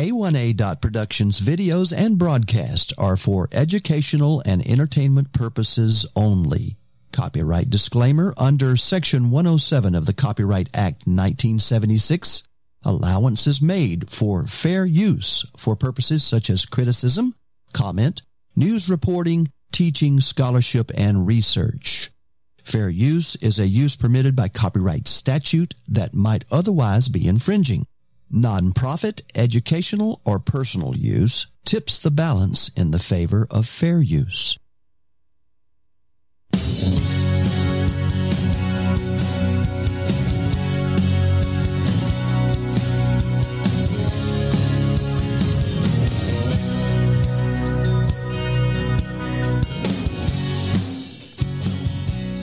[0.00, 6.78] A1A.Productions videos and broadcasts are for educational and entertainment purposes only.
[7.12, 12.44] Copyright disclaimer under Section 107 of the Copyright Act 1976.
[12.82, 17.34] Allowance is made for fair use for purposes such as criticism,
[17.74, 18.22] comment,
[18.56, 22.10] news reporting, teaching, scholarship, and research.
[22.64, 27.84] Fair use is a use permitted by copyright statute that might otherwise be infringing.
[28.32, 34.56] Nonprofit, educational, or personal use tips the balance in the favor of fair use.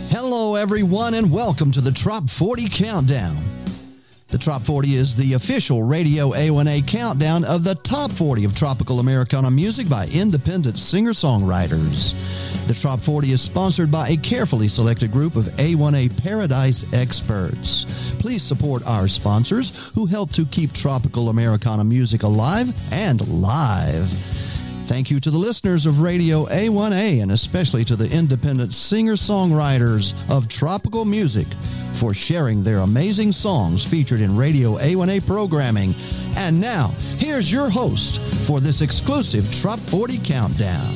[0.09, 3.56] Hello, everyone, and welcome to the Trop 40 Countdown.
[4.29, 8.99] The Trop 40 is the official Radio A1A countdown of the top 40 of tropical
[8.99, 12.13] Americana music by independent singer songwriters.
[12.67, 17.85] The Trop 40 is sponsored by a carefully selected group of A1A Paradise experts.
[18.19, 24.11] Please support our sponsors who help to keep tropical Americana music alive and live.
[24.87, 30.13] Thank you to the listeners of Radio A1A and especially to the independent singer songwriters
[30.33, 31.45] of tropical music
[31.91, 35.93] for sharing their amazing songs featured in Radio A1A programming.
[36.37, 40.95] And now, here's your host for this exclusive Trop 40 Countdown.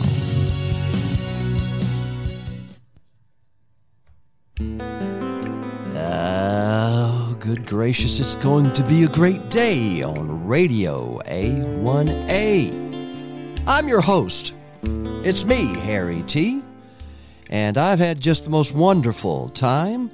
[5.98, 12.91] Oh, good gracious, it's going to be a great day on Radio A1A.
[13.68, 14.56] I'm your host.
[14.84, 16.64] It's me, Harry T.
[17.52, 20.10] And I've had just the most wonderful time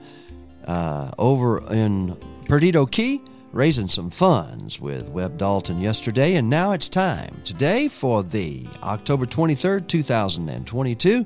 [0.65, 2.17] uh, over in
[2.49, 3.21] Perdido Key
[3.53, 9.25] raising some funds with Webb Dalton yesterday, and now it's time today for the October
[9.25, 11.25] 23rd, 2022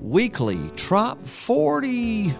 [0.00, 2.32] weekly Trop 40.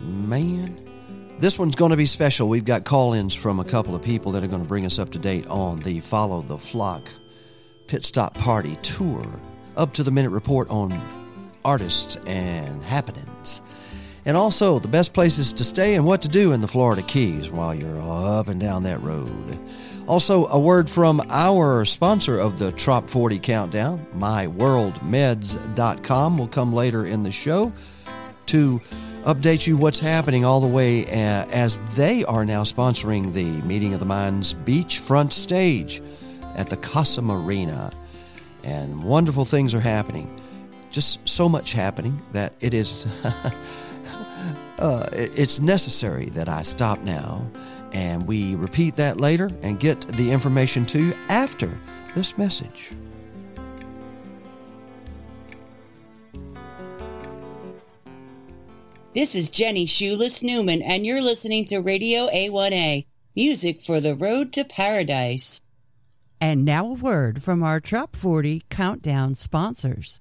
[0.00, 2.46] Man, this one's going to be special.
[2.46, 4.98] We've got call ins from a couple of people that are going to bring us
[4.98, 7.02] up to date on the Follow the Flock
[7.86, 9.24] Pit Stop Party tour,
[9.76, 10.92] up to the minute report on
[11.64, 13.62] artists and happenings.
[14.24, 17.48] And also the best places to stay and what to do in the Florida Keys
[17.50, 19.56] while you're up and down that road.
[20.08, 27.06] Also, a word from our sponsor of the Trop 40 Countdown, myworldmeds.com, will come later
[27.06, 27.72] in the show
[28.46, 28.80] to
[29.24, 33.94] update you what's happening all the way uh, as they are now sponsoring the Meeting
[33.94, 36.02] of the Minds beachfront stage
[36.56, 37.92] at the Casa Marina.
[38.64, 40.42] And wonderful things are happening.
[40.90, 43.06] Just so much happening that it is
[44.78, 47.46] uh, it's necessary that I stop now
[47.92, 51.78] and we repeat that later and get the information to you after
[52.14, 52.90] this message.
[59.14, 64.52] This is Jenny Shoeless Newman, and you're listening to Radio A1A, music for the road
[64.52, 65.62] to paradise.
[66.40, 70.20] And now a word from our Trop 40 Countdown sponsors.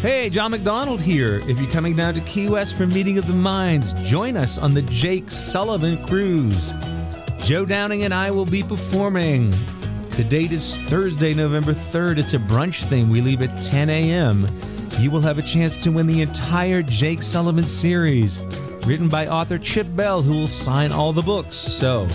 [0.00, 1.40] Hey, John McDonald here.
[1.48, 4.74] If you're coming down to Key West for Meeting of the Minds, join us on
[4.74, 6.72] the Jake Sullivan Cruise.
[7.40, 9.50] Joe Downing and I will be performing.
[10.10, 12.18] The date is Thursday, November 3rd.
[12.18, 13.08] It's a brunch thing.
[13.08, 14.46] We leave at 10 a.m.
[14.98, 18.40] You will have a chance to win the entire Jake Sullivan series,
[18.84, 21.56] written by author Chip Bell, who will sign all the books.
[21.56, 22.08] So,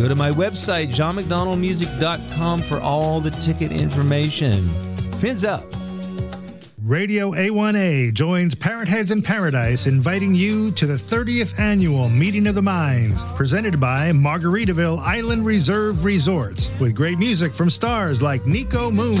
[0.00, 4.72] go to my website, johnmcdonaldmusic.com, for all the ticket information.
[5.14, 5.64] Fins up.
[6.82, 12.54] Radio A1A joins Parrot Heads in Paradise, inviting you to the 30th annual Meeting of
[12.54, 18.90] the Minds, presented by Margaritaville Island Reserve Resorts, with great music from stars like Nico
[18.90, 19.18] Moon,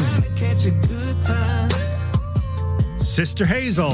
[3.00, 3.92] Sister Hazel,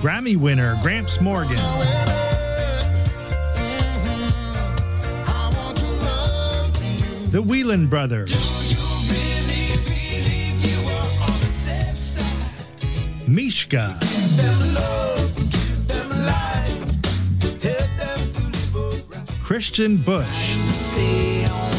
[0.00, 2.05] Grammy winner Gramps Morgan.
[7.36, 8.32] The Whelan Brothers.
[13.28, 13.98] Mishka.
[19.42, 21.75] Christian Bush.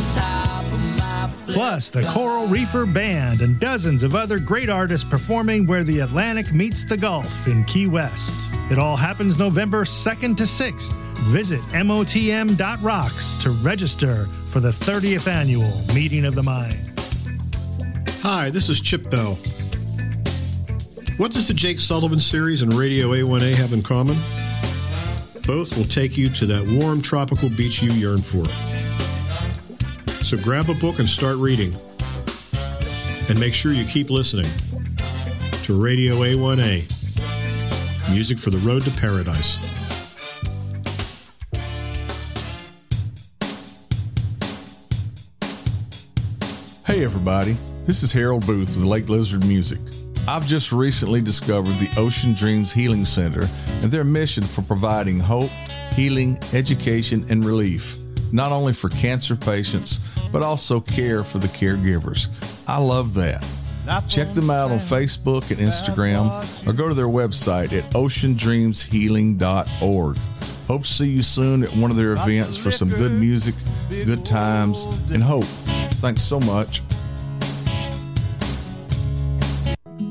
[1.57, 6.53] Plus, the Coral Reefer Band and dozens of other great artists performing where the Atlantic
[6.53, 8.35] meets the Gulf in Key West.
[8.69, 10.93] It all happens November 2nd to 6th.
[11.31, 17.01] Visit MOTM.rocks to register for the 30th annual Meeting of the Mind.
[18.21, 19.33] Hi, this is Chip Bell.
[21.17, 24.15] What does the Jake Sullivan series and Radio A1A have in common?
[25.47, 28.45] Both will take you to that warm tropical beach you yearn for.
[30.27, 31.73] So grab a book and start reading.
[33.29, 34.51] And make sure you keep listening
[35.63, 36.83] to Radio A1A,
[38.11, 39.55] music for the road to paradise.
[46.85, 47.55] Hey, everybody.
[47.85, 49.79] This is Harold Booth with Lake Lizard Music.
[50.27, 53.47] I've just recently discovered the Ocean Dreams Healing Center
[53.81, 55.51] and their mission for providing hope,
[55.93, 57.97] healing, education, and relief,
[58.33, 60.01] not only for cancer patients,
[60.31, 62.27] but also care for the caregivers.
[62.67, 63.43] I love that.
[64.09, 70.17] Check them out on Facebook and Instagram or go to their website at oceandreamshealing.org.
[70.67, 73.55] Hope to see you soon at one of their events for some good music,
[73.89, 75.45] good times, and hope.
[76.01, 76.81] Thanks so much.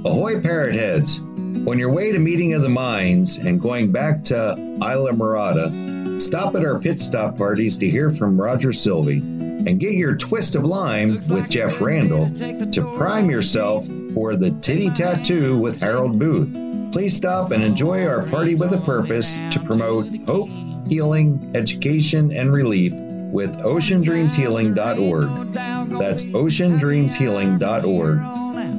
[0.07, 1.21] Ahoy, parrot heads!
[1.67, 5.86] On your way to Meeting of the Minds and going back to Islamorada,
[6.19, 10.55] stop at our pit stop parties to hear from Roger Sylvie and get your twist
[10.55, 16.93] of lime with Jeff Randall to prime yourself for the titty tattoo with Harold Booth.
[16.93, 20.49] Please stop and enjoy our party with a purpose to promote hope,
[20.87, 22.93] healing, education, and relief
[23.33, 25.53] with oceandreamshealing.org.
[25.99, 28.19] That's oceandreamshealing.org.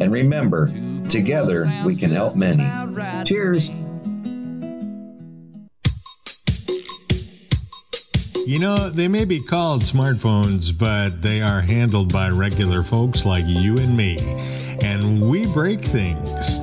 [0.01, 0.67] And remember,
[1.09, 2.63] together we can help many.
[3.25, 3.69] Cheers.
[8.47, 13.43] You know, they may be called smartphones, but they are handled by regular folks like
[13.45, 14.17] you and me.
[14.81, 16.57] And we break things.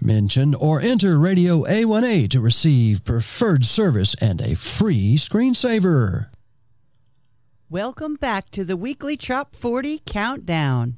[0.00, 6.26] Mention or enter Radio A1A to receive preferred service and a free screensaver.
[7.70, 10.96] Welcome back to the weekly Trop 40 Countdown.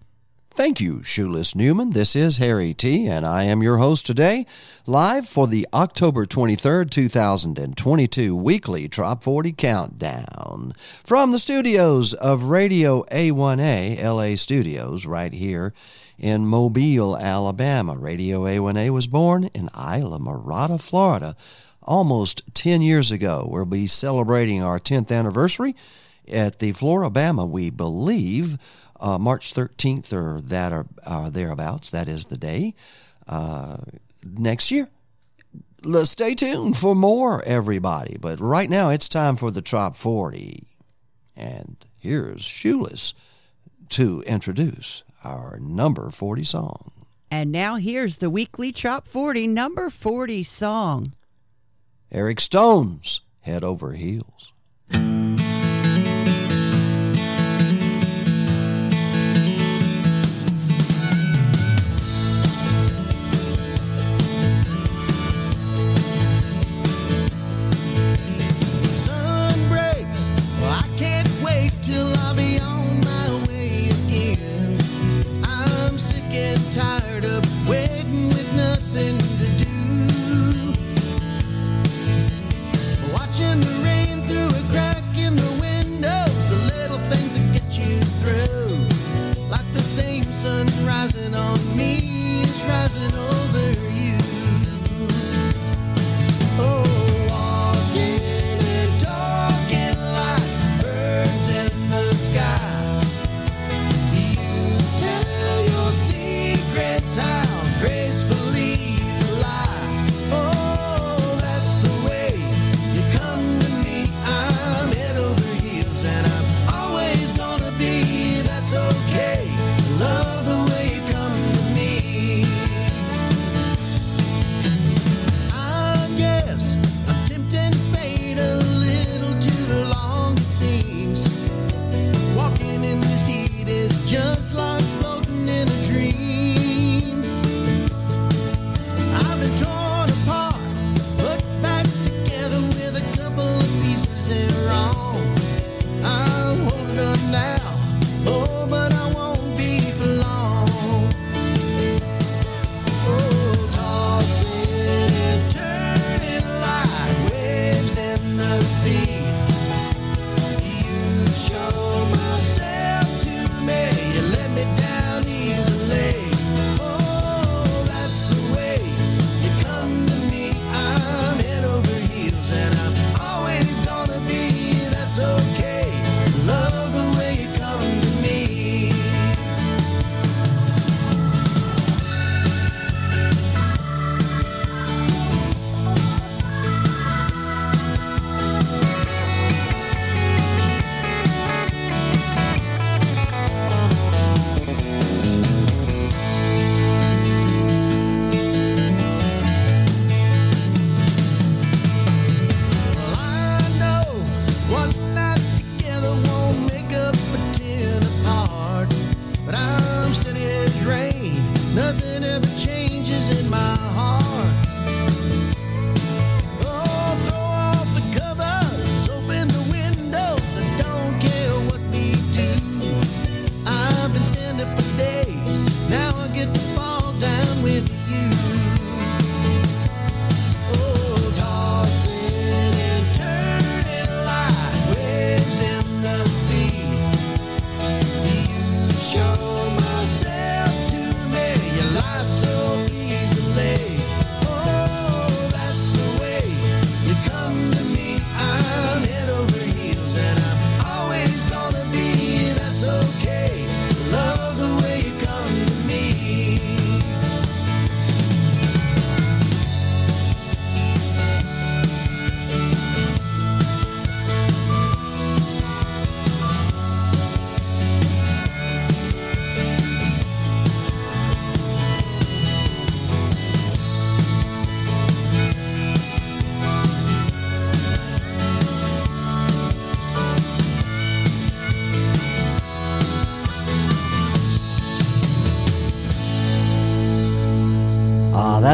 [0.56, 1.90] Thank you, Shoeless Newman.
[1.90, 4.46] This is Harry T., and I am your host today,
[4.86, 10.72] live for the October 23rd, 2022 weekly Trop 40 Countdown.
[11.02, 15.74] From the studios of Radio A1A, LA Studios, right here
[16.20, 17.96] in Mobile, Alabama.
[17.96, 21.34] Radio A1A was born in Islamorada, Florida,
[21.82, 23.44] almost 10 years ago.
[23.50, 25.74] We'll be celebrating our 10th anniversary
[26.28, 28.58] at the Florabama, we believe
[29.04, 31.90] uh, March 13th or that or, or, thereabouts.
[31.90, 32.74] That is the day
[33.28, 33.76] uh,
[34.24, 34.88] next year.
[35.82, 38.16] Let's stay tuned for more, everybody.
[38.18, 40.66] But right now, it's time for the Trop 40.
[41.36, 43.12] And here's Shoeless
[43.90, 46.92] to introduce our number 40 song.
[47.30, 51.12] And now here's the weekly Trop 40 number 40 song
[52.10, 54.53] Eric Stone's Head Over Heels.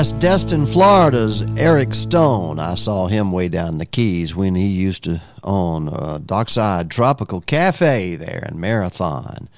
[0.01, 2.59] That's Destin, Florida's Eric Stone.
[2.59, 7.43] I saw him way down the Keys when he used to own uh, Dockside Tropical
[7.43, 9.51] Cafe there in Marathon.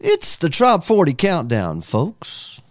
[0.00, 2.62] It's the Trop 40 countdown, folks.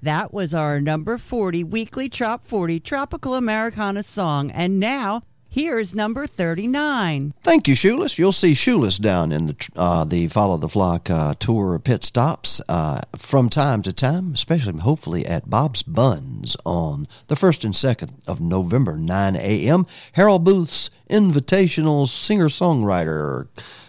[0.00, 4.52] That was our number 40 weekly Trop 40 Tropical Americana song.
[4.52, 5.24] And now,
[5.56, 7.32] here's number 39.
[7.42, 8.18] Thank you, Shoeless.
[8.18, 12.60] You'll see Shoeless down in the uh, the Follow the Flock uh, tour pit stops
[12.68, 18.10] uh, from time to time, especially hopefully at Bob's Bunz on the 1st and 2nd
[18.26, 19.86] of November, 9 a.m.
[20.12, 23.48] Harold Booth's Invitational Singer Songwriter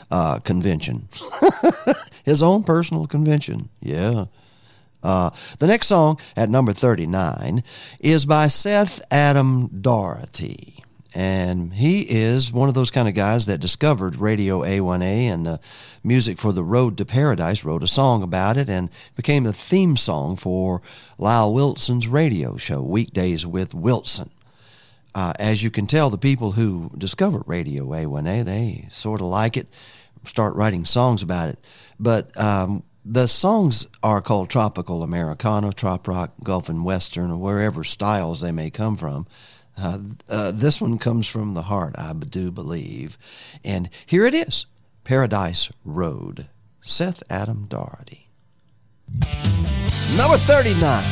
[0.09, 1.09] uh, Convention.
[2.23, 3.69] His own personal convention.
[3.81, 4.25] Yeah.
[5.03, 7.63] Uh, the next song at number 39
[7.99, 10.83] is by Seth Adam Doherty.
[11.15, 15.59] And he is one of those kind of guys that discovered Radio A1A and the
[16.03, 19.95] music for The Road to Paradise, wrote a song about it, and became the theme
[19.95, 20.81] song for
[21.17, 24.31] Lyle Wilson's radio show, Weekdays with Wilson.
[25.15, 29.57] Uh, as you can tell, the people who discover Radio A1A, they sort of like
[29.57, 29.67] it,
[30.25, 31.59] start writing songs about it.
[31.99, 37.83] But um, the songs are called tropical Americana, trop rock, Gulf and Western, or wherever
[37.83, 39.25] styles they may come from.
[39.77, 43.17] Uh, uh, this one comes from the heart, I do believe.
[43.63, 44.65] And here it is
[45.03, 46.47] Paradise Road,
[46.81, 48.27] Seth Adam Doherty.
[50.15, 51.03] Number 39.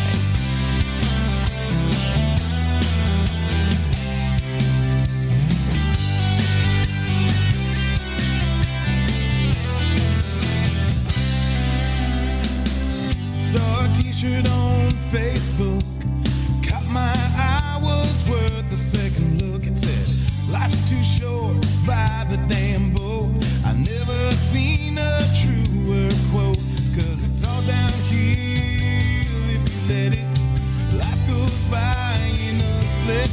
[13.37, 15.83] Saw a t-shirt on Facebook.
[16.67, 18.44] Caught my eye, was worth
[18.75, 19.65] second look.
[19.65, 20.07] It said,
[20.49, 23.31] Life's too short by the damn boat.
[23.65, 26.57] I never seen a truer quote.
[26.95, 30.27] Cause it's all downhill if you let it.
[30.95, 33.29] Life goes by in a split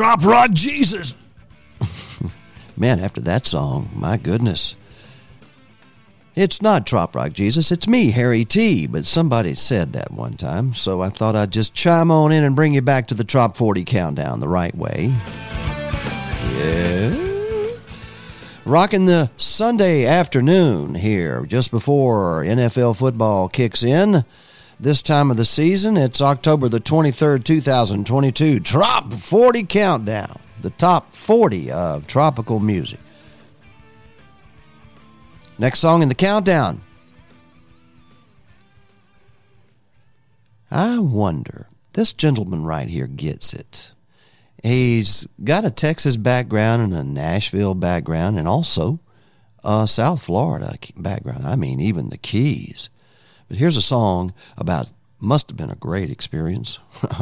[0.00, 1.12] Trop Rock Jesus.
[2.74, 4.74] Man, after that song, my goodness.
[6.34, 8.86] It's not Trop Rock Jesus, it's me, Harry T.
[8.86, 12.56] But somebody said that one time, so I thought I'd just chime on in and
[12.56, 15.12] bring you back to the Trop 40 countdown the right way.
[16.56, 17.66] Yeah.
[18.64, 24.24] Rocking the Sunday afternoon here, just before NFL football kicks in.
[24.80, 28.60] This time of the season, it's October the 23rd, 2022.
[28.60, 32.98] Trop 40 countdown, the top 40 of tropical music.
[35.58, 36.80] Next song in the countdown.
[40.70, 43.92] I wonder, this gentleman right here gets it.
[44.62, 48.98] He's got a Texas background and a Nashville background and also
[49.62, 51.46] a South Florida background.
[51.46, 52.88] I mean, even the Keys.
[53.50, 56.78] But here's a song about, must have been a great experience,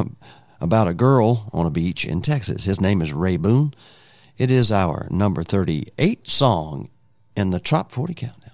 [0.61, 2.65] about a girl on a beach in Texas.
[2.65, 3.73] His name is Ray Boone.
[4.37, 6.89] It is our number 38 song
[7.35, 8.53] in the Trop 40 Countdown.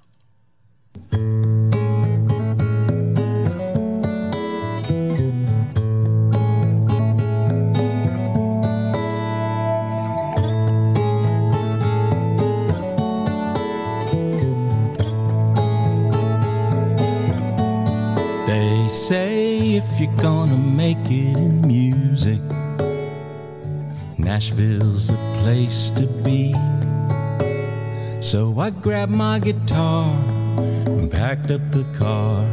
[18.96, 22.40] Say if you're gonna make it in music,
[24.18, 26.54] Nashville's the place to be.
[28.22, 30.10] So I grabbed my guitar
[30.88, 32.48] and packed up the car,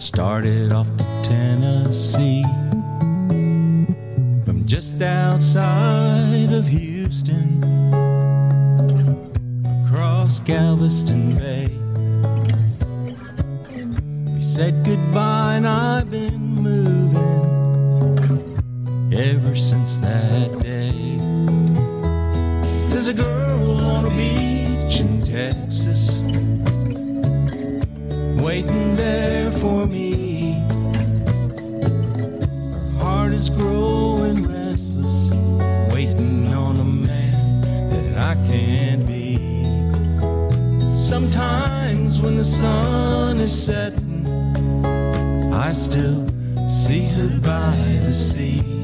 [0.00, 2.42] started off to Tennessee.
[4.44, 7.62] From just outside of Houston,
[9.86, 11.81] across Galveston Bay.
[14.54, 17.22] Said goodbye, and I've been moving
[19.10, 21.16] ever since that day.
[22.90, 26.18] There's a girl on a beach in Texas
[28.44, 30.60] waiting there for me.
[32.98, 35.30] Her heart is growing restless,
[35.94, 39.38] waiting on a man that I can't be.
[40.98, 44.01] Sometimes when the sun is setting,
[45.52, 46.26] I still
[46.68, 48.81] see her by the sea.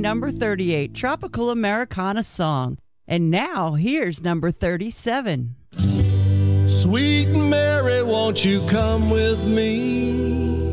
[0.00, 2.78] Number 38 Tropical Americana song.
[3.06, 5.54] And now here's number 37.
[6.66, 10.68] Sweet Mary, won't you come with me?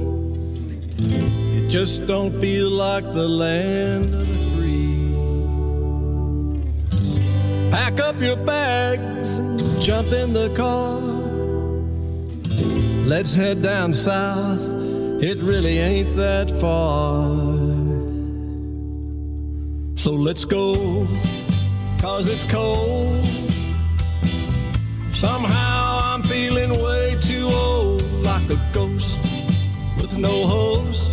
[0.97, 5.05] It just don't feel like the land of the free.
[7.71, 10.99] Pack up your bags and jump in the car.
[13.07, 14.59] Let's head down south.
[15.23, 17.54] It really ain't that far.
[20.05, 21.07] So let's go,
[21.97, 23.25] cause it's cold.
[25.13, 29.17] Somehow I'm feeling way too old, like a ghost
[29.97, 31.09] with no host.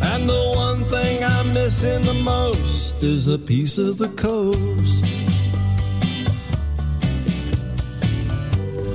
[0.00, 5.04] And the one thing I'm missing the most is a piece of the coast.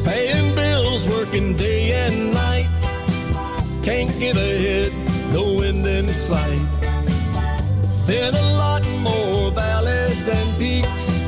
[0.03, 2.69] Paying bills, working day and night.
[3.83, 4.91] Can't get ahead,
[5.31, 6.65] no wind in sight.
[8.07, 8.59] Been a
[8.99, 11.23] more valleys than peaks.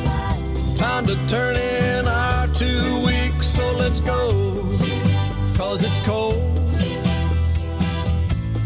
[0.78, 4.64] Time to turn in our two weeks, so let's go.
[5.58, 6.58] Cause it's cold.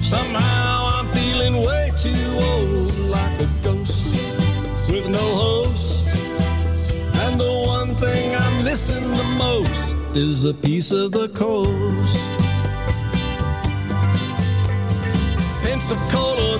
[0.01, 4.15] Somehow I'm feeling way too old, like a ghost
[4.89, 6.07] with no host.
[7.23, 12.19] And the one thing I'm missing the most is a piece of the coast.
[15.63, 16.59] Pensacola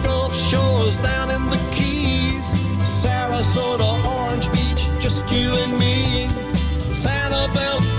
[3.46, 6.28] Sarasota, Orange Beach, just you and me.
[6.92, 7.95] Sanibel, Del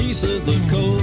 [0.00, 0.99] piece of the coast.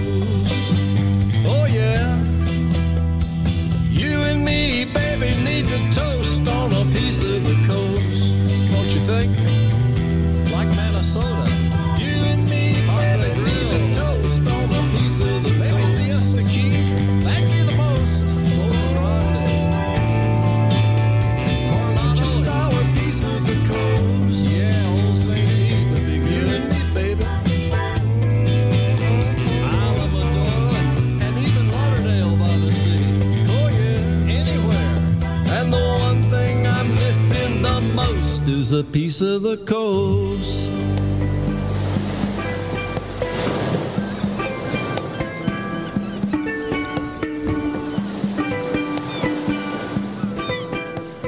[38.72, 40.72] A piece of the coast.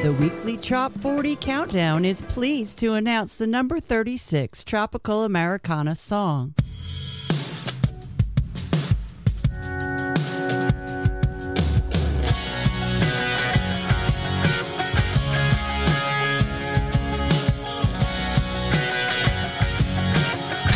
[0.01, 6.55] The weekly Trop 40 countdown is pleased to announce the number 36 Tropical Americana song.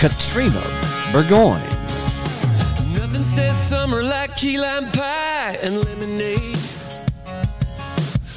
[0.04, 0.62] Katrina
[1.14, 1.62] Burgoyne.
[2.92, 6.58] Nothing says summer like key lime pie and lemonade.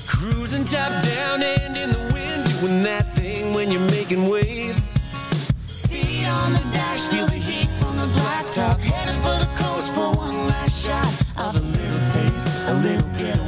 [0.06, 4.96] Cruising top down and in the wind, doing that thing when you're making waves.
[5.66, 8.78] Feet on the dash, feel the heat from the blacktop.
[8.78, 11.04] Heading for the coast for one last shot
[11.36, 13.45] of a little taste, a little getaway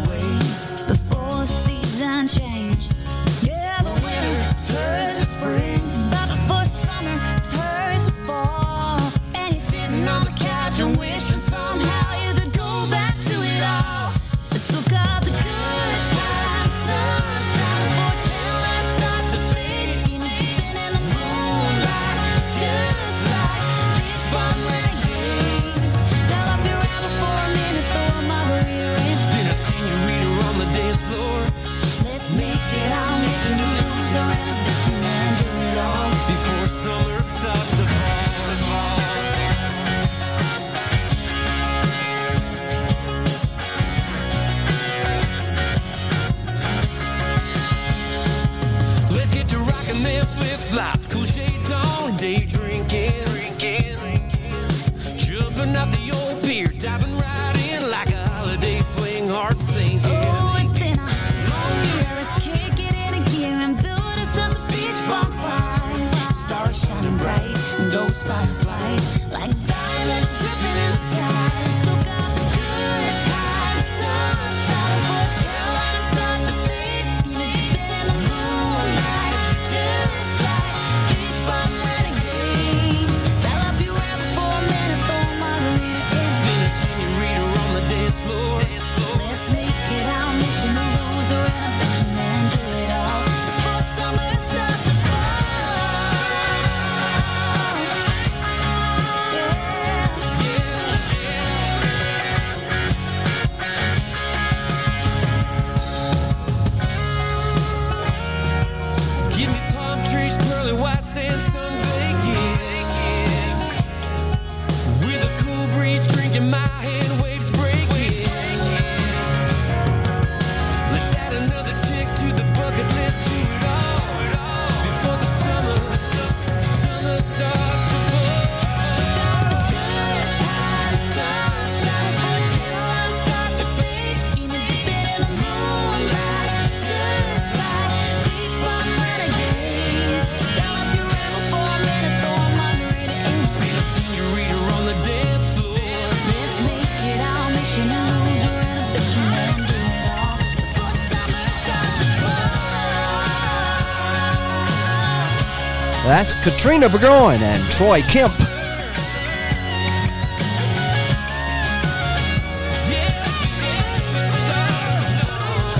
[156.19, 158.35] That's Katrina Burgoyne and Troy Kemp.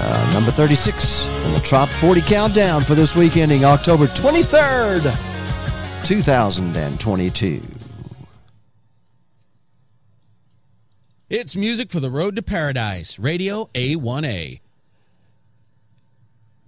[0.01, 5.13] Uh, number 36 in the Trop 40 countdown for this week ending October 23rd,
[6.05, 7.61] 2022.
[11.29, 13.19] It's music for the road to paradise.
[13.19, 14.61] Radio A1A.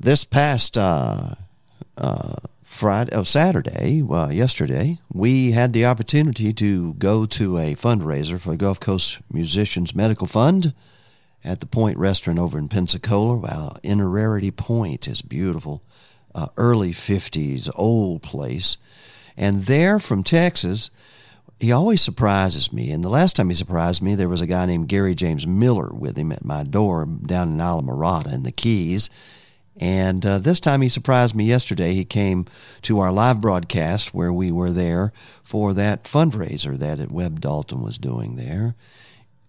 [0.01, 1.37] This past uh,
[1.97, 2.35] uh,
[2.71, 8.51] Friday, oh, Saturday, well, yesterday, we had the opportunity to go to a fundraiser for
[8.51, 10.73] the Gulf Coast Musicians Medical Fund
[11.45, 13.37] at the Point Restaurant over in Pensacola.
[13.37, 15.83] Wow, Innerarity Point is beautiful.
[16.35, 18.79] Uh, early 50s, old place.
[19.37, 20.91] And there from Texas,
[21.59, 22.93] he always surprises me.
[22.93, 25.93] And the last time he surprised me, there was a guy named Gary James Moeller
[25.93, 29.11] with him at my door down in Islamorada in the Keys.
[29.81, 31.95] And uh, this time he surprised me yesterday.
[31.95, 32.45] He came
[32.83, 35.11] to our live broadcast where we were there
[35.43, 38.75] for that fundraiser that Webb Dalton was doing there.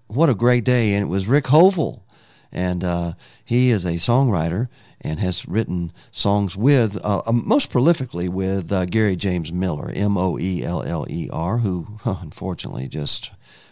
[0.07, 0.93] What a great day.
[0.93, 2.05] And it was Rick Hovel.
[2.49, 3.13] And uh,
[3.43, 4.69] he is a songwriter
[5.01, 10.17] and has written songs with, uh, uh most prolifically with uh, Gary James Moeller, M
[10.17, 13.31] O E L L E R, who unfortunately just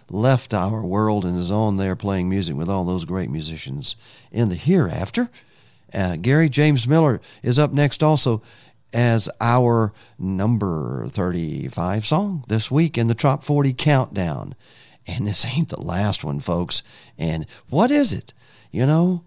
[0.09, 3.95] left our world and is on there playing music with all those great musicians
[4.31, 5.29] in the hereafter.
[5.93, 8.41] Uh, Gary James Moeller is up next also
[8.93, 14.55] as our number 35 song this week in the Top 40 Countdown.
[15.07, 16.83] And this ain't the last one, folks.
[17.17, 18.33] And what is it?
[18.71, 19.23] You know,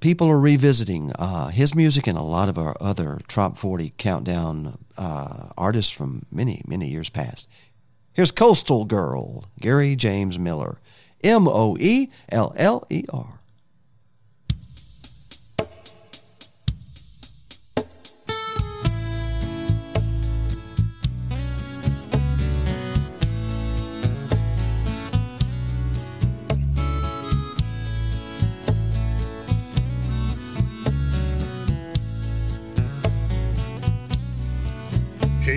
[0.00, 4.78] people are revisiting uh, his music and a lot of our other Top 40 Countdown
[4.96, 7.48] uh, artists from many, many years past.
[8.12, 10.78] Here's Coastal Girl, Gary James Moeller.
[11.22, 13.39] M O E L L E R.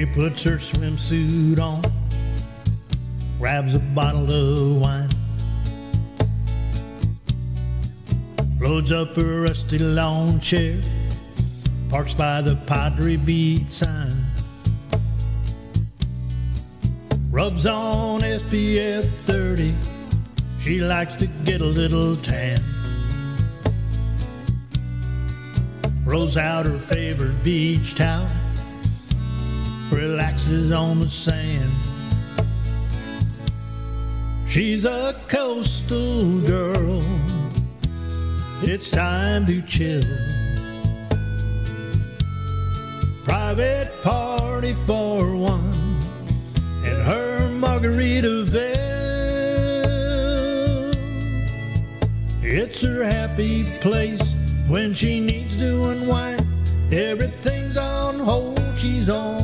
[0.04, 1.82] She puts her swimsuit on,
[3.40, 5.10] grabs a bottle of wine,
[8.60, 10.82] loads up her rusty lawn chair,
[11.90, 14.26] parks by the Padre Beach sign,
[17.32, 19.74] rubs on SPF 30.
[20.60, 22.60] She likes to get a little tan.
[26.06, 28.28] Rolls out her favorite beach towel
[29.94, 31.72] relaxes on the sand.
[34.48, 37.02] She's a coastal girl.
[38.62, 40.04] It's time to chill.
[43.24, 46.00] Private party for one
[46.86, 48.74] and her Margaritaville.
[52.42, 54.22] It's her happy place
[54.68, 56.46] when she needs to unwind.
[56.92, 59.43] Everything's on hold, she's on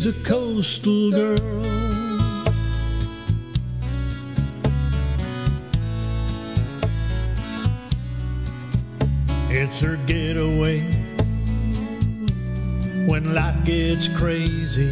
[0.00, 1.62] She's a coastal girl.
[9.50, 10.80] It's her getaway
[13.06, 14.90] when life gets crazy.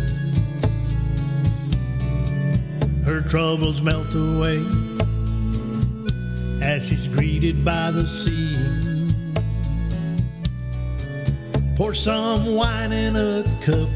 [3.06, 4.62] Her troubles melt away
[6.60, 8.58] as she's greeted by the sea.
[11.76, 13.88] Pour some wine in a cup,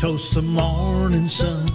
[0.00, 1.66] toast the morning sun.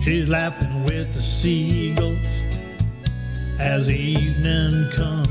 [0.00, 2.16] She's laughing with the seagulls
[3.58, 5.28] as evening comes.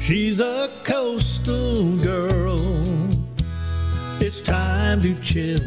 [0.00, 2.72] She's a coastal girl.
[4.20, 5.60] It's time to chill.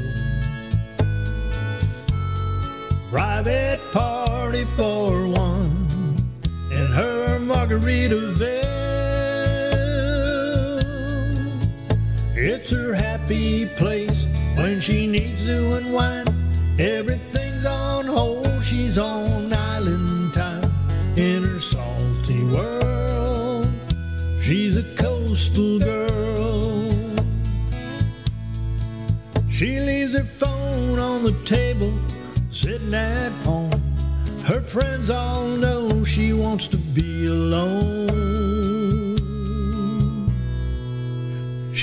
[3.11, 5.87] Private party for one
[6.71, 9.02] in her Margaritaville.
[12.45, 14.25] It's her happy place
[14.55, 16.29] when she needs to unwind.
[16.77, 20.69] Everything's on hold, she's on island time
[21.15, 23.71] in her salty world.
[24.41, 26.91] She's a coastal girl.
[29.49, 31.97] She leaves her phone on the table,
[32.51, 33.71] sitting at home.
[34.43, 38.42] Her friends all know she wants to be alone.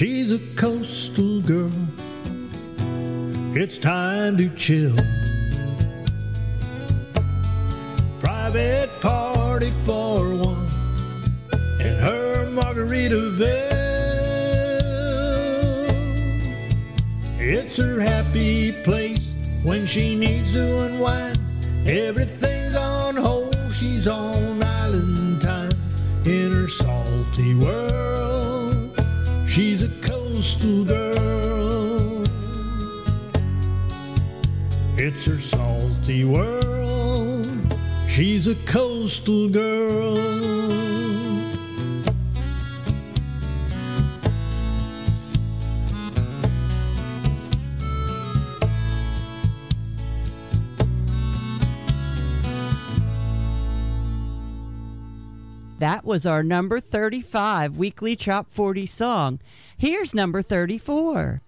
[0.00, 1.70] She's a coastal girl.
[3.54, 4.96] It's time to chill.
[8.18, 10.70] private party for one
[11.80, 13.44] in her Margaritaville.
[17.38, 21.38] It's her happy place when she needs to unwind.
[21.86, 25.72] Everything's on hold, she's on island time
[26.24, 28.29] in her salty world.
[29.50, 32.22] She's a coastal girl.
[34.96, 37.50] It's her salty world.
[38.06, 40.99] She's a coastal girl.
[55.80, 59.40] That was our number 35 weekly Trop 40 song.
[59.78, 61.40] Here's number 34.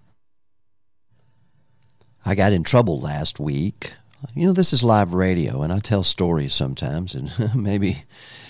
[2.25, 3.93] I got in trouble last week.
[4.33, 8.05] You know, this is live radio, and I tell stories sometimes, and maybe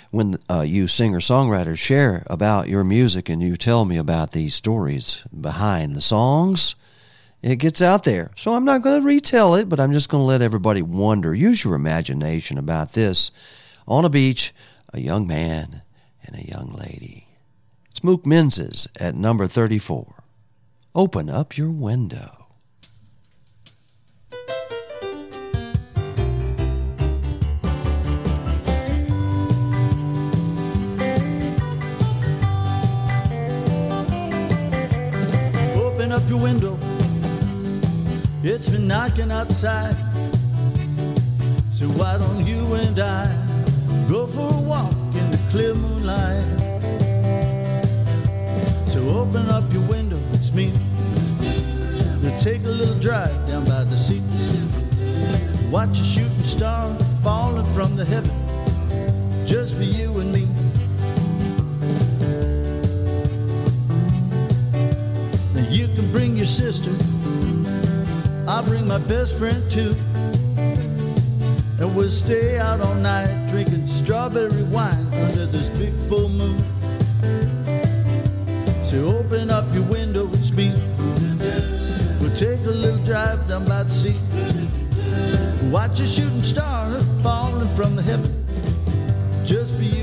[0.10, 4.56] when uh, you singer songwriters share about your music and you tell me about these
[4.56, 6.76] stories behind the songs,
[7.42, 8.32] it gets out there.
[8.38, 11.34] So I'm not going to retell it, but I'm just going to let everybody wonder.
[11.34, 13.32] Use your imagination about this.
[13.86, 14.54] On a beach,
[14.94, 15.82] a young man
[16.24, 17.28] and a young lady.
[17.90, 20.24] It's Mook Menzies at number 34.
[20.96, 22.46] Open up your window.
[35.76, 36.78] Open up your window.
[38.44, 39.96] It's been knocking outside.
[41.72, 43.43] So why don't you and I
[44.14, 46.44] go for a walk in the clear moonlight?
[48.88, 50.72] So open up your window, it's me.
[52.22, 54.22] We'll take a little drive down by the sea.
[55.72, 56.94] Watch a shooting star
[57.24, 58.36] falling from the heaven,
[59.48, 60.46] just for you and me.
[65.56, 66.92] Now you can bring your sister.
[68.48, 69.96] I'll bring my best friend too.
[71.80, 73.73] And we'll stay out all night drinking
[74.04, 76.60] strawberry wine under this big full moon.
[78.84, 80.74] So open up your window and speak.
[82.20, 84.20] We'll take a little drive down by the sea.
[85.72, 88.46] Watch a shooting star falling from the heaven
[89.46, 90.03] just for you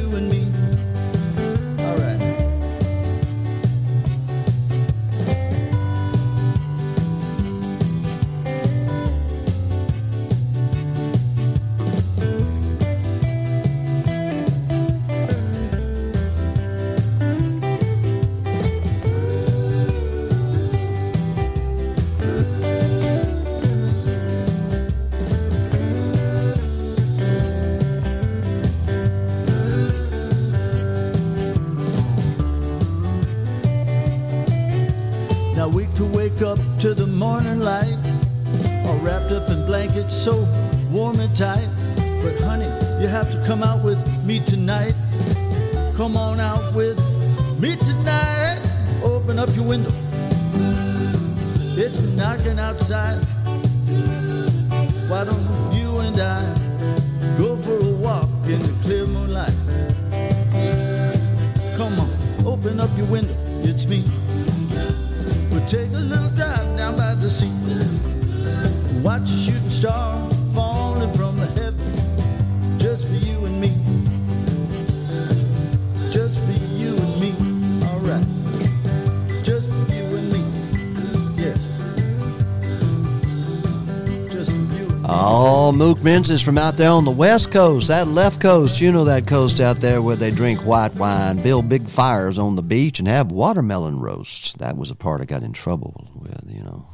[86.30, 88.80] From out there on the west coast, that left coast.
[88.80, 92.54] You know that coast out there where they drink white wine, build big fires on
[92.54, 94.52] the beach, and have watermelon roasts.
[94.54, 96.86] That was the part I got in trouble with, you know.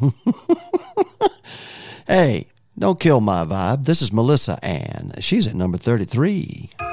[2.07, 2.47] hey,
[2.79, 3.85] don't kill my vibe.
[3.85, 5.13] This is Melissa Ann.
[5.21, 6.71] She's at number 33.
[6.79, 6.89] White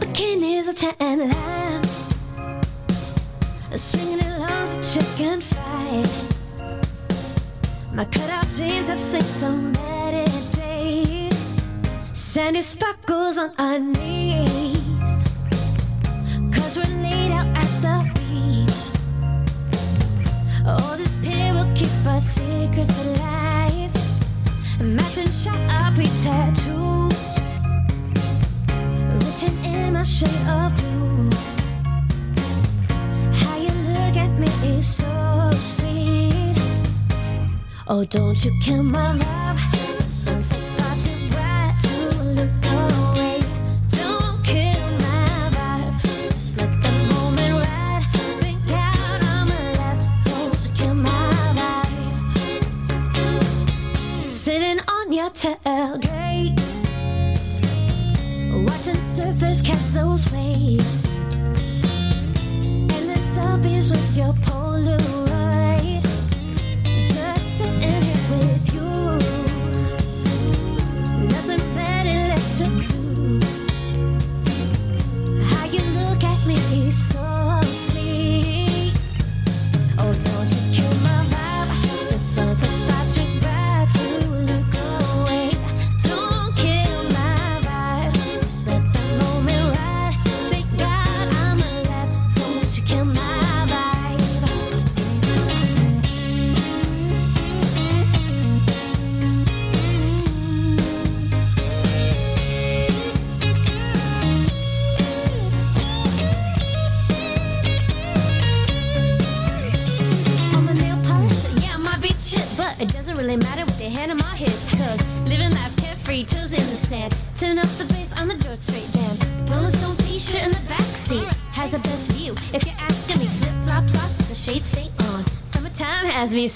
[0.00, 2.04] bikinis tan lamps,
[3.76, 6.08] singing along chicken fight.
[7.92, 8.06] My
[12.60, 15.22] Sparkles on our knees.
[16.52, 18.90] Cause we're laid out at the beach.
[20.66, 23.92] All this pain will keep our secrets alive.
[24.80, 27.38] Imagine shot up with tattoos
[29.14, 31.30] written in my shade of blue.
[33.34, 36.58] How you look at me is so sweet.
[37.86, 39.67] Oh, don't you kill my vibe.
[64.18, 64.47] Your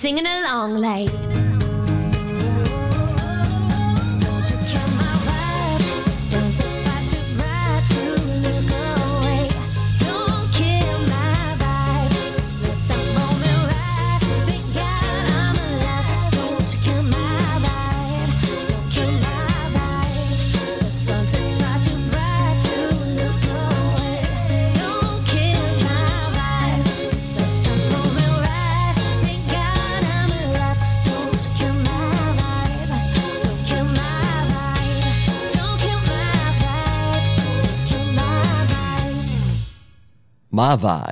[0.02, 1.31] singing along like.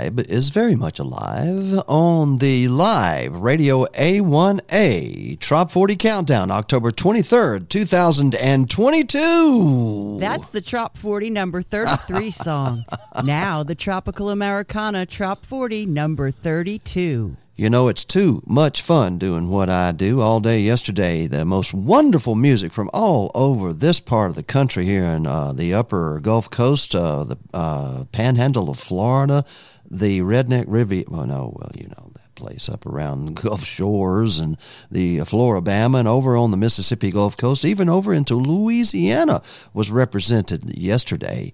[0.01, 10.17] Is very much alive on the live Radio A1A Trop 40 Countdown, October 23rd, 2022.
[10.19, 12.87] That's the Trop 40 number 33 song.
[13.23, 17.37] Now the Tropical Americana Trop 40 number 32.
[17.57, 21.27] You know, it's too much fun doing what I do all day yesterday.
[21.27, 25.53] The most wonderful music from all over this part of the country here in uh,
[25.53, 29.45] the upper Gulf Coast, uh, the uh, panhandle of Florida,
[29.91, 31.11] the Redneck Riviera.
[31.11, 34.57] Well, no, well, you know that place up around Gulf Shores and
[34.91, 39.43] the Floribama and over on the Mississippi Gulf Coast, even over into Louisiana
[39.75, 41.53] was represented yesterday.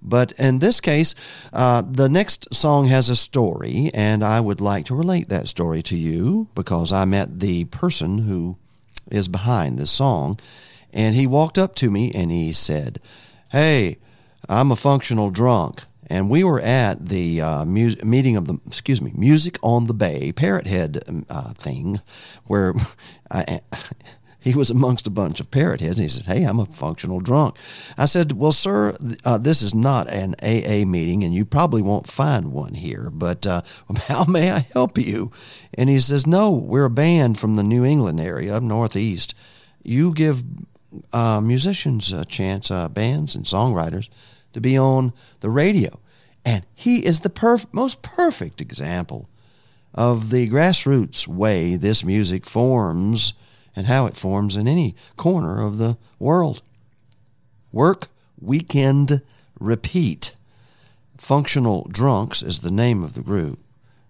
[0.00, 1.14] But in this case,
[1.52, 5.82] uh, the next song has a story, and I would like to relate that story
[5.84, 8.56] to you because I met the person who
[9.10, 10.38] is behind this song.
[10.92, 13.00] And he walked up to me and he said,
[13.50, 13.98] Hey,
[14.48, 15.84] I'm a functional drunk.
[16.10, 19.94] And we were at the uh, mu- meeting of the, excuse me, Music on the
[19.94, 22.00] Bay, Parrot Head um, uh, thing,
[22.46, 22.74] where
[23.30, 23.60] I,
[24.40, 25.98] he was amongst a bunch of parrot heads.
[25.98, 27.56] And he said, Hey, I'm a functional drunk.
[27.96, 32.06] I said, Well, sir, uh, this is not an AA meeting, and you probably won't
[32.06, 33.62] find one here, but uh,
[34.06, 35.30] how may I help you?
[35.74, 39.34] And he says, No, we're a band from the New England area up northeast.
[39.82, 40.42] You give
[41.12, 44.08] uh, musicians a chance, uh, bands and songwriters,
[44.58, 46.00] to be on the radio.
[46.44, 49.28] And he is the perf- most perfect example
[49.94, 53.34] of the grassroots way this music forms
[53.76, 56.60] and how it forms in any corner of the world.
[57.70, 58.08] Work,
[58.40, 59.22] weekend,
[59.60, 60.34] repeat.
[61.16, 63.60] Functional Drunks is the name of the group.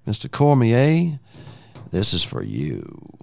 [0.07, 0.31] Mr.
[0.31, 1.19] Cormier,
[1.91, 3.19] this is for you.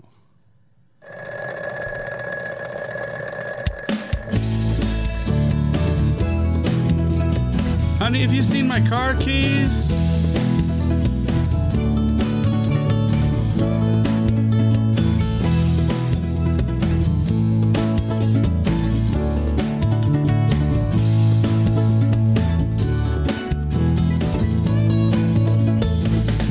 [8.05, 9.89] Honey, have you seen my car keys?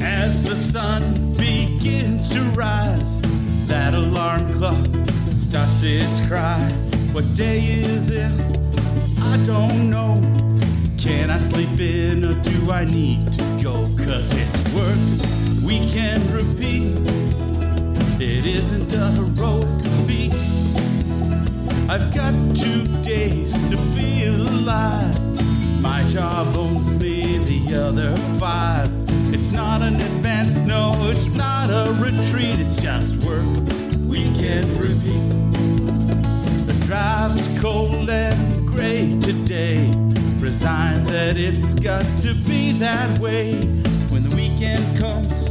[0.03, 3.21] As the sun begins to rise,
[3.69, 4.85] that alarm clock
[5.37, 6.69] starts its cry.
[7.13, 8.35] What day is it?
[9.23, 10.15] I don't know.
[11.05, 13.85] Can I sleep in or do I need to go?
[14.07, 16.97] Cause it's work, weekend repeat.
[18.19, 20.33] It isn't a heroic feat.
[21.91, 25.21] I've got two days to feel alive.
[25.83, 28.89] My job owns me the other five.
[29.35, 32.61] It's not an advance, no, it's not a retreat.
[32.61, 33.45] It's just work,
[34.09, 35.29] weekend repeat.
[36.65, 40.04] The drive is cold and gray today.
[40.45, 43.62] Resigned that it's got to be that way.
[44.11, 45.49] When the weekend comes,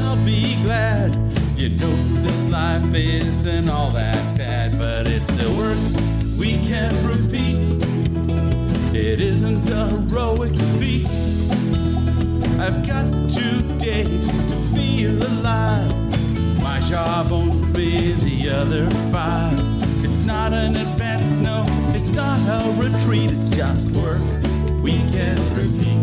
[0.00, 1.14] I'll be glad.
[1.56, 5.78] You know this life isn't all that bad, but it's still work
[6.36, 7.80] we can't repeat.
[8.92, 11.06] It isn't a heroic feat.
[12.58, 15.94] I've got two days to feel alive.
[16.64, 19.56] My jawbones me the other five.
[20.04, 21.64] It's not an advance, no,
[22.16, 24.22] not a retreat, it's just work.
[24.82, 25.96] We can repeat.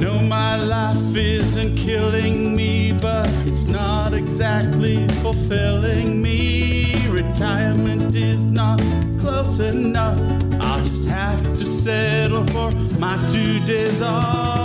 [0.00, 6.94] No, my life isn't killing me, but it's not exactly fulfilling me.
[7.08, 8.80] Retirement is not
[9.44, 10.20] close enough.
[10.60, 14.63] I'll just have to settle for my two days off.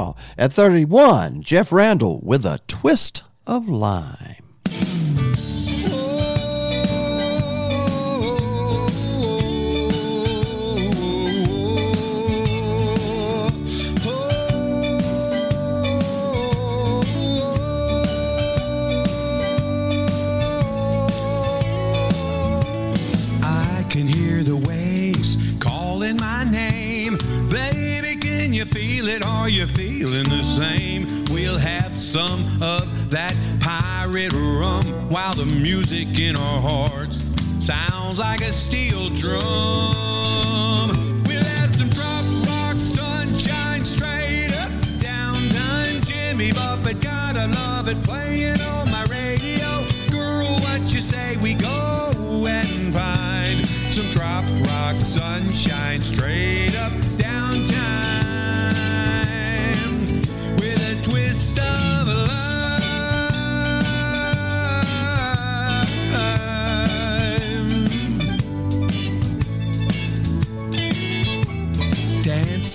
[0.00, 4.40] Now, at 31, Jeff Randall with a twist of lime.
[32.10, 37.22] Some of that pirate rum while the music in our hearts
[37.64, 39.38] sounds like a steel drum.
[41.22, 47.00] We'll have some trop rock sunshine straight up downtown Jimmy Buffett.
[47.00, 49.86] Gotta love it playing on my radio.
[50.10, 57.09] Girl, what you say we go and find some trop rock sunshine straight up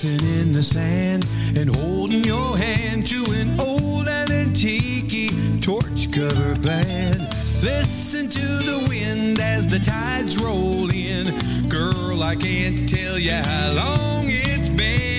[0.06, 1.28] Dancing in the sand
[1.58, 5.32] and holding your hand to an old and antique
[5.62, 7.22] torch cover band.
[7.64, 11.34] Listen to the wind as the tides roll in.
[11.70, 15.15] Girl, I can't tell you how long it's been.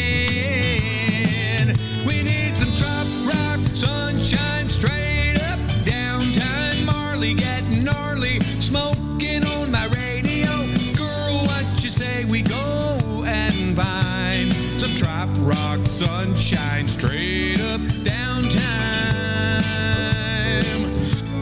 [15.97, 18.53] Sunshine straight up downtown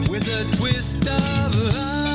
[0.09, 2.14] with a twist of lime.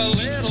[0.00, 0.49] A little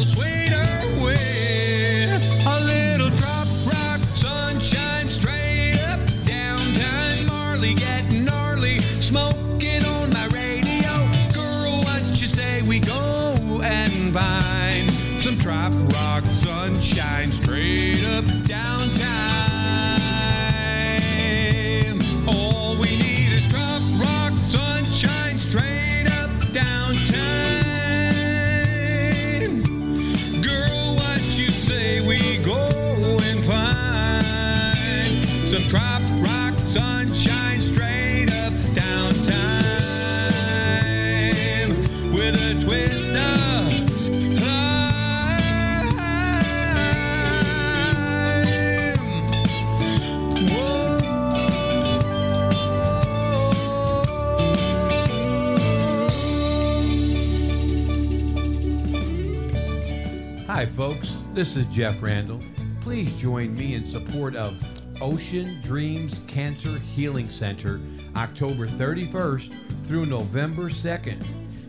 [61.40, 62.42] This is Jeff Randall.
[62.82, 64.62] Please join me in support of
[65.02, 67.80] Ocean Dreams Cancer Healing Center
[68.18, 71.26] October 31st through November 2nd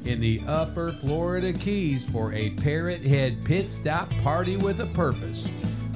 [0.07, 5.47] in the Upper Florida Keys for a Parrot Head Pit Stop Party with a Purpose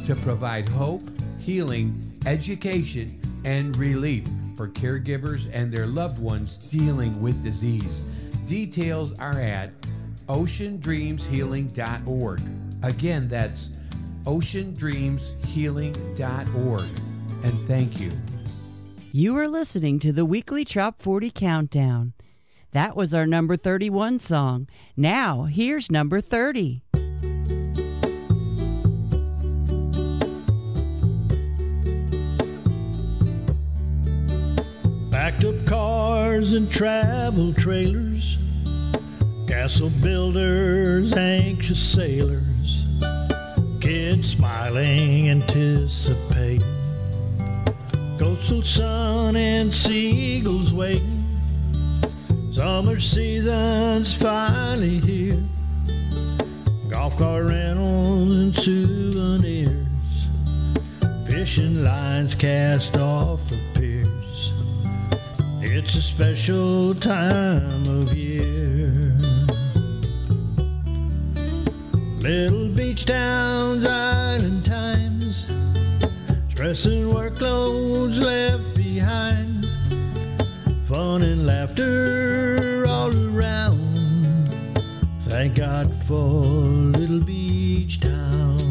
[0.06, 1.02] to provide hope,
[1.40, 8.02] healing, education, and relief for caregivers and their loved ones dealing with disease.
[8.46, 9.72] Details are at
[10.28, 12.40] oceandreamshealing.org.
[12.84, 13.70] Again, that's
[14.24, 16.88] oceandreamshealing.org.
[17.42, 18.12] And thank you.
[19.10, 22.12] You are listening to the weekly Trop 40 Countdown.
[22.72, 24.68] That was our number 31 song.
[24.98, 26.82] Now, here's number 30.
[35.10, 38.36] Backed up cars and travel trailers,
[39.48, 42.53] castle builders, anxious sailors,
[44.14, 46.62] kids smiling, anticipating,
[48.16, 51.24] coastal sun and seagulls waiting.
[52.52, 55.42] Summer season's finally here.
[56.92, 60.26] Golf cart rentals and souvenirs,
[61.28, 64.52] fishing lines cast off the piers.
[65.62, 68.23] It's a special time of year.
[72.24, 75.44] Little beach towns, island times,
[76.48, 79.66] stress and workloads left behind,
[80.86, 84.48] fun and laughter all around.
[85.26, 88.62] Thank God for little beach towns.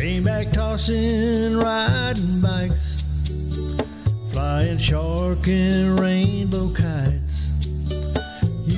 [0.00, 2.29] Beanbag tossing, riding
[4.60, 7.46] flying shark and rainbow kites.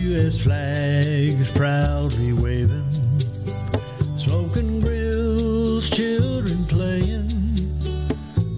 [0.04, 0.40] U.S.
[0.40, 2.92] flags proudly waving,
[4.16, 7.28] smoking grills, children playing,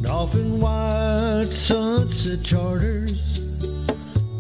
[0.03, 3.39] dolphin white sunset charters,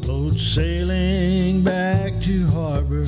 [0.06, 3.04] boats sailing back to harbor,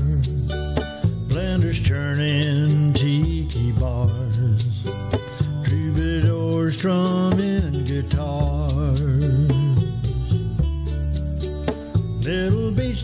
[1.29, 4.65] blenders turning tiki bars,
[5.65, 7.16] troubadours strumming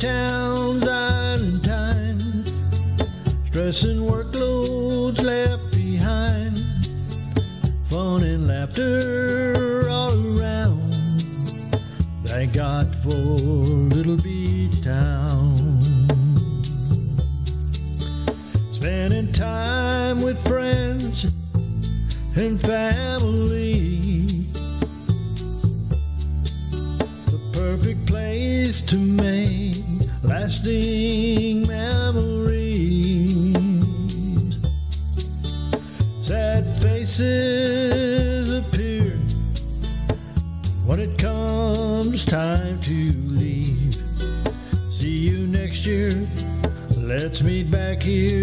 [0.03, 2.53] towns, island times,
[3.47, 6.61] stress and workloads left behind,
[7.89, 9.12] fun and laughter
[30.53, 33.57] lasting memories.
[36.23, 39.17] Sad faces appear
[40.87, 43.97] when it comes time to leave.
[44.91, 46.11] See you next year.
[46.99, 48.42] Let's meet back here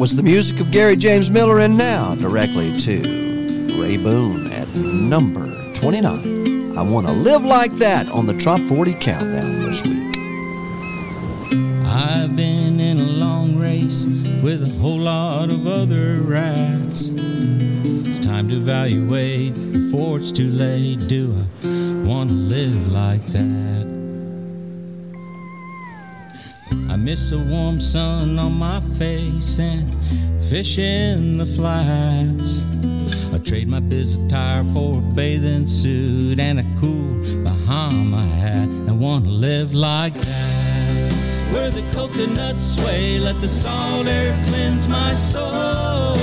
[0.00, 3.02] was the music of Gary James Moeller, and now directly to
[3.78, 6.78] Ray Boone at number 29.
[6.78, 10.16] I want to live like that on the Top 40 Countdown this week.
[11.86, 14.06] I've been in a long race
[14.42, 17.10] with a whole lot of other rats.
[17.12, 21.08] It's time to evaluate before it's too late.
[21.08, 23.59] Do I want to live like that?
[27.10, 29.84] Miss a warm sun on my face and
[30.44, 32.62] fish in the flats.
[33.34, 38.68] I trade my business attire for a bathing suit and a cool Bahama hat.
[38.88, 41.12] I want to live like that.
[41.52, 46.14] Where the coconuts sway, let the salt air cleanse my soul.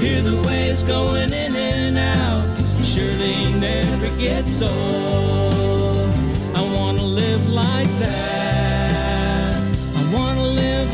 [0.00, 6.10] Hear the waves going in and out, surely never gets old.
[6.56, 8.39] I want to live like that.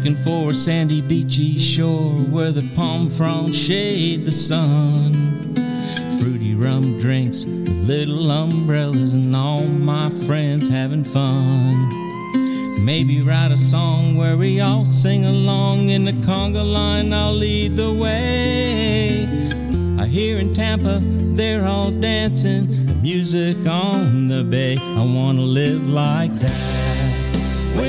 [0.00, 5.12] looking for a sandy beachy shore where the palm fronds shade the sun.
[6.18, 11.86] Fruity rum drinks little umbrellas and all my friends having fun.
[12.82, 17.12] Maybe write a song where we all sing along in the conga line.
[17.12, 19.28] I'll lead the way.
[20.02, 21.00] I hear in Tampa
[21.36, 24.78] they're all dancing, music on the bay.
[24.80, 26.79] I wanna live like that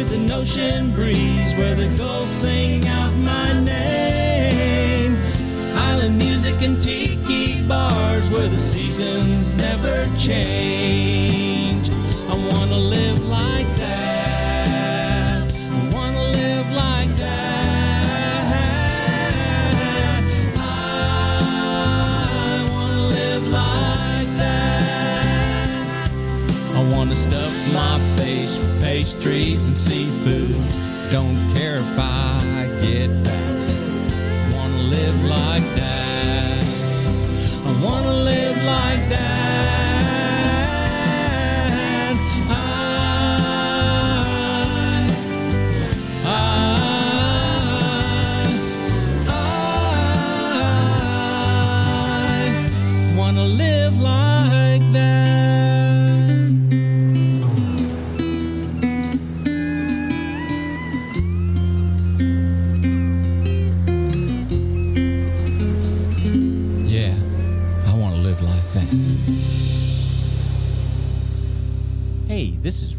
[0.04, 5.16] with an ocean breeze where the gulls sing out my name.
[5.76, 11.92] Island music and tiki bars where the seasons never change.
[12.28, 15.54] I wanna live like that.
[15.54, 18.48] I wanna live like that.
[20.58, 20.62] I
[22.74, 26.10] wanna live like that.
[26.76, 28.61] I wanna stuff my face
[28.92, 30.54] pastries and seafood.
[31.14, 34.54] Don't care if I get fat.
[34.54, 36.66] Wanna live like that.
[37.68, 39.81] I wanna live like that.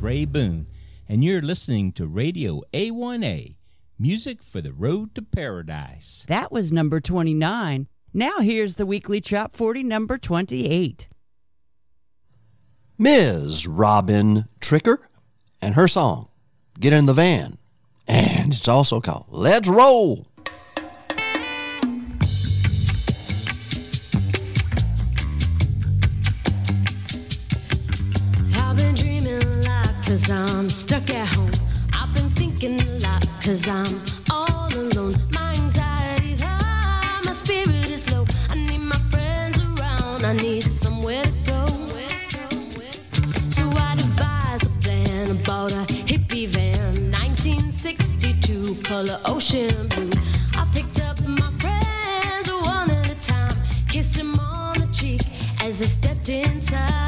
[0.02, 0.66] Ray Boone,
[1.08, 3.54] and you're listening to Radio A1A,
[4.00, 6.24] music for the road to paradise.
[6.26, 7.86] That was number 29.
[8.12, 11.08] Now here's the weekly Trop 40 number 28.
[12.98, 13.68] Ms.
[13.68, 14.98] Robin Tricker
[15.60, 16.28] and her song,
[16.80, 17.58] Get in the Van.
[18.08, 20.26] And it's also called Let's Roll.
[30.12, 31.50] Cause I'm stuck at home.
[31.94, 33.98] I've been thinking a lot cause I'm
[34.30, 35.14] all alone.
[35.32, 38.26] My anxiety's high, my spirit is low.
[38.50, 41.64] I need my friends around, I need somewhere to go.
[43.56, 50.10] So I devised a plan about a hippie van, 1962 color ocean blue.
[50.52, 53.56] I picked up my friends one at a time,
[53.88, 55.22] kissed them on the cheek
[55.62, 57.01] as they stepped inside.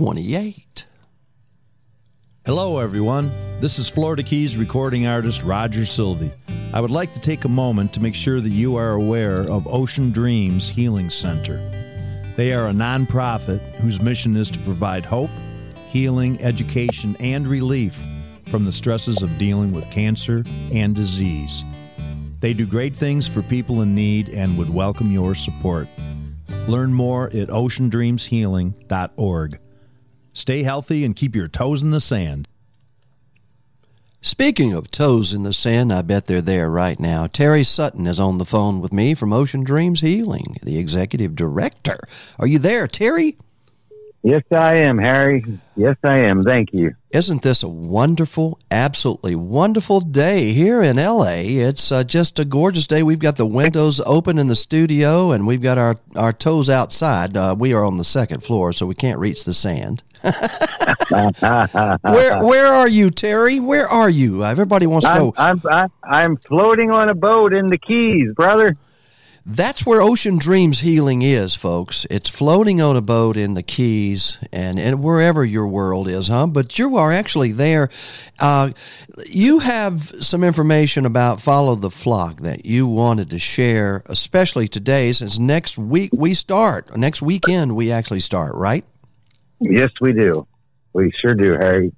[0.00, 0.86] 28.
[2.46, 3.30] Hello, everyone.
[3.60, 6.32] This is Florida Keys recording artist Roger Sylvie.
[6.72, 9.68] I would like to take a moment to make sure that you are aware of
[9.68, 11.58] Ocean Dreams Healing Center.
[12.36, 15.28] They are a nonprofit whose mission is to provide hope,
[15.88, 18.02] healing, education, and relief
[18.46, 21.62] from the stresses of dealing with cancer and disease.
[22.40, 25.88] They do great things for people in need and would welcome your support.
[26.66, 29.59] Learn more at oceandreamshealing.org.
[30.40, 32.48] Stay healthy and keep your toes in the sand.
[34.22, 37.26] Speaking of toes in the sand, I bet they're there right now.
[37.26, 41.98] Terry Sutton is on the phone with me from Ocean Dreams Healing, the executive director.
[42.38, 43.36] Are you there, Terry?
[44.22, 45.44] Yes, I am, Harry.
[45.76, 46.40] Yes, I am.
[46.40, 46.94] Thank you.
[47.10, 51.40] Isn't this a wonderful, absolutely wonderful day here in LA?
[51.44, 53.02] It's uh, just a gorgeous day.
[53.02, 57.36] We've got the windows open in the studio and we've got our, our toes outside.
[57.36, 60.02] Uh, we are on the second floor, so we can't reach the sand.
[62.02, 63.60] where where are you, Terry?
[63.60, 64.44] Where are you?
[64.44, 65.32] Everybody wants to I'm, know.
[65.36, 68.76] I'm, I'm, I'm floating on a boat in the Keys, brother.
[69.46, 72.06] That's where Ocean Dreams Healing is, folks.
[72.10, 76.46] It's floating on a boat in the Keys and, and wherever your world is, huh?
[76.48, 77.88] But you are actually there.
[78.38, 78.72] Uh,
[79.26, 85.10] you have some information about Follow the Flock that you wanted to share, especially today,
[85.12, 86.94] since next week we start.
[86.96, 88.84] Next weekend we actually start, right?
[89.60, 90.46] Yes, we do.
[90.92, 91.92] We sure do, Harry.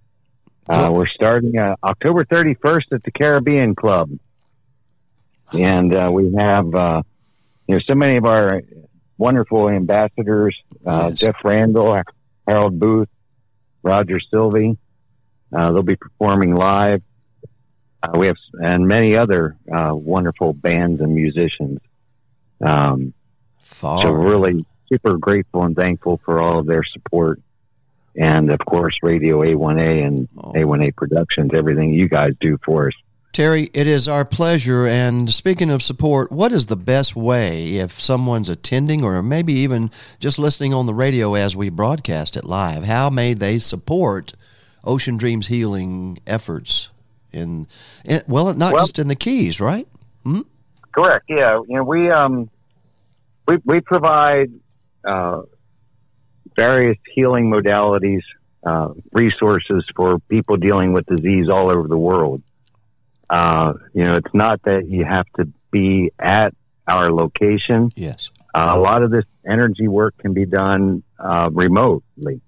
[0.68, 4.10] Uh, we're starting uh, October 31st at the Caribbean Club.
[5.52, 7.02] And uh, we have, uh,
[7.66, 8.62] you know, so many of our
[9.18, 12.00] wonderful ambassadors uh, Jeff Randall,
[12.46, 13.08] Harold Booth,
[13.82, 14.76] Roger Sylvie.
[15.54, 17.02] Uh, they'll be performing live.
[18.02, 21.78] Uh, we have, and many other uh, wonderful bands and musicians.
[22.60, 23.12] Um,
[23.72, 27.40] so we're really super grateful and thankful for all of their support.
[28.16, 32.94] And of course, Radio A1A and A1A Productions, everything you guys do for us.
[33.32, 34.86] Terry, it is our pleasure.
[34.86, 39.90] And speaking of support, what is the best way if someone's attending or maybe even
[40.20, 42.84] just listening on the radio as we broadcast it live?
[42.84, 44.34] How may they support
[44.84, 46.90] Ocean Dreams Healing efforts
[47.32, 47.66] in,
[48.04, 49.88] in well, not Well- just in the Keys, right?
[50.24, 50.42] Hmm?
[50.94, 51.24] Correct.
[51.30, 51.60] Yeah.
[51.66, 52.50] You know, we um
[53.48, 54.52] we we provide
[55.06, 55.40] uh,
[56.56, 58.22] various healing modalities,
[58.64, 62.42] uh, resources for people dealing with disease all over the world.
[63.28, 66.54] Uh, you know, it's not that you have to be at
[66.86, 67.90] our location.
[67.96, 68.30] Yes.
[68.54, 72.42] Uh, a lot of this energy work can be done uh, remotely,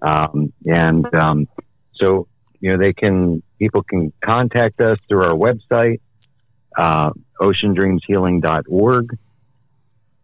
[0.00, 1.48] um, and um,
[1.94, 2.28] so
[2.60, 6.00] you know they can people can contact us through our website,
[6.78, 7.10] uh,
[7.40, 9.18] oceandreamshealing.org,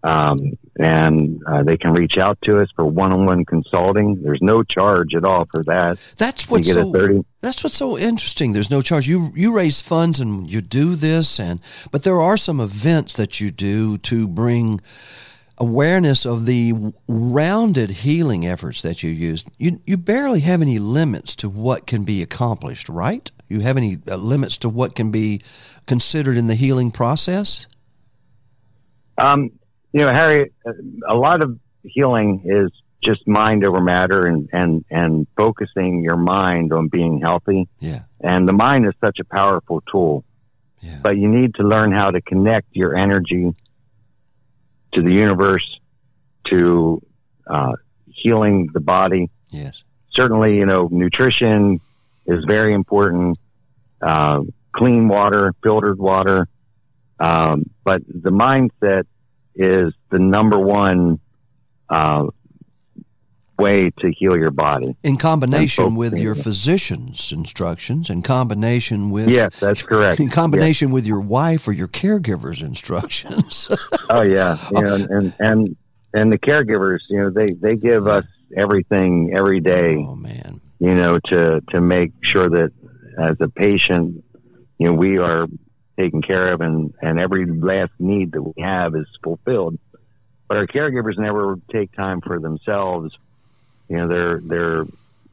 [0.04, 4.22] um, and uh, they can reach out to us for one-on-one consulting.
[4.22, 5.98] There's no charge at all for that.
[6.16, 7.24] That's what's get so a thirty.
[7.40, 8.52] that's what's so interesting.
[8.52, 9.06] There's no charge.
[9.06, 13.40] You you raise funds and you do this, and but there are some events that
[13.40, 14.80] you do to bring
[15.58, 16.72] awareness of the
[17.06, 19.44] rounded healing efforts that you use.
[19.58, 23.30] You you barely have any limits to what can be accomplished, right?
[23.48, 25.42] You have any uh, limits to what can be
[25.86, 27.66] considered in the healing process?
[29.18, 29.50] Um,
[29.92, 30.52] you know, Harry,
[31.08, 32.70] a lot of healing is
[33.02, 37.68] just mind over matter and, and, and focusing your mind on being healthy.
[37.80, 38.02] Yeah.
[38.20, 40.24] And the mind is such a powerful tool.
[40.80, 40.98] Yeah.
[41.02, 43.52] But you need to learn how to connect your energy
[44.92, 45.80] to the universe,
[46.44, 47.02] to
[47.46, 47.72] uh,
[48.06, 49.30] healing the body.
[49.50, 49.82] Yes.
[50.10, 51.80] Certainly, you know, nutrition
[52.26, 53.38] is very important.
[54.00, 56.48] Uh, clean water, filtered water.
[57.18, 59.04] Um, but the mindset
[59.54, 61.20] is the number one
[61.88, 62.26] uh,
[63.58, 64.96] way to heal your body.
[65.02, 70.20] In combination with your physician's instructions, in combination with Yes, that's correct.
[70.20, 73.70] In combination with your wife or your caregiver's instructions.
[74.10, 75.76] Oh yeah, you know, and and
[76.12, 78.24] and the caregivers, you know, they they give us
[78.56, 79.96] everything every day.
[79.96, 82.72] Oh man, you know, to to make sure that
[83.18, 84.24] as a patient,
[84.78, 85.46] you know, we are
[85.98, 89.78] taken care of, and and every last need that we have is fulfilled.
[90.48, 93.16] But our caregivers never take time for themselves.
[93.88, 94.84] You know, they're they're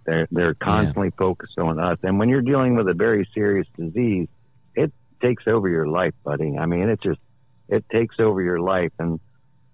[0.05, 1.97] they're they're constantly focused on us.
[2.03, 4.27] And when you're dealing with a very serious disease,
[4.75, 4.91] it
[5.21, 6.57] takes over your life, buddy.
[6.57, 7.19] I mean, it just
[7.67, 9.19] it takes over your life, and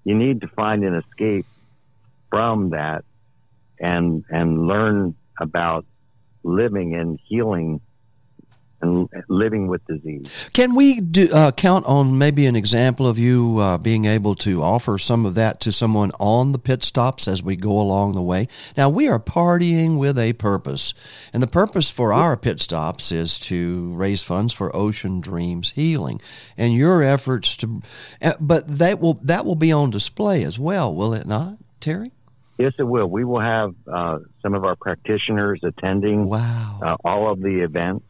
[0.04, 1.46] you need to find an escape
[2.30, 3.06] from that
[3.80, 5.86] and and learn about
[6.44, 7.82] living and healing
[8.86, 10.50] and living with disease.
[10.54, 14.62] Can we do, uh, count on maybe an example of you uh, being able to
[14.62, 18.22] offer some of that to someone on the pit stops as we go along the
[18.22, 18.48] way?
[18.78, 20.94] Now, we are partying with a purpose,
[21.34, 26.22] and the purpose for our pit stops is to raise funds for Ocean Dreams Healing,
[26.58, 27.82] and your efforts to,
[28.22, 32.12] uh, but that will that will be on display as well, will it not, Terry?
[32.58, 33.08] Yes, it will.
[33.08, 36.80] We will have uh, some of our practitioners attending wow.
[36.82, 38.06] uh, all of the events.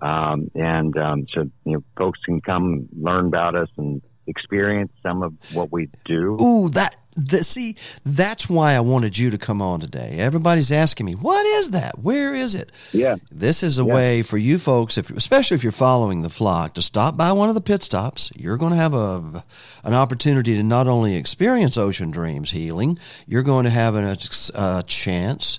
[0.00, 5.22] Um, and um, so you know, folks can come learn about us and experience some
[5.22, 6.36] of what we do.
[6.40, 10.16] Ooh, that, the, see, that's why I wanted you to come on today.
[10.18, 11.98] Everybody's asking me, what is that?
[12.00, 12.70] Where is it?
[12.92, 13.16] Yeah.
[13.32, 13.94] This is a Yeah.
[13.94, 17.48] way for you folks, if especially if you're following the flock, to stop by one
[17.48, 18.30] of the pit stops.
[18.36, 19.42] You're going to have a
[19.82, 24.16] an opportunity to not only experience Ocean Dreams healing, you're going to have a,
[24.54, 25.58] a chance.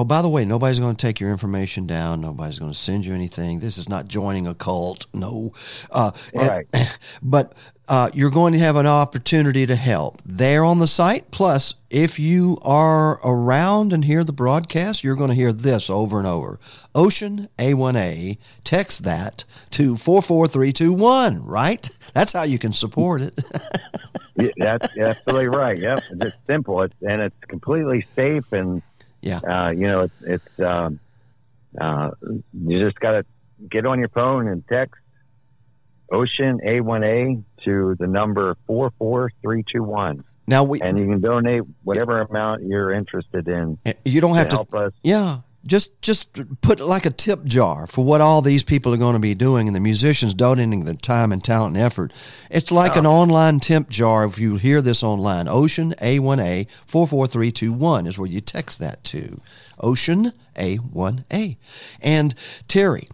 [0.00, 2.20] Oh, by the way, nobody's going to take your information down.
[2.20, 3.58] Nobody's going to send you anything.
[3.58, 5.06] This is not joining a cult.
[5.12, 5.52] No.
[5.90, 6.66] Uh, and- Right.
[7.22, 7.52] but
[7.88, 11.32] uh, you're going to have an opportunity to help there on the site.
[11.32, 16.18] Plus, if you are around and hear the broadcast, you're going to hear this over
[16.18, 16.60] and over.
[16.94, 21.88] Ocean A1A, text that to 44321, right?
[22.14, 23.40] That's how you can support it.
[24.40, 25.76] Yeah, that's absolutely right.
[25.76, 28.82] Yep, it's simple, it's, and it's completely safe, and
[29.20, 31.00] yeah, uh, you know, it's it's um,
[31.80, 32.10] uh,
[32.52, 33.26] you just got to
[33.68, 35.00] get on your phone and text
[36.10, 40.24] Ocean A1A to the number four four three two one.
[40.46, 43.78] Now we and you can donate whatever amount you're interested in.
[44.04, 44.92] You don't have to help us.
[45.02, 49.12] Yeah, just just put like a tip jar for what all these people are going
[49.12, 52.12] to be doing, and the musicians donating their time and talent and effort.
[52.50, 54.24] It's like an online tip jar.
[54.24, 58.40] If you hear this online, Ocean A1A four four three two one is where you
[58.40, 59.40] text that to
[59.78, 61.56] Ocean A1A.
[62.00, 62.34] And
[62.66, 63.06] Terry,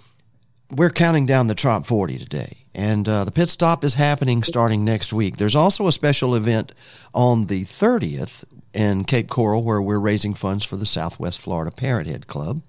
[0.70, 2.58] we're counting down the top 40 today.
[2.74, 5.36] And uh, the pit stop is happening starting next week.
[5.36, 6.72] There's also a special event
[7.12, 8.44] on the 30th
[8.74, 12.62] in Cape Coral where we're raising funds for the Southwest Florida Parrot Head Club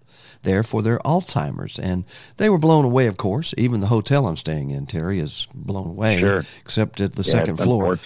[0.44, 1.80] there for their Alzheimer's.
[1.80, 2.06] And
[2.38, 3.54] they were blown away, of course.
[3.58, 6.44] Even the hotel I'm staying in, Terry, is blown away, Sure.
[6.62, 7.98] except at the Yeah, second floor.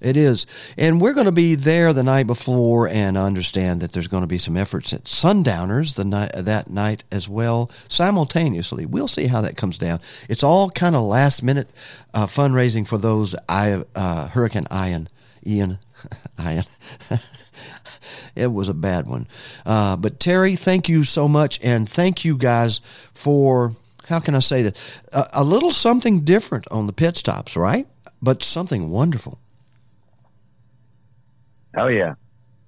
[0.00, 0.46] It is.
[0.76, 4.26] And we're going to be there the night before and understand that there's going to
[4.26, 8.84] be some efforts at Sundowners the night, that night as well, simultaneously.
[8.84, 10.00] We'll see how that comes down.
[10.28, 11.70] It's all kind of last minute
[12.14, 15.08] uh, fundraising for those I, uh, Hurricane Ian.
[15.46, 15.78] Ian.
[16.40, 16.64] Ian.
[18.34, 19.26] it was a bad one.
[19.64, 21.60] Uh, but Terry, thank you so much.
[21.62, 22.80] And thank you guys
[23.12, 23.76] for,
[24.06, 24.76] how can I say that?
[25.12, 27.86] A, a little something different on the pit stops, right?
[28.20, 29.38] But something wonderful.
[31.76, 32.14] Oh yeah,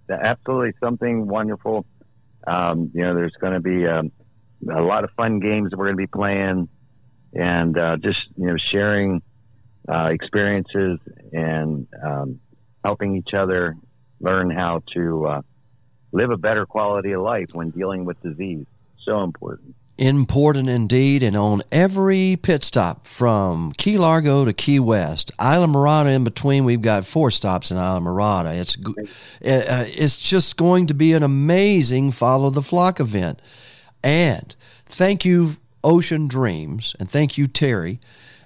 [0.09, 1.85] absolutely something wonderful.
[2.47, 4.11] Um, you know, there's going to be um,
[4.71, 6.69] a lot of fun games that we're going to be playing,
[7.35, 9.23] and uh, just you know sharing
[9.89, 10.99] uh, experiences
[11.33, 12.41] and um,
[12.83, 13.77] helping each other
[14.21, 15.43] learn how to uh,
[16.15, 18.65] live a better quality of life when dealing with disease.
[19.05, 19.75] So important.
[19.97, 26.25] Important indeed, and on every pit stop from Key Largo to Key West, Islamorada in
[26.25, 28.59] between, we've got four stops in Islamorada.
[28.59, 33.41] It's g- uh, it's just going to be an amazing follow the flock event.
[34.03, 38.01] And thank you, Ocean Dreams, and thank you, Terry,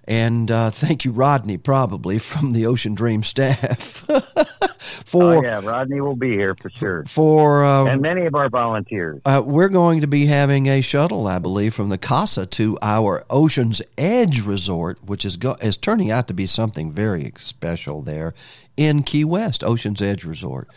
[0.08, 4.06] and uh, thank you, Rodney, probably from the Ocean Dream staff.
[5.04, 7.04] for oh, yeah, Rodney will be here for sure.
[7.04, 9.20] for uh, and many of our volunteers.
[9.26, 13.26] uh, we're going to be having a shuttle, I believe, from the Casa to our
[13.28, 18.32] Ocean's Edge Resort, which is go- is turning out to be something very special there
[18.78, 20.68] in Key West, Ocean's Edge Resort.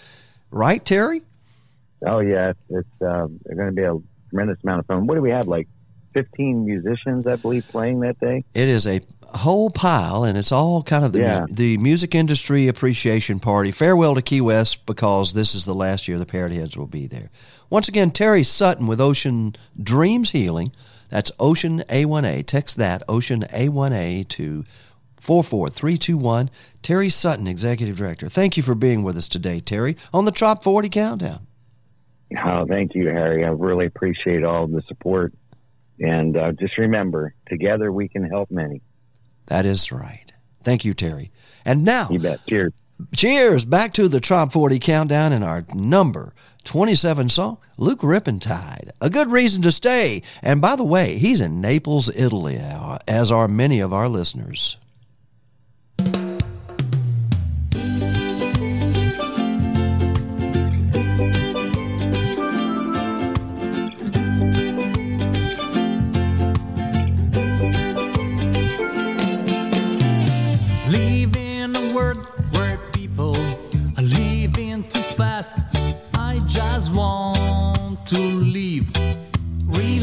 [0.52, 1.22] Right, Terry?
[2.06, 3.98] Oh yeah, it's, it's uh, going to be a
[4.30, 5.08] tremendous amount of fun.
[5.08, 5.48] What do we have?
[5.48, 5.70] Like
[6.14, 8.42] fifteen musicians, I believe, playing that day.
[8.54, 9.00] It is a
[9.34, 11.46] whole pile, and it's all kind of the, Yeah.
[11.50, 13.72] the music industry appreciation party.
[13.72, 17.08] Farewell to Key West because this is the last year the Parrot Heads will be
[17.08, 17.30] there.
[17.70, 20.72] Once again, Terry Sutton with Ocean Dreams Healing.
[21.10, 22.46] That's Ocean A1A.
[22.46, 24.66] Text that, Ocean A1A, to
[25.20, 26.50] 44321.
[26.82, 28.28] Terry Sutton, Executive Director.
[28.30, 31.48] Thank you for being with us today, Terry, on the Trop 40 Countdown.
[32.44, 33.44] Oh, thank you, Harry.
[33.44, 35.34] I really appreciate all the support.
[36.00, 38.82] And uh, just remember, together we can help many.
[39.48, 40.32] That is right.
[40.64, 41.32] Thank you, Terry.
[41.66, 42.40] And now, You bet.
[42.48, 42.74] Cheers.
[43.16, 43.66] Cheers.
[43.66, 48.92] Back to the Trop 40 countdown and our number 27 song, Luke Rippentide.
[49.02, 50.22] A good reason to stay.
[50.44, 54.78] And by the way, he's in Naples, Italy, uh, as are many of our listeners.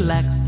[0.09, 0.48] Relaxed.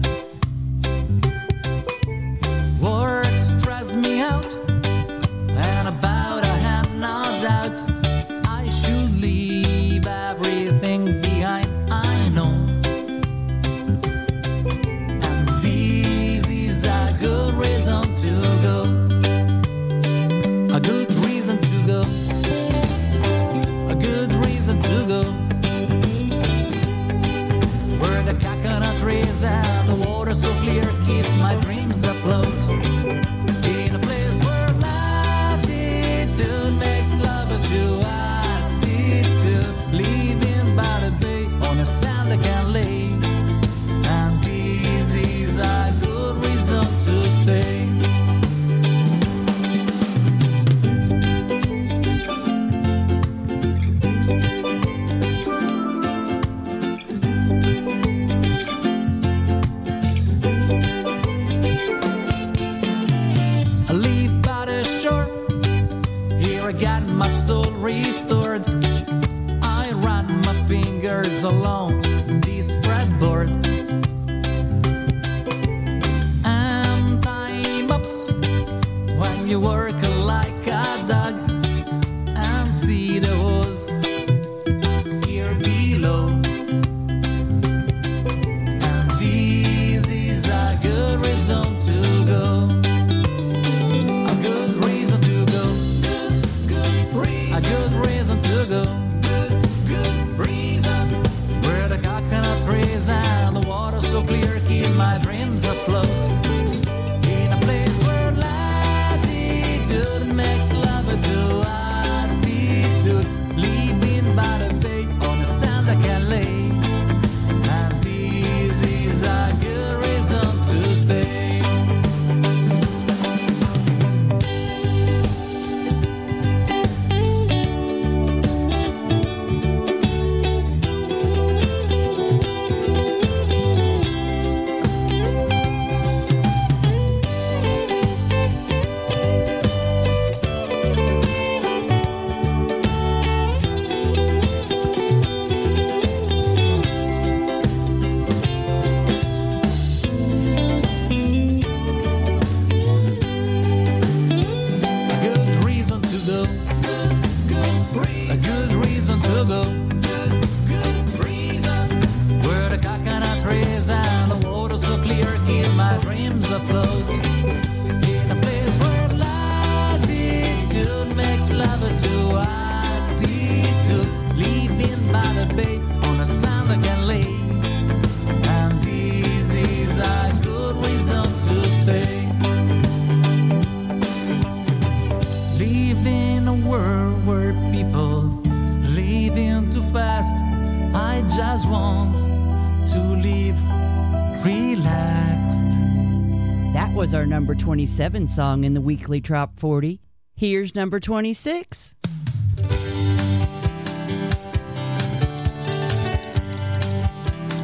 [197.90, 200.00] 27 song in the weekly Trop 40.
[200.36, 201.96] Here's number 26.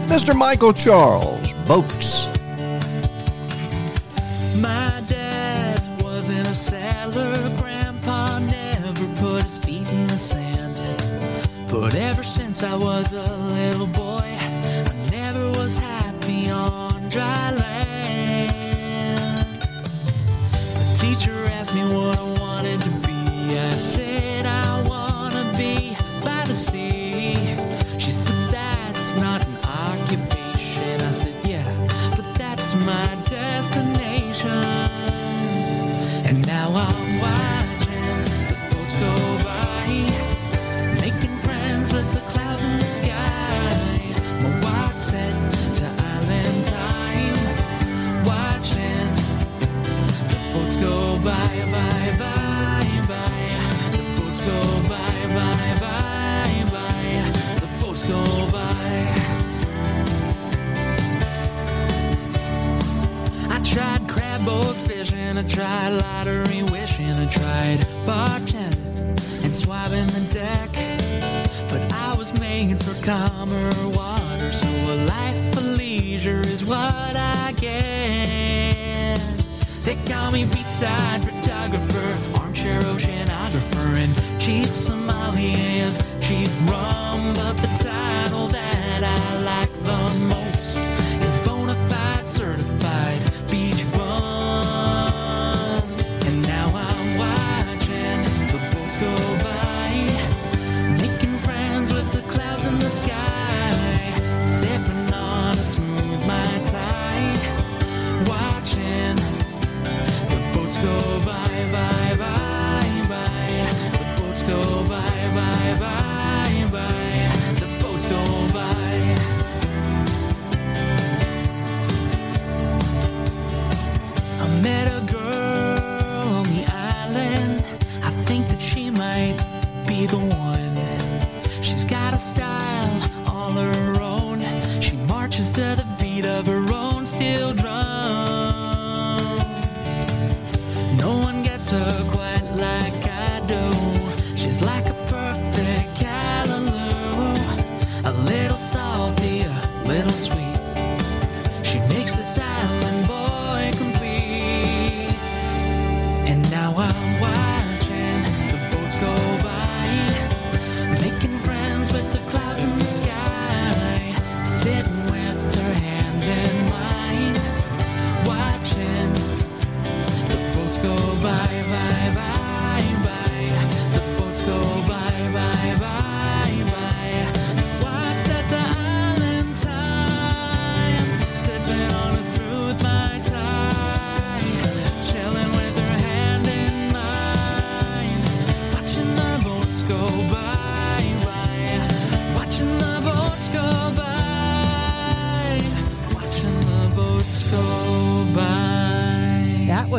[0.09, 0.37] Mr.
[0.37, 2.26] Michael Charles, Boats.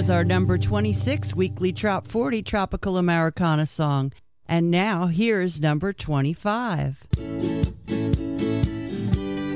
[0.07, 4.13] was our number 26 weekly Trop 40 Tropical Americana song.
[4.47, 7.07] And now here's number 25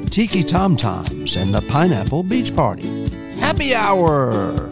[0.09, 3.07] Tiki Tom Toms and the Pineapple Beach Party.
[3.39, 4.70] Happy Hour!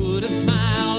[0.00, 0.91] Would a smile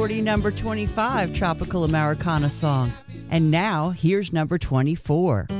[0.00, 2.90] 40, number 25 Tropical Americana song.
[3.30, 5.59] And now here's number 24.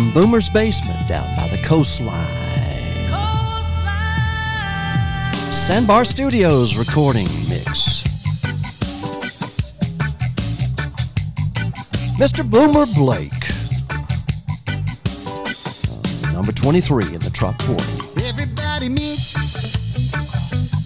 [0.00, 2.16] From Boomer's Basement down by the coastline.
[5.52, 8.02] Sandbar Studios recording mix.
[12.16, 12.50] Mr.
[12.50, 13.30] Boomer Blake.
[16.28, 17.84] Uh, number 23 in the Trop 40.
[18.26, 19.74] Everybody meets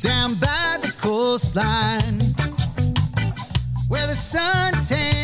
[0.01, 2.19] down by the coastline
[3.87, 5.24] where the suntan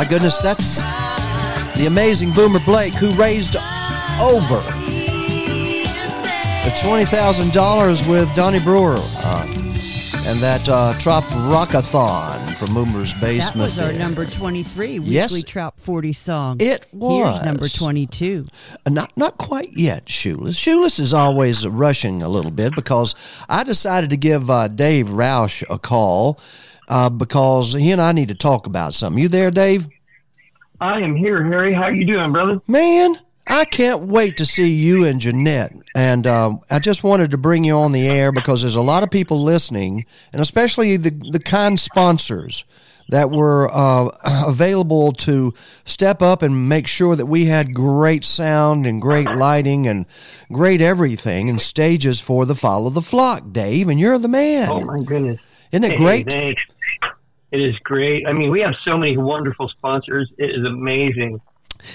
[0.00, 0.76] my goodness, that's
[1.76, 3.54] the amazing Boomer Blake who raised
[4.18, 4.56] over
[6.64, 13.12] the twenty thousand dollars with Donnie Brewer uh, and that uh, Trop Rockathon from Boomer's
[13.20, 13.72] Basement.
[13.72, 13.98] That was our there.
[13.98, 15.42] number 23 weekly Yes.
[15.42, 16.56] Trop 40 song.
[16.60, 17.34] It was.
[17.34, 18.46] Here's number 22.
[18.86, 20.56] Uh, Not not quite yet, Shoeless.
[20.56, 23.14] Shoeless is always rushing a little bit because
[23.50, 26.40] I decided to give uh, Dave Roush a call
[26.90, 29.22] uh, because he and I need to talk about something.
[29.22, 29.88] You there, Dave?
[30.80, 31.72] I am here, Harry.
[31.72, 32.60] How you doing, brother?
[32.66, 35.72] Man, I can't wait to see you and Jeanette.
[35.94, 39.02] And um, I just wanted to bring you on the air because there's a lot
[39.02, 42.64] of people listening, and especially the, the kind sponsors
[43.10, 44.08] that were uh,
[44.46, 45.52] available to
[45.84, 50.06] step up and make sure that we had great sound and great lighting and
[50.52, 53.88] great everything and stages for the Follow the Flock, Dave.
[53.88, 54.68] And you're the man.
[54.70, 55.40] Oh my goodness!
[55.72, 56.30] Isn't it Hey, great?
[56.30, 56.62] thanks.
[57.52, 58.26] It is great.
[58.26, 60.30] I mean, we have so many wonderful sponsors.
[60.38, 61.40] It is amazing.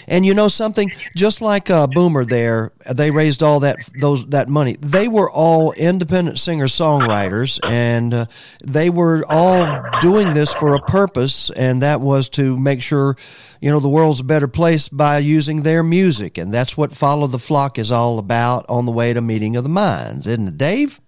[0.08, 4.48] And you know something, just like uh, Boomer there, they raised all that those that
[4.50, 4.78] money.
[4.80, 8.26] They were all independent singer songwriters, and uh,
[8.64, 13.16] they were all doing this for a purpose, and that was to make sure,
[13.62, 17.28] you know, the world's a better place by using their music, and that's what Follow
[17.28, 20.58] the Flock is all about on the way to Meeting of the Minds, isn't it,
[20.58, 21.00] Dave?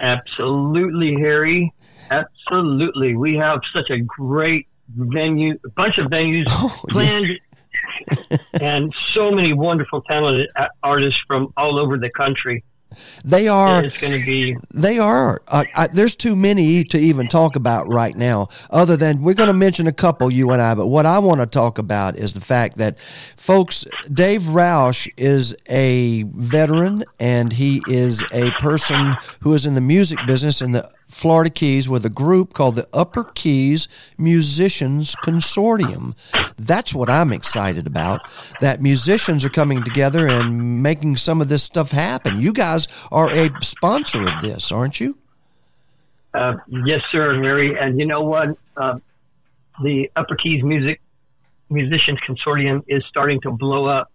[0.00, 1.72] Absolutely, Harry.
[2.12, 3.16] Absolutely.
[3.16, 6.46] We have such a great venue, a bunch of venues
[6.88, 7.38] planned,
[8.60, 10.50] and so many wonderful talented
[10.82, 12.64] artists from all over the country.
[13.24, 13.84] They are.
[13.84, 15.42] It's going to be They are.
[15.48, 18.48] Uh, I, there's too many to even talk about right now.
[18.70, 20.74] Other than we're going to mention a couple, you and I.
[20.74, 25.54] But what I want to talk about is the fact that, folks, Dave Roush is
[25.68, 30.90] a veteran and he is a person who is in the music business in the
[31.12, 33.86] Florida Keys with a group called the Upper Keys
[34.18, 36.14] Musicians Consortium.
[36.56, 38.20] That's what I'm excited about.
[38.60, 42.40] That musicians are coming together and making some of this stuff happen.
[42.40, 45.18] You guys are a sponsor of this, aren't you?
[46.34, 46.56] Uh,
[46.86, 47.78] yes, sir, Mary.
[47.78, 48.56] And you know what?
[48.76, 48.98] Uh,
[49.82, 51.00] the Upper Keys Music
[51.68, 54.10] Musicians Consortium is starting to blow up.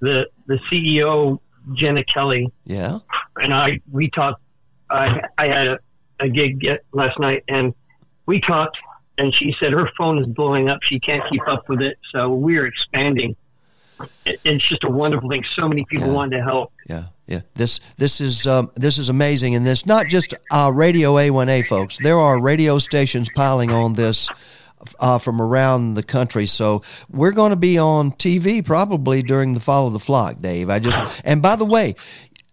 [0.00, 1.40] The the CEO
[1.72, 2.98] Jenna Kelly Yeah.
[3.40, 4.40] and I we talked.
[4.90, 5.78] I I had a,
[6.20, 7.74] a gig get last night, and
[8.26, 8.78] we talked.
[9.18, 10.82] And she said her phone is blowing up.
[10.82, 11.98] She can't keep up with it.
[12.12, 13.34] So we're expanding.
[14.26, 15.42] It's just a wonderful thing.
[15.54, 16.70] So many people wanted to help.
[16.86, 17.40] Yeah, yeah.
[17.54, 21.96] This this is um, this is amazing, and this not just uh, Radio A1A, folks.
[21.98, 24.28] There are radio stations piling on this
[25.00, 26.46] uh, from around the country.
[26.46, 30.70] So we're going to be on TV probably during the Follow the Flock, Dave.
[30.70, 31.94] I just and by the way,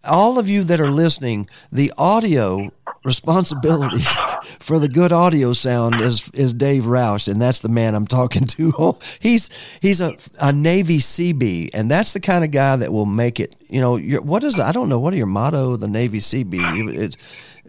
[0.03, 2.71] all of you that are listening, the audio
[3.03, 4.03] responsibility
[4.59, 8.45] for the good audio sound is is Dave Roush, and that's the man I'm talking
[8.45, 8.97] to.
[9.19, 9.49] he's
[9.81, 13.55] he's a, a Navy CB, and that's the kind of guy that will make it.
[13.69, 16.19] You know, your, what is the, I don't know what are your motto, the Navy
[16.19, 16.95] CB.
[16.95, 17.17] It's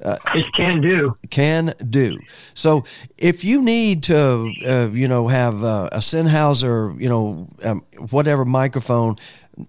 [0.02, 1.16] uh, It's can do.
[1.30, 2.18] can do.
[2.54, 2.84] So
[3.16, 8.44] if you need to, uh, you know, have uh, a Sennheiser, you know, um, whatever
[8.44, 9.16] microphone,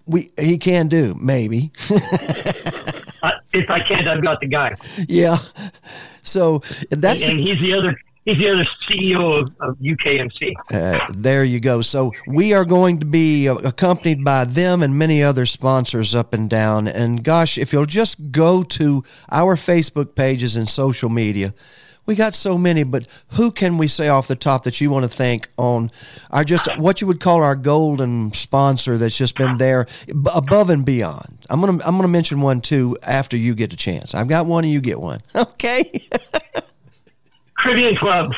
[0.06, 1.72] we he can do maybe.
[3.56, 4.76] If I can't, I've got the guy.
[5.08, 5.38] yeah.
[6.22, 7.98] So that's and, and he's the other.
[8.24, 10.52] He's the other CEO of, of UKMC.
[10.72, 11.80] Uh, there you go.
[11.80, 16.34] So we are going to be uh, accompanied by them and many other sponsors up
[16.34, 16.88] and down.
[16.88, 21.54] And gosh, if you'll just go to our Facebook pages and social media,
[22.06, 22.84] we got so many.
[22.84, 25.90] But who can we say off the top that you want to thank on
[26.30, 29.86] our just what you would call our golden sponsor that's just been there
[30.34, 31.46] above and beyond?
[31.50, 34.14] I'm gonna I'm gonna mention one too after you get a chance.
[34.14, 35.20] I've got one and you get one.
[35.36, 36.06] Okay.
[37.58, 38.34] Caribbean Club.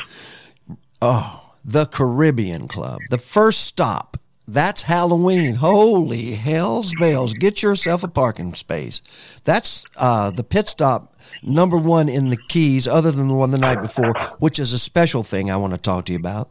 [1.01, 2.99] Oh, the Caribbean Club.
[3.09, 4.17] The first stop.
[4.47, 5.55] That's Halloween.
[5.55, 7.33] Holy hell's bells.
[7.33, 9.01] Get yourself a parking space.
[9.43, 11.08] That's uh, the pit stop
[11.43, 14.79] number one in the Keys, other than the one the night before, which is a
[14.79, 16.49] special thing I want to talk to you about.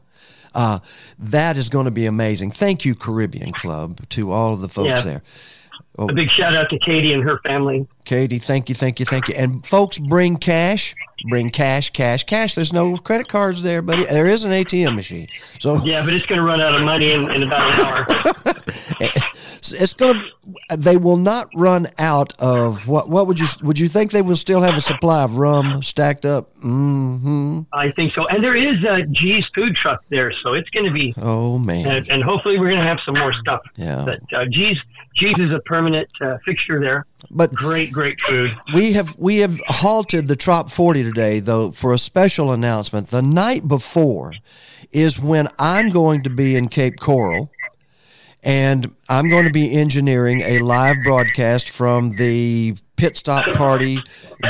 [0.55, 0.79] Uh,
[1.19, 2.51] that is going to be amazing.
[2.51, 5.01] Thank you, Caribbean Club, to all of the folks Yeah.
[5.03, 5.23] there.
[5.99, 7.87] Oh, A big shout out to Katie and her family.
[8.09, 9.35] Katie, thank you, thank you, thank you.
[9.35, 10.95] And folks, bring cash.
[11.29, 12.55] Bring cash, cash, cash.
[12.55, 14.05] There's no credit cards there, buddy.
[14.05, 15.27] There is an ATM machine.
[15.59, 18.07] So Yeah, but it's going to run out of money in, in about an hour.
[19.01, 20.77] it's going to.
[20.79, 23.11] They will not run out of what?
[23.11, 26.25] What would you would you think they will still have a supply of rum stacked
[26.25, 26.51] up?
[26.61, 28.27] hmm I think so.
[28.29, 31.87] And there is a G's food truck there, so it's going to be, Oh man.
[31.87, 33.61] and, and hopefully we're going to have some more stuff.
[33.77, 34.05] Yeah.
[34.07, 34.79] But uh, G's
[35.15, 37.05] G's is a permanent uh, fixture there.
[37.31, 38.57] But great, great food.
[38.75, 43.09] We have we have halted the Trop 40 today though for a special announcement.
[43.09, 44.35] The night before
[44.93, 47.51] is when I'm going to be in Cape Coral
[48.45, 54.03] and I'm going to be engineering a live broadcast from the pit stop party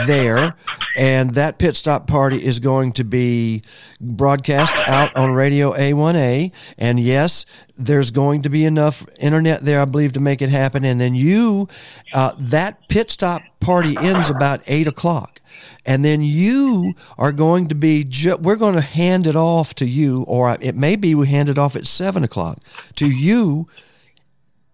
[0.06, 0.56] there
[0.96, 3.62] and that pit stop party is going to be
[4.00, 7.44] broadcast out on radio A1A and yes
[7.76, 11.14] there's going to be enough internet there I believe to make it happen and then
[11.14, 11.68] you
[12.14, 15.40] uh, that pit stop party ends about eight o'clock
[15.84, 19.86] and then you are going to be ju- we're going to hand it off to
[19.86, 22.58] you or it may be we hand it off at seven o'clock
[22.96, 23.68] to you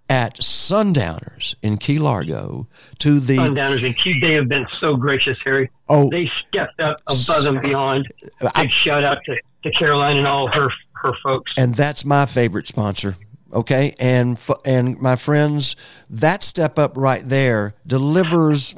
[0.08, 2.68] at Sundowners in Key Largo
[2.98, 5.70] to the Sundowners and Key, they have been so gracious, Harry.
[5.88, 6.10] Oh.
[6.10, 8.12] They stepped up above and beyond.
[8.56, 11.52] Big shout out to, to Caroline and all her her folks.
[11.56, 13.16] and that's my favorite sponsor.
[13.52, 15.76] Okay, and and my friends,
[16.10, 18.74] that step up right there delivers.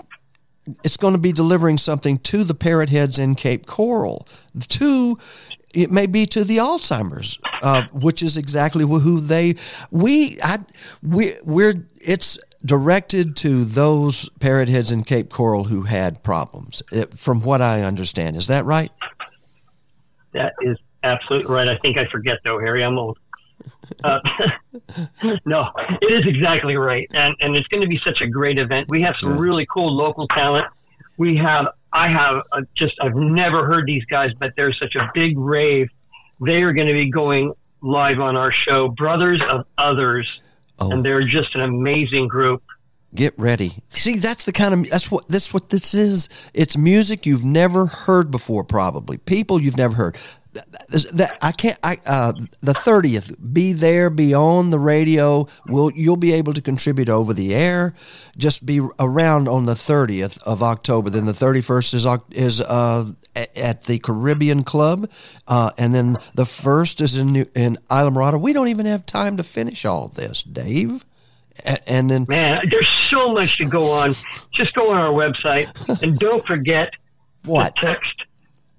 [0.82, 4.26] It's going to be delivering something to the parrot heads in Cape Coral,
[4.68, 5.16] to
[5.76, 9.56] it may be to the Alzheimer's, uh, which is exactly who they
[9.90, 10.60] we I
[11.02, 16.82] we we're it's directed to those parrot heads in Cape Coral who had problems.
[16.90, 18.90] It, from what I understand, is that right?
[20.32, 21.68] That is absolutely right.
[21.68, 22.82] I think I forget though, Harry.
[22.82, 23.18] I'm old.
[24.02, 24.18] Uh,
[25.44, 25.70] no,
[26.00, 28.88] it is exactly right, and and it's going to be such a great event.
[28.88, 30.66] We have some really cool local talent.
[31.18, 35.10] We have, I have uh just, I've never heard these guys, but there's such a
[35.14, 35.88] big rave
[36.40, 40.40] they are going to be going live on our show, Brothers of Others,
[40.78, 40.90] Oh.
[40.90, 42.62] and they're just an amazing group.
[43.14, 43.78] Get ready.
[43.88, 46.28] See, that's the kind of that's what that's what this is.
[46.52, 50.16] It's music you've never heard before, probably people you've never heard.
[51.12, 51.78] That, I can't.
[51.82, 53.32] I uh, the thirtieth.
[53.52, 54.10] Be there.
[54.10, 55.46] Be on the radio.
[55.66, 57.94] Will you'll be able to contribute over the air.
[58.36, 61.10] Just be around on the thirtieth of October.
[61.10, 65.10] Then the thirty first is is uh, at the Caribbean Club,
[65.46, 68.40] uh, and then the first is in New, in Islamorada.
[68.40, 71.04] We don't even have time to finish all this, Dave.
[71.64, 74.14] A- And then Man, there's so much to go on.
[74.52, 76.92] Just go on our website and don't forget
[77.44, 77.76] What?
[77.76, 78.24] text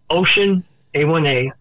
[0.10, 0.64] Ocean
[0.94, 1.52] A1A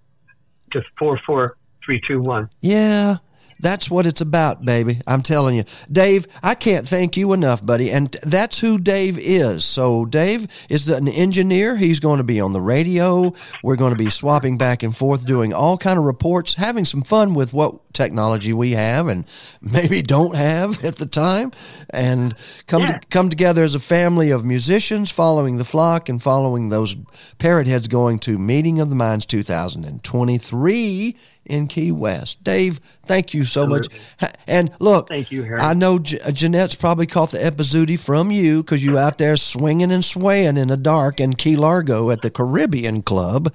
[0.80, 2.50] to 44321.
[2.60, 3.16] Yeah,
[3.58, 5.00] that's what it's about, baby.
[5.06, 5.64] I'm telling you.
[5.90, 7.90] Dave, I can't thank you enough, buddy.
[7.90, 9.64] And that's who Dave is.
[9.64, 11.76] So, Dave is an engineer.
[11.76, 13.32] He's going to be on the radio.
[13.62, 17.02] We're going to be swapping back and forth, doing all kind of reports, having some
[17.02, 19.24] fun with what technology we have and
[19.60, 21.50] maybe don't have at the time
[21.90, 22.34] and
[22.66, 26.94] come to, come together as a family of musicians following the flock and following those
[27.38, 31.16] parrot heads going to meeting of the minds 2023
[31.46, 32.42] in Key West.
[32.44, 33.88] Dave, thank you so much.
[34.46, 35.60] And look, Thank you, Harry.
[35.60, 39.36] I know J- uh, Jeanette's probably caught the epizootie from you because you out there
[39.36, 43.52] swinging and swaying in the dark in Key Largo at the Caribbean Club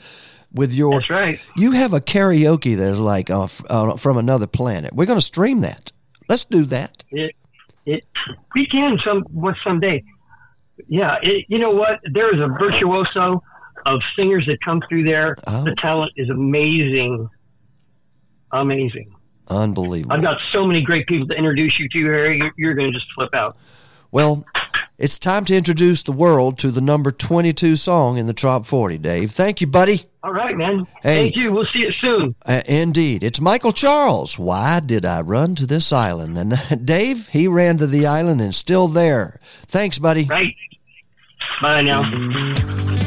[0.53, 0.93] with your.
[0.95, 1.41] That's right.
[1.55, 4.93] You have a karaoke that's like uh, f- uh, from another planet.
[4.93, 5.91] We're going to stream that.
[6.27, 7.03] Let's do that.
[7.11, 7.35] It,
[7.85, 8.05] it,
[8.55, 10.03] we can some what someday.
[10.87, 11.99] Yeah, it, you know what?
[12.05, 13.43] There is a virtuoso
[13.85, 15.35] of singers that come through there.
[15.47, 15.63] Oh.
[15.63, 17.29] The talent is amazing,
[18.53, 19.13] amazing.
[19.47, 20.13] Unbelievable.
[20.15, 22.41] I've got so many great people to introduce you to, Harry.
[22.57, 23.57] You're, going to just flip out.
[24.11, 24.45] Well,
[24.97, 28.97] it's time to introduce the world to the number 22 song in the Top 40,
[28.99, 29.31] Dave.
[29.31, 30.05] Thank you, buddy.
[30.23, 30.85] All right, man.
[31.01, 31.15] Hey.
[31.15, 31.51] Thank you.
[31.51, 32.35] We'll see you soon.
[32.45, 33.23] Uh, indeed.
[33.23, 34.37] It's Michael Charles.
[34.37, 36.37] Why did I run to this island?
[36.37, 39.39] And Dave, he ran to the island and still there.
[39.67, 40.25] Thanks, buddy.
[40.25, 40.55] Right.
[41.61, 43.00] Bye now.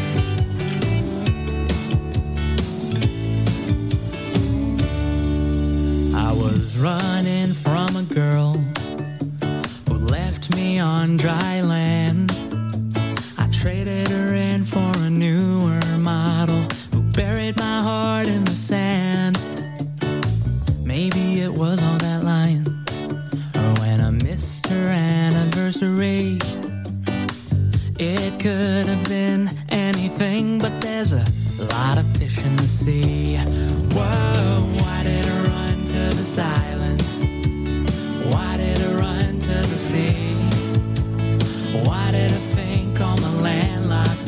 [7.55, 8.53] From a girl
[9.89, 12.33] who left me on dry land.
[13.39, 19.39] I traded her in for a newer model who buried my heart in the sand.
[20.83, 22.67] Maybe it was all that lying,
[23.55, 26.39] or when I missed her anniversary.
[27.99, 31.25] It could have been anything, but there's a
[31.71, 33.37] lot of fish in the sea.
[33.95, 37.14] Whoa, why did I run to this island?
[38.33, 40.35] Why did I run to the sea?
[41.87, 44.24] Why did I think all my landlocked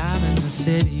[0.00, 0.99] in the city,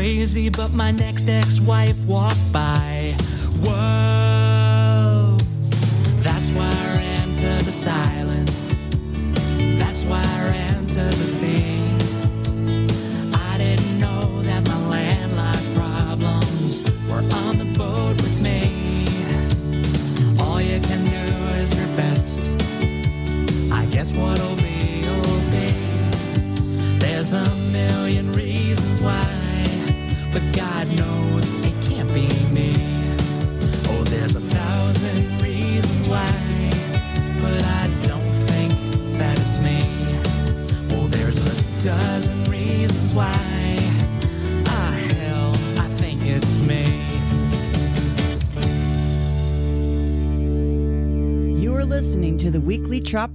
[0.00, 2.59] crazy, but my next ex wife walked by.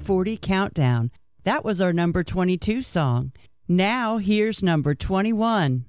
[0.06, 1.10] 40 Countdown.
[1.46, 3.32] That was our number 22 song.
[3.68, 5.86] Now, here's number 21.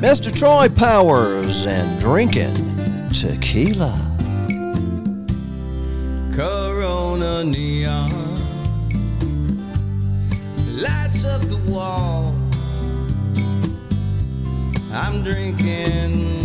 [0.00, 0.36] Mr.
[0.36, 2.54] Troy Powers and drinking
[3.12, 3.96] tequila.
[6.34, 8.10] Corona neon
[10.76, 12.34] lights up the wall.
[14.92, 16.43] I'm drinking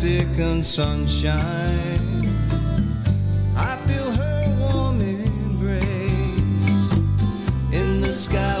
[0.00, 2.24] Mexican sunshine.
[3.56, 6.92] I feel her warm embrace
[7.72, 8.57] in the sky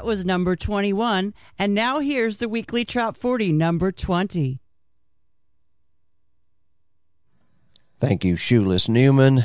[0.00, 1.34] That was number 21.
[1.58, 4.58] And now here's the weekly Trop 40, number 20.
[7.98, 9.44] Thank you, Shoeless Newman,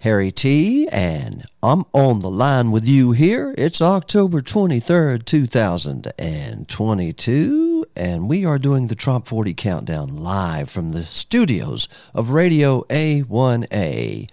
[0.00, 3.54] Harry Tea, and I'm on the line with you here.
[3.56, 11.04] It's October 23rd, 2022, and we are doing the Trop 40 Countdown live from the
[11.04, 14.28] studios of Radio A1A.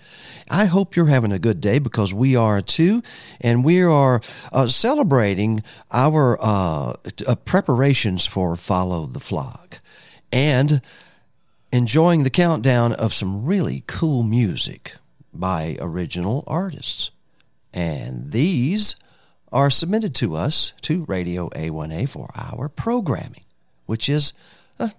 [0.54, 3.02] I hope you're having a good day because we are too,
[3.42, 4.22] and we are
[4.52, 6.94] uh, celebrating our uh,
[7.26, 9.82] uh, preparations for Follow the Flock.
[10.32, 10.84] And
[11.72, 14.94] enjoying the countdown of some really cool music
[15.34, 17.10] by original artists.
[17.74, 18.96] And these
[19.52, 23.46] are submitted to us to Radio A1A for our programming,
[23.88, 24.34] which is
[24.78, 24.90] uh,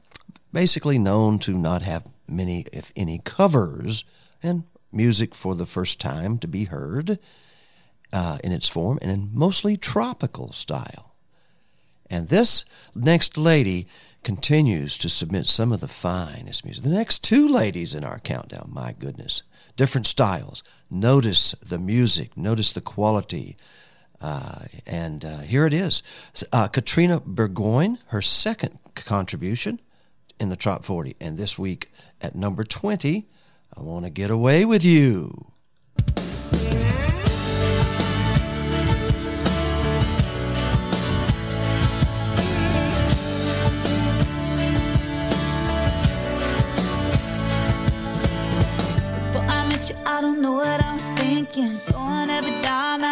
[0.53, 4.05] basically known to not have many, if any, covers
[4.43, 4.65] and
[4.95, 7.19] music for the first time to be heard
[8.13, 11.15] uh, in its form and in mostly tropical style.
[12.09, 12.65] And this
[12.95, 13.89] next lady
[14.23, 16.85] continues to submit some of the finest music.
[16.85, 19.43] The next two ladies in our countdown, my goodness,
[19.77, 20.63] different styles.
[20.91, 23.57] Notice the music, notice the quality.
[24.21, 26.03] Uh, and uh, here it is
[26.53, 29.81] uh, Katrina Burgoyne, her second contribution
[30.41, 31.17] in the Trop 40.
[31.21, 33.29] And this week at number 20,
[33.77, 35.47] I Want to Get Away with You.
[50.07, 51.73] I don't know what I was thinking.
[52.31, 52.53] Every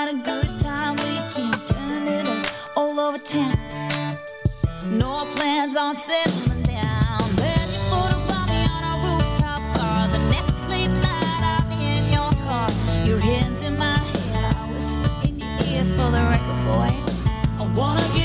[0.09, 1.55] a good time weekend.
[1.69, 3.57] Turning it up all over town.
[4.99, 6.72] No plans on settling
[16.03, 16.91] for the record boy.
[17.61, 18.22] I wanna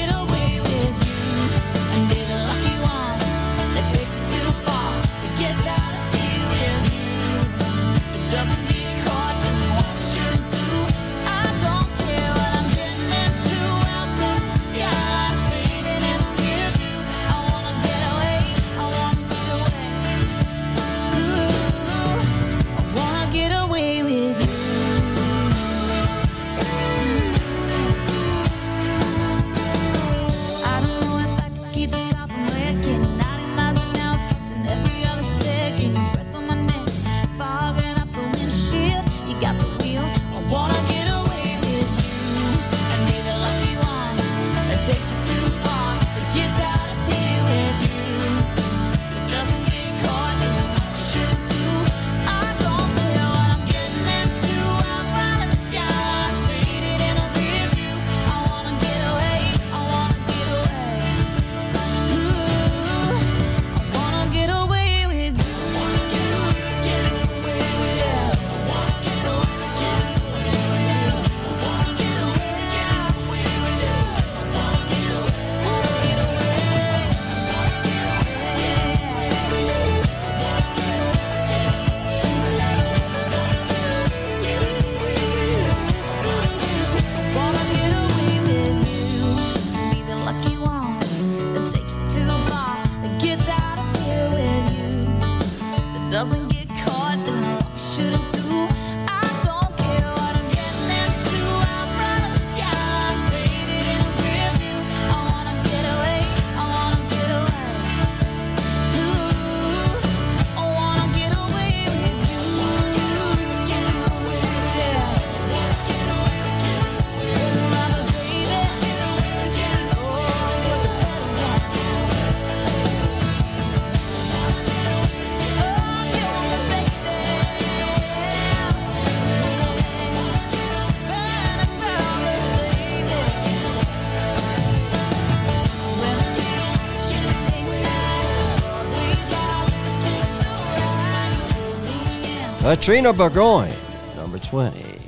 [142.78, 143.74] Katrina Burgoyne,
[144.16, 145.00] number 20.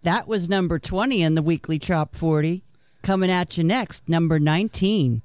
[0.00, 2.64] That was number 20 in the weekly Trop 40.
[3.02, 5.20] Coming at you next, number 19.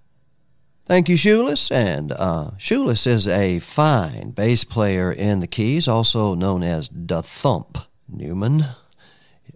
[0.86, 1.72] Thank you, Shoeless.
[1.72, 7.22] And uh, Shoeless is a fine bass player in the keys, also known as Da
[7.22, 7.78] Thump
[8.10, 8.66] Newman.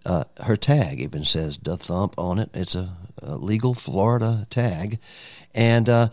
[0.06, 2.50] Uh, her tag even says Da Thump on it.
[2.54, 4.98] It's a, a legal Florida tag.
[5.54, 6.08] And uh,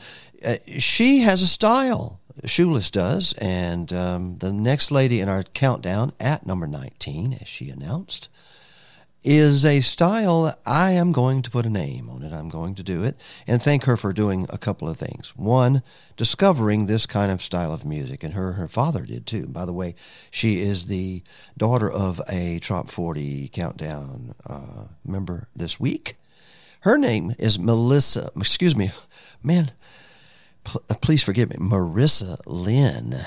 [0.45, 2.18] uh, she has a style.
[2.45, 3.33] Shoeless does.
[3.35, 8.29] And um, the next lady in our countdown at number 19, as she announced,
[9.25, 12.33] is a style I am going to put a name on it.
[12.33, 13.17] I'm going to do it
[13.47, 15.37] and thank her for doing a couple of things.
[15.37, 15.83] One,
[16.17, 19.47] discovering this kind of style of music, and her her father did too.
[19.47, 19.97] By the way,
[20.31, 21.23] she is the
[21.57, 26.17] daughter of a Top 40 countdown uh, member this week.
[26.81, 28.31] Her name is Melissa.
[28.37, 28.93] Excuse me,
[29.43, 29.73] man.
[30.75, 33.25] Uh, please forgive me, Marissa Lynn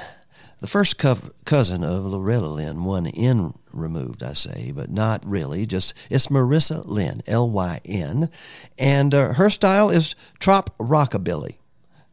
[0.62, 5.66] the first cov- cousin of Loretta Lynn, one N removed, I say, but not really.
[5.66, 8.30] Just it's Marissa Lynn, L Y N,
[8.78, 11.56] and uh, her style is trop rockabilly.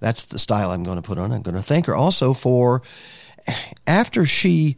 [0.01, 1.31] That's the style I'm going to put on.
[1.31, 2.83] I'm going to thank her also for
[3.87, 4.77] after she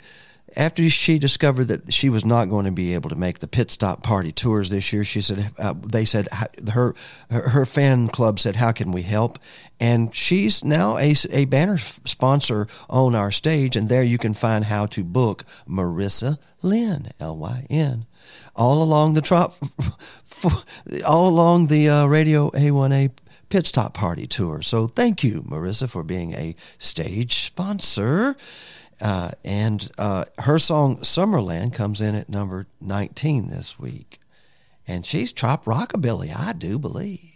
[0.56, 3.70] after she discovered that she was not going to be able to make the pit
[3.70, 6.28] stop party tours this year, she said uh, they said
[6.72, 6.94] her,
[7.30, 9.38] her fan club said how can we help,
[9.78, 14.66] and she's now a, a banner sponsor on our stage, and there you can find
[14.66, 18.06] how to book Marissa Lynn L Y N
[18.56, 19.54] all along the trop
[21.06, 23.10] all along the uh, Radio A1A
[23.48, 24.62] pit stop party tour.
[24.62, 28.36] So thank you, Marissa, for being a stage sponsor.
[29.00, 34.18] Uh, and uh, her song Summerland comes in at number 19 this week.
[34.86, 37.30] And she's trop rockabilly, I do believe.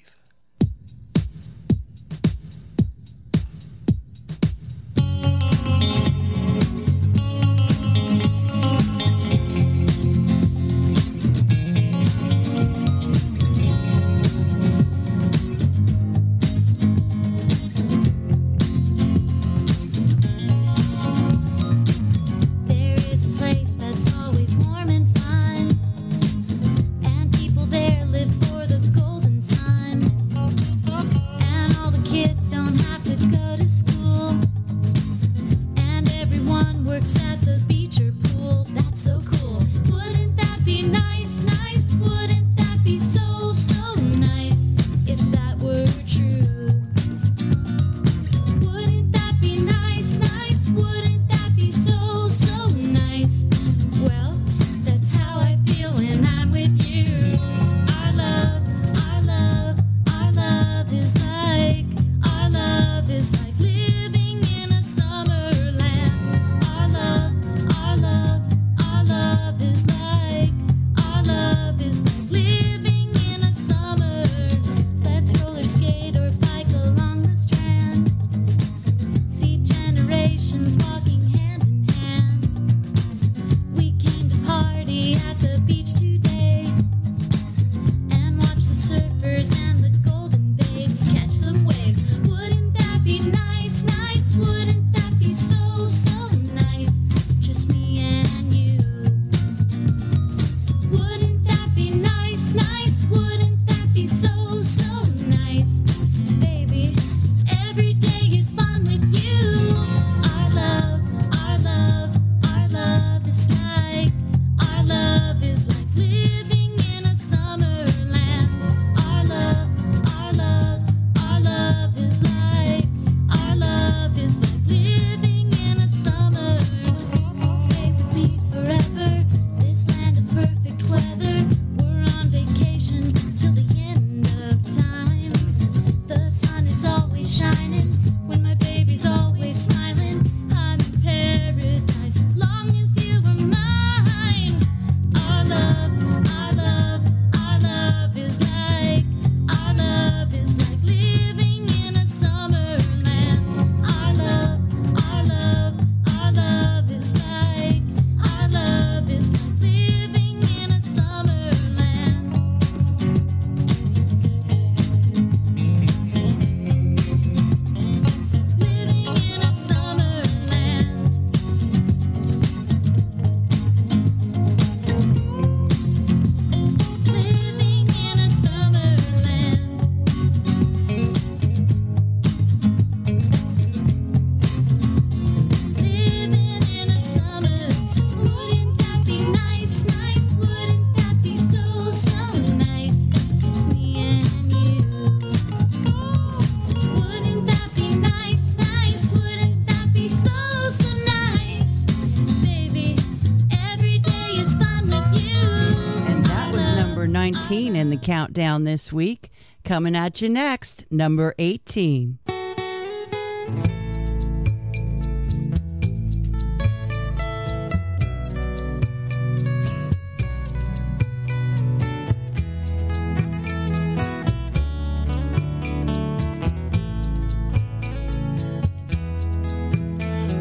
[208.05, 209.31] countdown this week.
[209.65, 212.19] Coming at you next, number 18.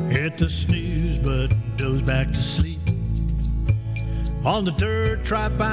[0.09, 2.79] Hit the snooze button, doze back to sleep.
[4.45, 5.72] On the third try find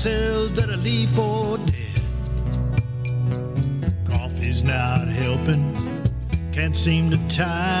[0.00, 2.02] cells that I leave for dead.
[4.06, 5.62] Coffee's not helping,
[6.52, 7.79] can't seem to tie.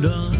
[0.00, 0.37] done.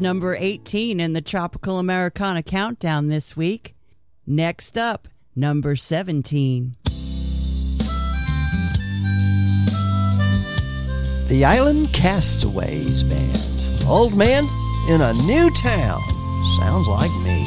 [0.00, 3.74] number 18 in the Tropical Americana Countdown this week.
[4.26, 6.76] Next up, number 17.
[11.28, 13.84] The Island Castaways Band.
[13.86, 14.44] Old man
[14.88, 16.00] in a new town.
[16.58, 17.45] Sounds like me.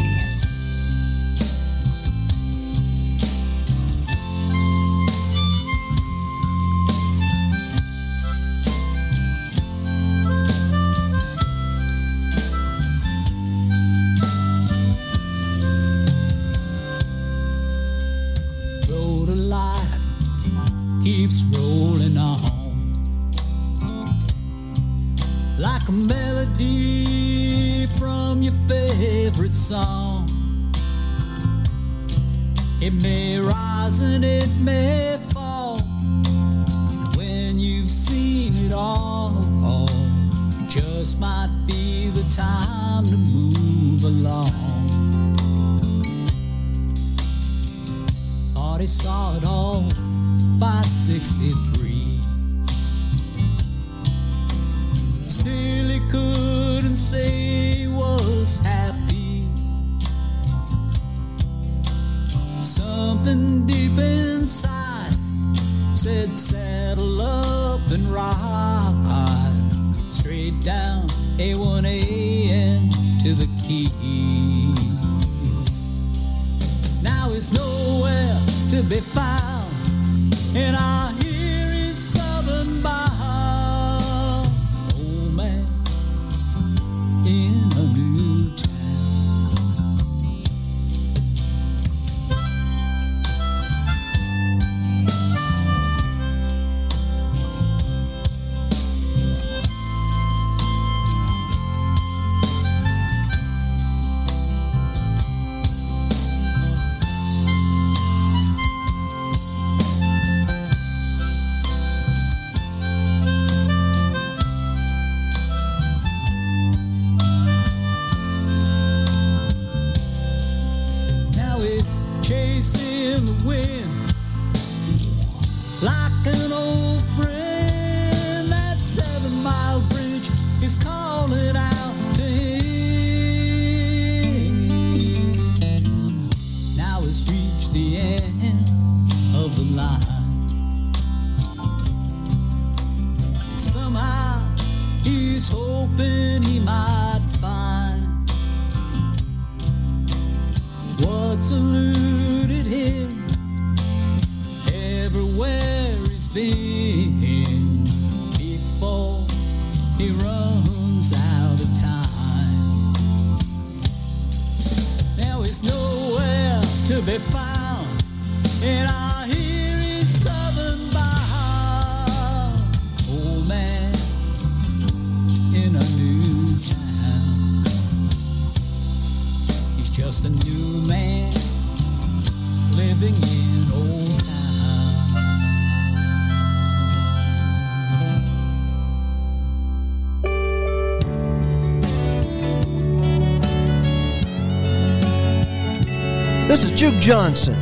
[196.80, 197.56] Juke Johnson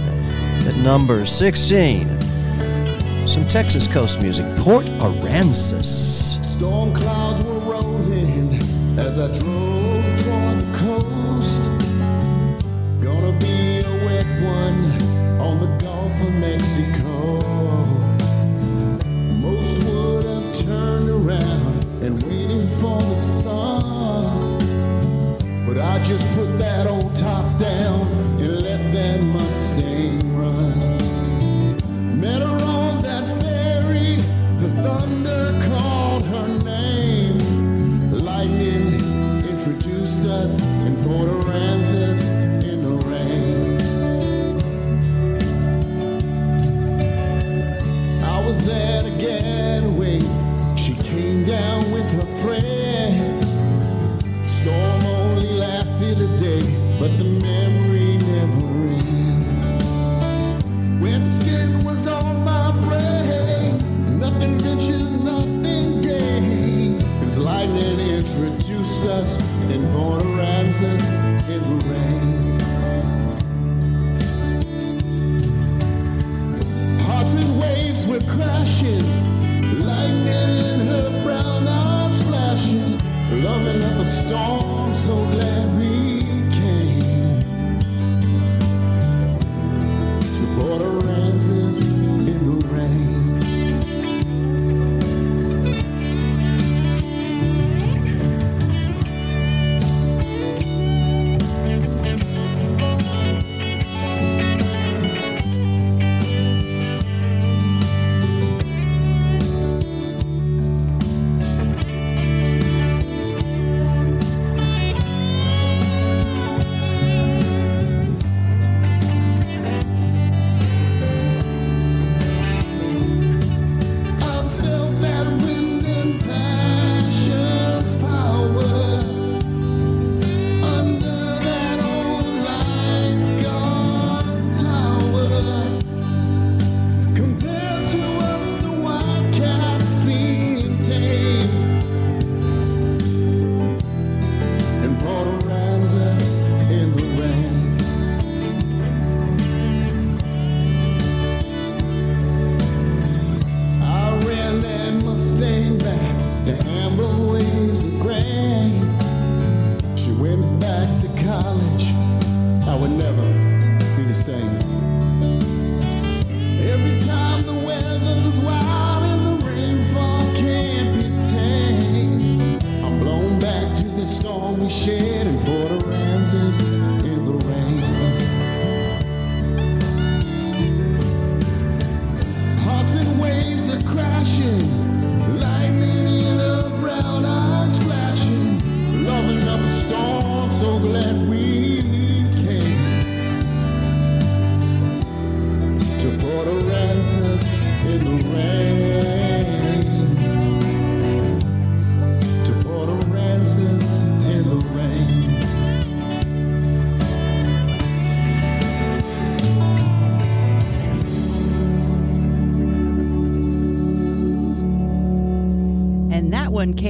[0.68, 2.08] at number 16.
[3.28, 6.37] Some Texas coast music, Port Aransas.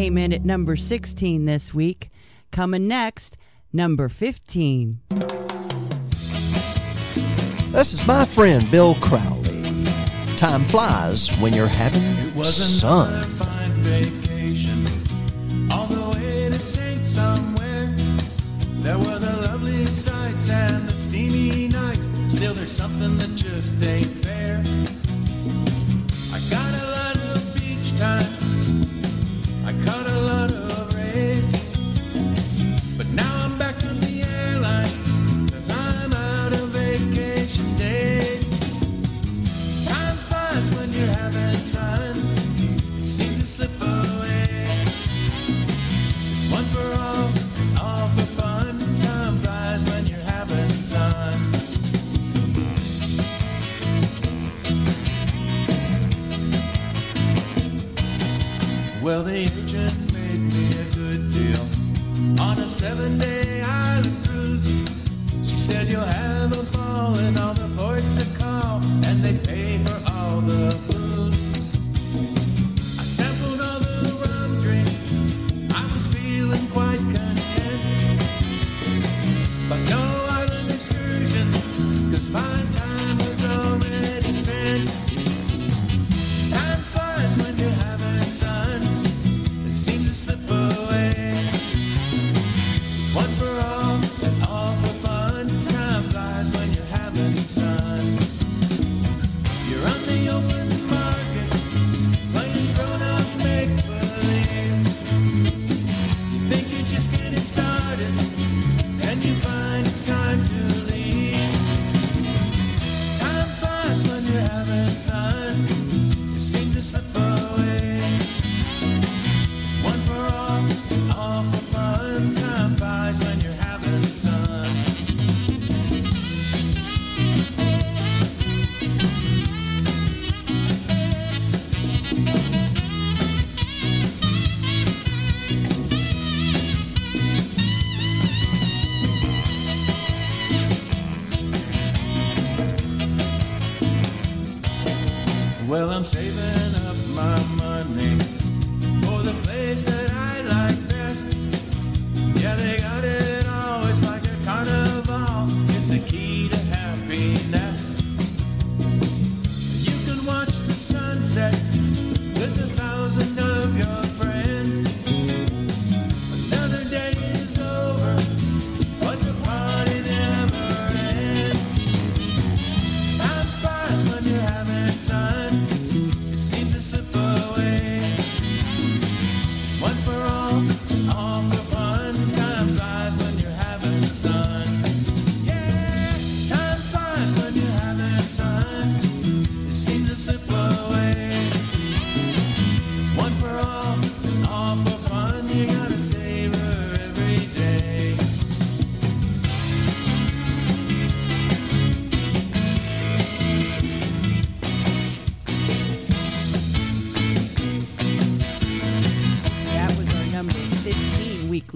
[0.07, 2.09] came in at number 16 this week.
[2.49, 3.35] Coming next,
[3.73, 5.01] number 15.
[7.73, 9.61] This is my friend Bill Crowley.
[10.37, 12.01] Time flies when you're having
[12.79, 14.26] fun.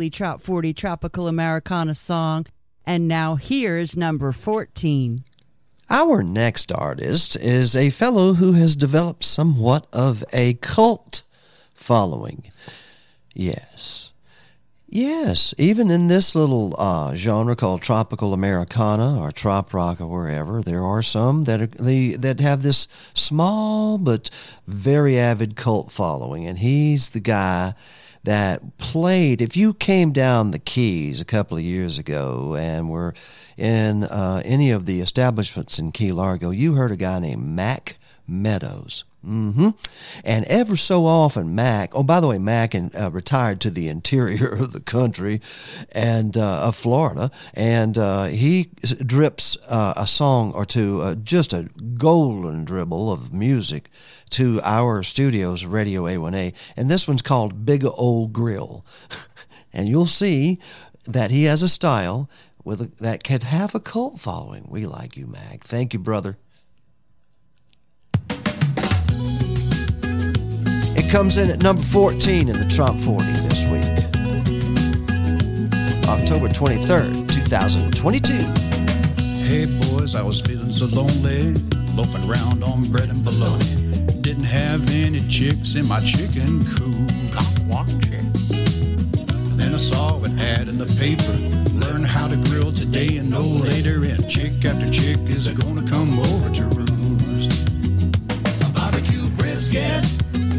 [0.02, 2.48] weekly Trop 40 Tropical Americana song.
[2.88, 5.24] And now here's number 14.
[5.92, 11.22] Our next artist is a fellow who has developed somewhat of a cult
[11.76, 12.46] following.
[13.36, 14.14] Yes.
[14.88, 20.64] Yes, even in this little uh, genre called tropical Americana or trop rock or wherever,
[20.64, 24.32] there are some that are, they, that have this small but
[24.66, 27.76] very avid cult following, and he's the guy
[28.24, 29.42] that played.
[29.42, 33.14] If you came down the keys a couple of years ago and were
[33.58, 37.98] in uh, any of the establishments in Key Largo, you heard a guy named Mac
[38.28, 39.04] Meadows.
[39.26, 39.70] Mm-hmm.
[40.26, 41.92] And ever so often, Mac.
[41.94, 45.42] Oh, by the way, Mac and uh, retired to the interior of the country,
[45.92, 48.72] and uh, of Florida, and uh, he
[49.06, 53.92] drips uh, a song or two, uh, just a golden dribble of music
[54.32, 58.86] to our studios, Radio A1A, and this one's called Big Old Grill,
[59.74, 60.60] and you'll see
[61.06, 62.30] that he has a style
[62.64, 64.66] with a, that could have a cult following.
[64.70, 65.64] We like you, Mac.
[65.64, 66.38] Thank you, brother.
[70.94, 74.12] It comes in at number 14 in the Trop 40 this week.
[76.08, 78.34] October 23rd, 2022.
[79.44, 81.54] Hey boys, I was feeling so lonely,
[81.96, 83.91] loafing around on bread and bologna.
[84.32, 87.12] Didn't have any chicks in my chicken coop.
[89.58, 91.36] Then I saw an ad in the paper.
[91.86, 94.06] Learn how to grill today and no later.
[94.06, 97.52] And chick after chick is gonna come over to roost.
[98.64, 100.02] A barbecue brisket,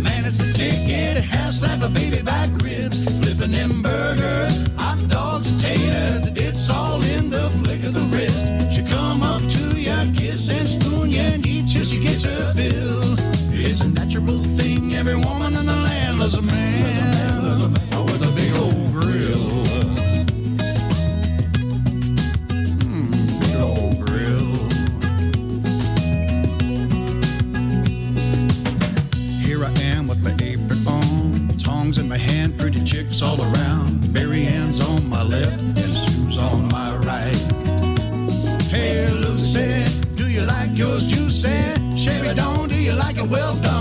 [0.05, 1.25] man, it's a ticket.
[1.25, 5.92] Half slap of baby back ribs, flipping them burgers, hot dogs and taters.
[33.03, 34.13] Chicks all around.
[34.13, 37.37] Mary Ann's on my left and Sue's on my right.
[38.71, 39.85] Hey Lucy,
[40.15, 41.49] do you like yours juicy?
[41.97, 43.72] Chevy Dawn, do you like it well done?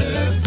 [0.00, 0.43] Eat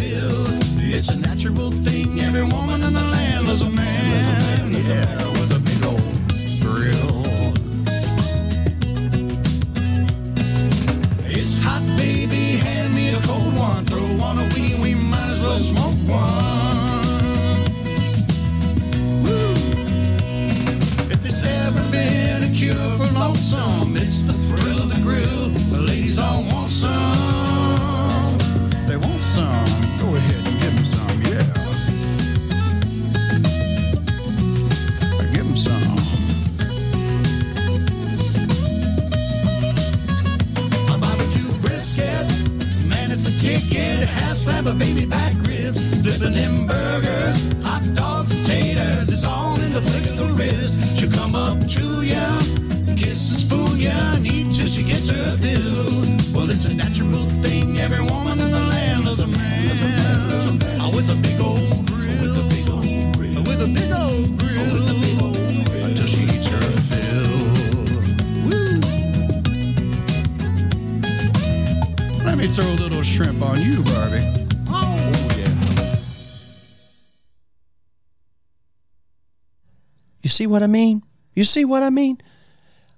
[80.37, 81.03] see what I mean?
[81.33, 82.21] You see what I mean?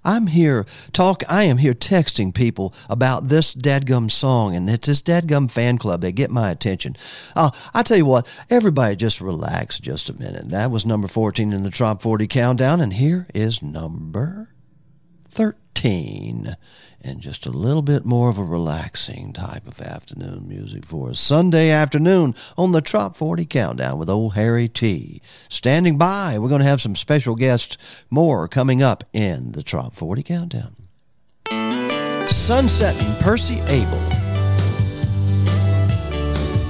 [0.04, 1.22] I'm here talk.
[1.28, 6.00] I am here texting people about this dadgum song, and it's this dadgum fan club.
[6.00, 6.96] They get my attention.
[7.36, 10.50] Uh, I tell you what, everybody just relax just a minute.
[10.50, 14.48] That was number 14 in the Top 40 countdown, and here is number
[15.30, 16.56] 13.
[17.02, 21.14] And just a little bit more of a relaxing type of afternoon music for a
[21.14, 26.60] Sunday afternoon on the Trop 40 Countdown with old Harry Tea Standing by, we're going
[26.60, 27.78] to have some special guests
[28.10, 30.76] more coming up in the Trop 40 Countdown.
[32.28, 33.98] Sunset Sunsetting Percy Abel.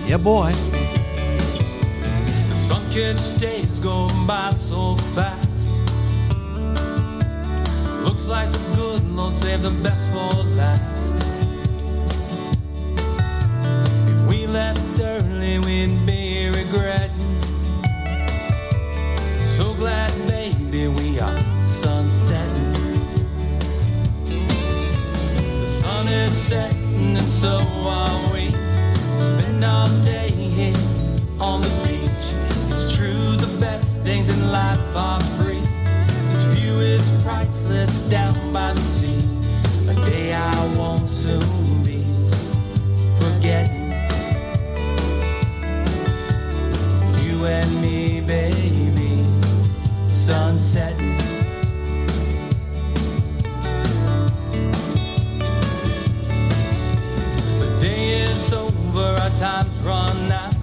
[0.07, 0.53] Yeah, boy.
[2.49, 5.50] The sun-kissed days go by so fast.
[8.03, 11.15] Looks like the good Lord saved the best for last.
[14.09, 17.41] If we left early, we'd be regretting.
[19.43, 22.73] So glad, baby, we are sunsetting.
[25.59, 28.49] The sun is setting, and so are we.
[29.21, 30.75] Spend our day here
[31.39, 32.27] on the beach.
[32.71, 35.50] It's true, the best things in life are free.
[36.41, 39.23] This view is priceless down by the sea.
[39.91, 42.03] A day I won't soon be
[43.21, 43.93] forgetting.
[47.21, 49.23] You and me, baby,
[50.09, 50.97] sunset.
[57.59, 60.55] The day is over, our time's run out.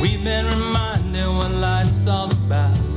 [0.00, 2.89] We've been reminded what life's all about.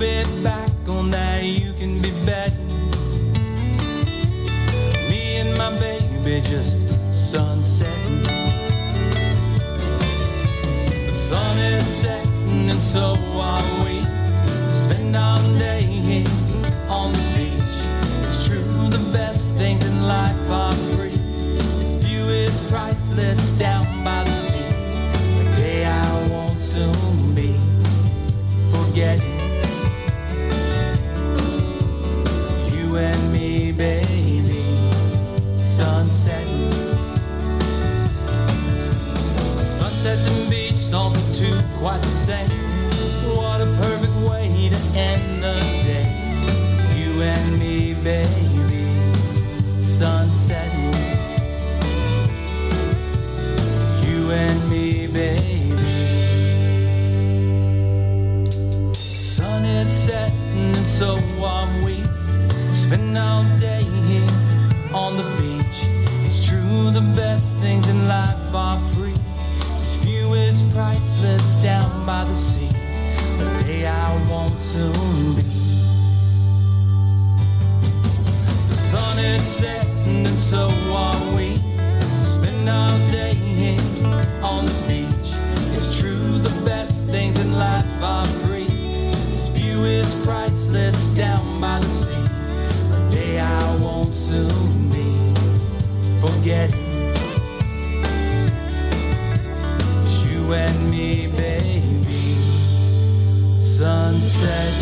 [0.00, 2.90] bit back on that you can be betting.
[5.10, 8.22] Me and my baby just sunsetting.
[11.06, 14.00] The sun is setting and so are we.
[14.72, 16.26] Spend our day here
[16.88, 17.78] on the beach.
[18.24, 21.18] It's true, the best things in life are free.
[21.78, 24.72] This view is priceless down by the sea.
[25.44, 27.54] The day I won't soon be
[28.72, 29.29] forgetting.
[61.00, 62.04] So are we.
[62.72, 64.34] Spend all day here
[64.92, 65.78] on the beach.
[66.26, 69.16] It's true, the best things in life are free.
[69.80, 72.68] This view is priceless down by the sea.
[73.40, 75.42] A day I won't soon be.
[78.68, 81.56] The sun is setting, and so are we.
[82.34, 82.99] Spend our
[96.50, 97.14] forgetting.
[100.02, 101.80] It's you and me, baby.
[103.60, 104.74] Sunset.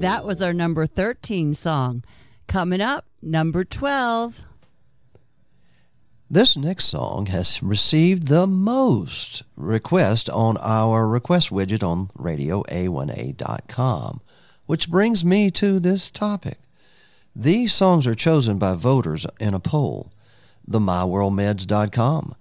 [0.00, 2.04] That was our number 13 song.
[2.46, 4.44] Coming up, number 12.
[6.30, 14.20] This next song has received the most request on our request widget on radioa1a.com,
[14.66, 16.58] which brings me to this topic.
[17.36, 20.12] These songs are chosen by voters in a poll,
[20.66, 22.36] the myworldmeds.com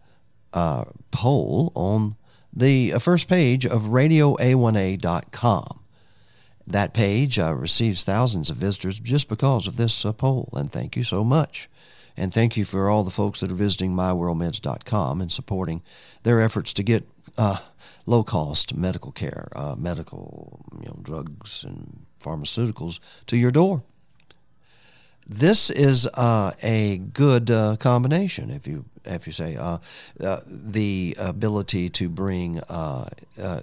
[0.54, 2.16] uh, poll on
[2.54, 5.80] the uh, first page of radioa1a.com.
[6.66, 10.96] That page uh, receives thousands of visitors just because of this uh, poll, and thank
[10.96, 11.70] you so much.
[12.16, 15.82] And thank you for all the folks that are visiting myworldmeds.com and supporting
[16.22, 17.58] their efforts to get uh,
[18.06, 23.84] low cost medical care, uh, medical you know, drugs and pharmaceuticals to your door.
[25.28, 29.80] This is uh, a good uh, combination, if you if you say uh,
[30.22, 33.10] uh, the ability to bring uh,
[33.42, 33.62] uh,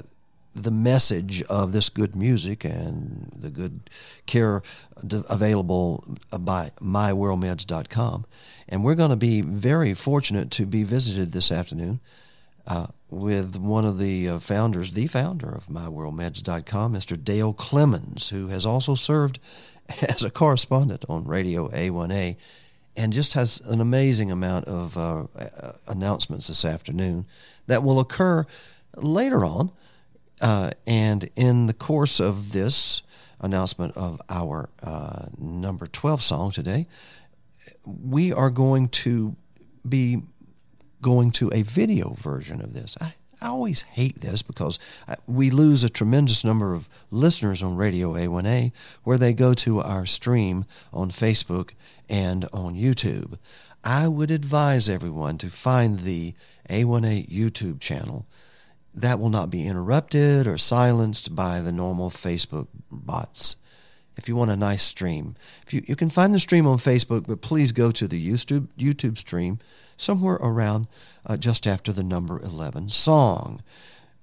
[0.54, 3.88] the message of this good music and the good
[4.26, 4.62] care
[5.02, 6.04] available
[6.38, 8.26] by myworldmeds.com.
[8.68, 12.00] And we're going to be very fortunate to be visited this afternoon
[12.66, 17.22] uh, with one of the uh, founders, the founder of myworldmeds.com, Mr.
[17.22, 19.38] Dale Clemens, who has also served
[20.02, 22.36] as a correspondent on Radio A1A
[22.96, 27.26] and just has an amazing amount of uh, uh, announcements this afternoon
[27.66, 28.44] that will occur
[28.96, 29.72] later on.
[30.40, 33.02] Uh, and in the course of this
[33.40, 36.86] announcement of our uh, number 12 song today,
[37.84, 39.36] we are going to
[39.88, 40.22] be
[41.00, 42.96] going to a video version of this.
[43.00, 47.76] I, I always hate this because I, we lose a tremendous number of listeners on
[47.76, 48.72] Radio A1A
[49.02, 51.70] where they go to our stream on Facebook
[52.08, 53.38] and on YouTube.
[53.82, 56.34] I would advise everyone to find the
[56.68, 58.26] A1A YouTube channel.
[58.92, 63.56] That will not be interrupted or silenced by the normal Facebook bots.
[64.16, 65.34] If you want a nice stream,
[65.66, 68.68] if you, you can find the stream on Facebook, but please go to the YouTube,
[68.76, 69.60] YouTube stream
[70.00, 70.86] somewhere around
[71.26, 73.62] uh, just after the number 11 song.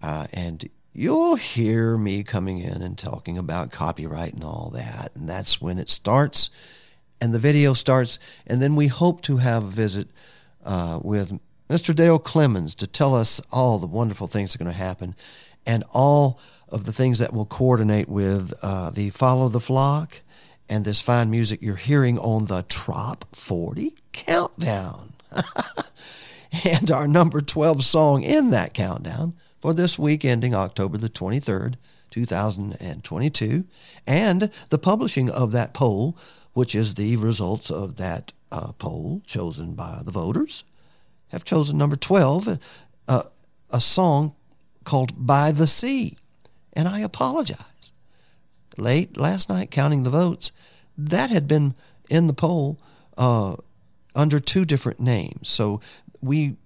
[0.02, 5.12] Uh, and you'll hear me coming in and talking about copyright and all that.
[5.16, 6.50] And that's when it starts
[7.20, 8.20] and the video starts.
[8.46, 10.08] And then we hope to have a visit
[10.64, 11.40] uh, with
[11.70, 11.96] Mr.
[11.96, 15.16] Dale Clemens to tell us all the wonderful things that are going to happen
[15.66, 16.40] and all
[16.70, 20.22] of the things that will coordinate with uh, the Follow the Flock
[20.70, 25.14] and this fine music you're hearing on the Trop 40 Countdown.
[26.66, 31.76] and our number 12 song in that countdown for this week ending October the 23rd,
[32.12, 33.66] 2022,
[34.06, 36.18] and the publishing of that poll,
[36.54, 40.64] which is the results of that uh, poll chosen by the voters,
[41.30, 42.60] have chosen number 12,
[43.08, 43.24] uh,
[43.70, 44.34] a song
[44.84, 46.16] called By the Sea.
[46.74, 47.92] And I apologize.
[48.78, 50.52] Late last night, counting the votes,
[50.98, 51.76] that had been
[52.10, 52.80] in the poll
[53.18, 53.56] uh,
[54.18, 55.48] under two different names.
[55.48, 55.80] So
[56.22, 56.58] we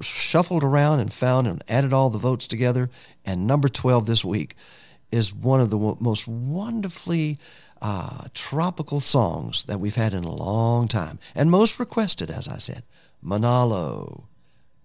[0.00, 2.90] shuffled around and found and added all the votes together.
[3.24, 4.56] And number 12 this week
[5.12, 7.38] is one of the most wonderfully
[7.82, 11.18] uh, tropical songs that we've had in a long time.
[11.34, 12.82] And most requested, as I said,
[13.22, 14.24] Manalo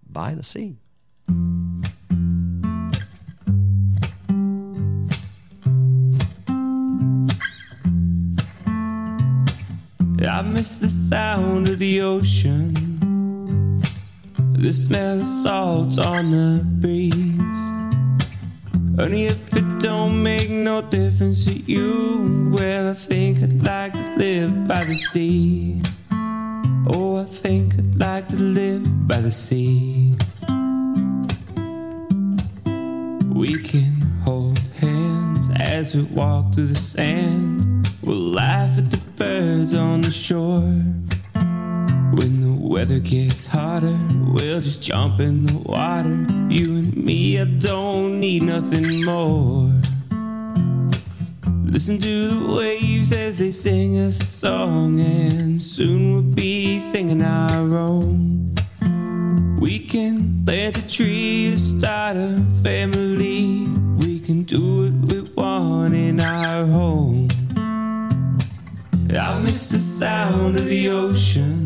[0.07, 0.75] by the Sea.
[10.29, 12.73] I miss the sound of the ocean,
[14.53, 17.61] the smell of salt on the breeze.
[18.99, 24.15] Only if it don't make no difference to you, well, I think I'd like to
[24.17, 25.81] live by the sea.
[26.93, 30.13] Oh, I think I'd like to live by the sea.
[33.33, 37.80] We can hold hands as we walk through the sand.
[38.03, 40.61] We'll laugh at the birds on the shore.
[42.13, 46.25] When the weather gets hotter, we'll just jump in the water.
[46.49, 49.71] You and me, I don't need nothing more.
[51.63, 57.21] Listen to the waves as they sing us a song, and soon we'll be singing
[57.21, 58.55] our own.
[59.59, 63.67] We can plant a tree, start a family.
[63.99, 67.20] We can do what we want in our home.
[69.17, 71.65] I miss the sound of the ocean,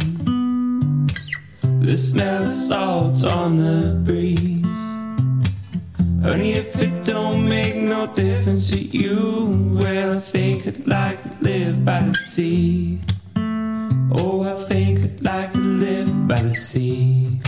[1.80, 4.66] the smell of salt on the breeze.
[6.24, 11.36] Honey, if it don't make no difference to you, well, I think I'd like to
[11.42, 13.00] live by the sea.
[13.38, 17.40] Oh, I think I'd like to live by the sea.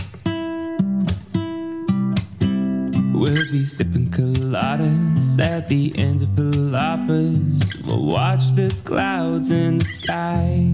[3.18, 7.84] We'll be sipping coladas at the ends of palapas.
[7.84, 10.72] We'll watch the clouds in the sky.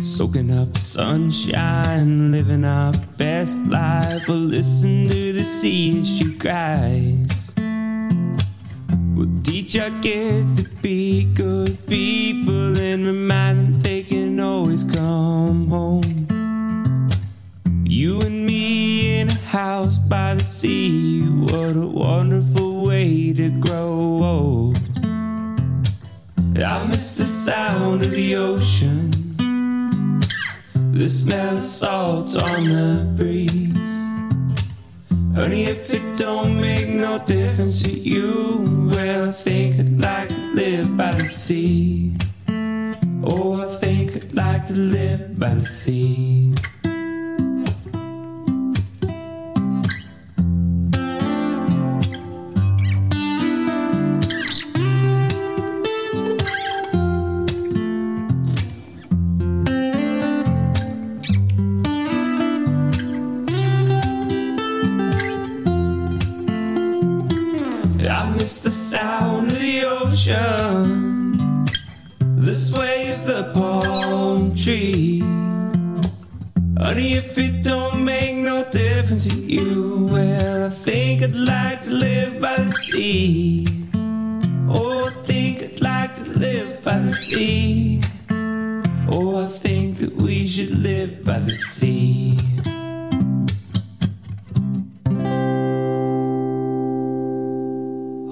[0.00, 4.28] Soaking up sunshine, living our best life.
[4.28, 7.52] We'll listen to the sea as she cries.
[9.16, 15.66] We'll teach our kids to be good people and remind them they can always come
[15.66, 16.28] home.
[17.84, 18.45] You and
[19.56, 21.22] house by the sea.
[21.22, 23.88] What a wonderful way to grow
[24.34, 24.78] old.
[26.58, 29.10] I miss the sound of the ocean,
[30.92, 33.96] the smell of salt on the breeze.
[35.34, 40.44] Honey, if it don't make no difference to you, well, I think I'd like to
[40.54, 42.14] live by the sea.
[43.24, 46.52] Oh, I think I'd like to live by the sea.
[83.18, 88.02] Oh, I think I'd like to live by the sea.
[89.08, 92.36] Oh, I think that we should live by the sea.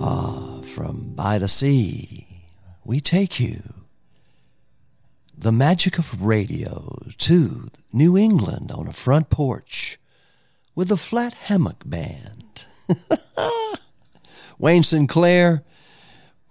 [0.02, 2.26] Ah, from by the sea,
[2.84, 3.62] we take you.
[5.36, 9.98] The magic of radio to New England on a front porch
[10.74, 12.66] with a flat hammock band.
[14.64, 15.62] Wayne Sinclair,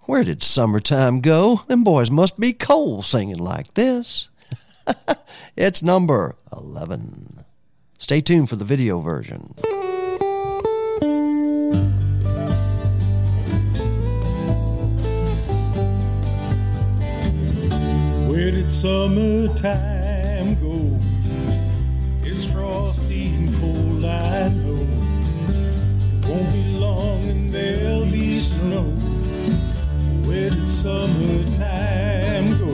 [0.02, 1.62] where did summertime go?
[1.66, 4.28] Them boys must be cold singing like this.
[5.56, 7.44] it's number 11.
[7.98, 9.56] Stay tuned for the video version.
[18.28, 21.00] Where did summertime go?
[22.22, 24.86] It's frosty and cold, I know.
[26.28, 26.63] Won't be
[28.40, 28.84] snow.
[30.26, 32.72] Where did summertime go?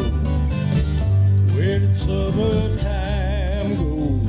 [1.54, 4.20] Where did summertime go?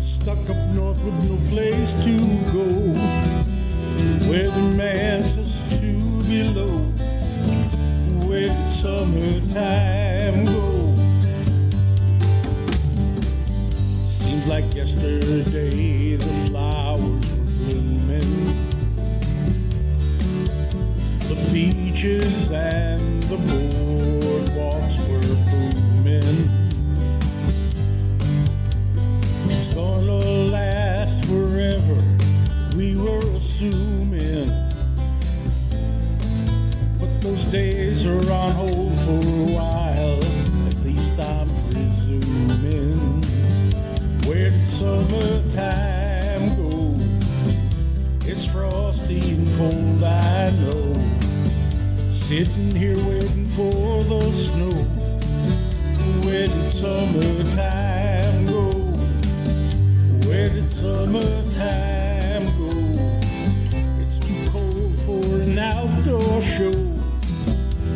[0.00, 2.16] Stuck up north with no place to
[2.52, 2.64] go.
[3.98, 6.78] The weatherman says two below.
[8.26, 10.68] Where did summertime go?
[14.06, 17.21] Seems like yesterday the flowers
[21.52, 26.48] beaches and the boardwalks were booming.
[29.50, 30.16] It's gonna
[30.50, 32.02] last forever,
[32.74, 34.48] we were assuming.
[36.98, 40.24] But those days are on hold for a while.
[40.68, 43.22] At least I'm presuming.
[44.24, 46.96] Where did summertime go?
[48.24, 51.21] It's frosty and cold, I know.
[52.12, 54.70] Sitting here waiting for the snow.
[56.24, 58.70] Where did summertime go?
[60.28, 62.70] Where did summertime go?
[64.02, 66.70] It's too cold for an outdoor show.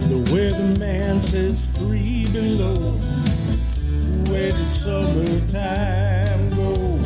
[0.09, 2.93] The weatherman says three below.
[4.31, 6.99] Where did summertime go?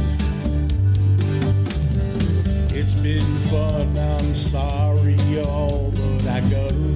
[2.72, 6.89] It's been fun, I'm sorry, y'all, but I gotta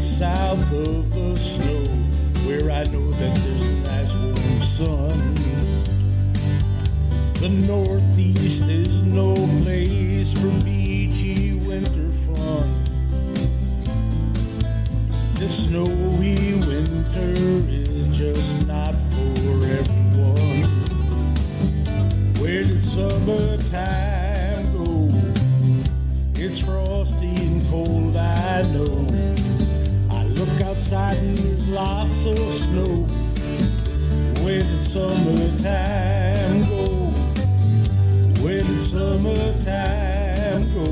[0.00, 1.86] south of the snow
[2.46, 5.34] where I know that there's a nice warm sun.
[7.40, 12.68] The Northeast is no place for beachy winter fun.
[15.34, 17.34] This snowy winter
[17.70, 20.70] is just not for everyone.
[22.40, 25.10] Where did summertime go?
[26.34, 29.45] It's frosty and cold, I know.
[30.86, 33.08] Outside and there's lots of snow.
[34.44, 37.10] Where did summertime go?
[38.40, 40.86] Where did summertime go?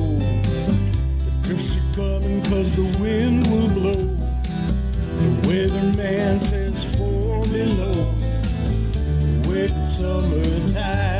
[1.22, 4.02] The drifts are coming cause the wind will blow.
[5.20, 8.14] The weatherman says four below.
[9.46, 11.13] Where did summertime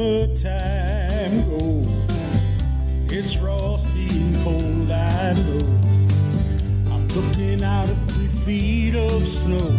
[0.00, 1.84] summertime go?
[3.14, 5.66] It's frosty and cold, I know.
[6.90, 9.70] I'm looking out at three feet of snow.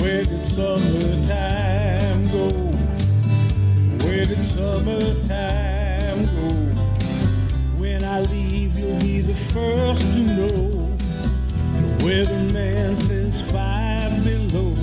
[0.00, 2.48] Where did summertime go?
[4.04, 6.48] Where did summertime go?
[7.78, 10.96] When I leave, you'll be the first to know.
[11.80, 14.74] The weatherman says five below.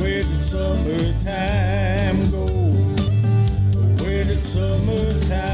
[0.00, 2.07] Where did summertime
[4.48, 5.44] summertime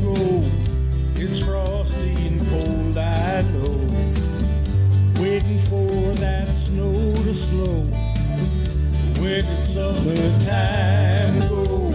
[0.00, 0.14] go?
[1.16, 3.74] It's frosty and cold, I know.
[5.20, 6.92] Waiting for that snow
[7.24, 7.82] to slow.
[9.20, 11.90] Where did summertime go?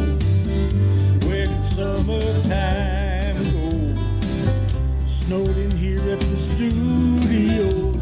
[1.25, 3.95] Where did summertime go?
[5.05, 7.93] Snowed in here at the studio.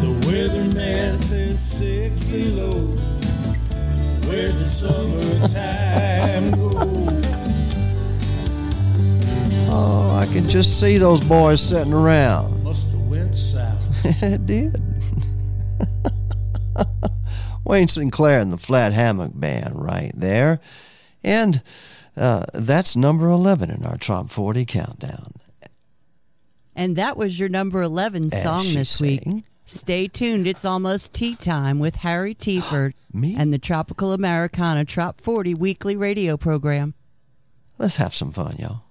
[0.00, 2.96] The weatherman says six below.
[4.26, 6.11] Where did summertime
[10.32, 12.64] can just see those boys sitting around.
[12.64, 13.82] Must have went south.
[14.22, 14.82] it did.
[17.64, 20.60] Wayne Sinclair and the Flat Hammock Band right there.
[21.22, 21.62] And
[22.16, 25.34] uh, that's number 11 in our Top 40 countdown.
[26.74, 29.28] And that was your number 11 song she this week.
[29.66, 30.46] Stay tuned.
[30.46, 36.38] It's almost tea time with Harry Tieford and the Tropical Americana Trop 40 weekly radio
[36.38, 36.94] program.
[37.78, 38.82] Let's have some fun, y'all.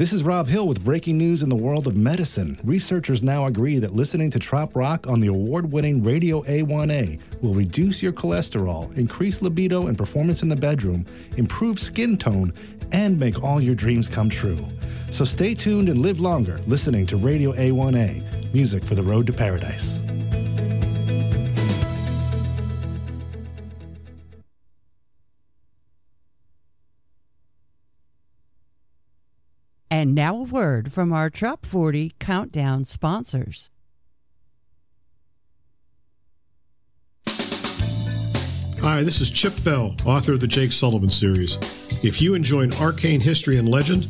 [0.00, 2.58] This is Rob Hill with breaking news in the world of medicine.
[2.62, 7.54] Researchers now agree that listening to Trop Rock on the award winning Radio A1A will
[7.54, 11.06] reduce your cholesterol, increase libido and performance in the bedroom,
[11.38, 12.52] improve skin tone,
[12.92, 14.62] and make all your dreams come true.
[15.10, 19.32] So stay tuned and live longer listening to Radio A1A, music for the road to
[19.32, 20.00] paradise.
[30.00, 33.70] And now a word from our Trop 40 countdown sponsors.
[38.80, 41.58] Hi, this is Chip Bell, author of the Jake Sullivan series.
[42.02, 44.06] If you enjoy arcane history and legend,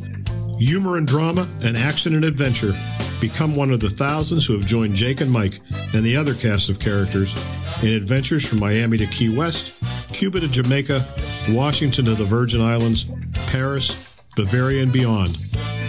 [0.57, 2.71] humor and drama, and action and adventure,
[3.19, 5.59] become one of the thousands who have joined Jake and Mike
[5.93, 7.35] and the other cast of characters
[7.83, 9.73] in adventures from Miami to Key West,
[10.13, 11.05] Cuba to Jamaica,
[11.49, 13.11] Washington to the Virgin Islands,
[13.47, 15.37] Paris, Bavaria, and beyond,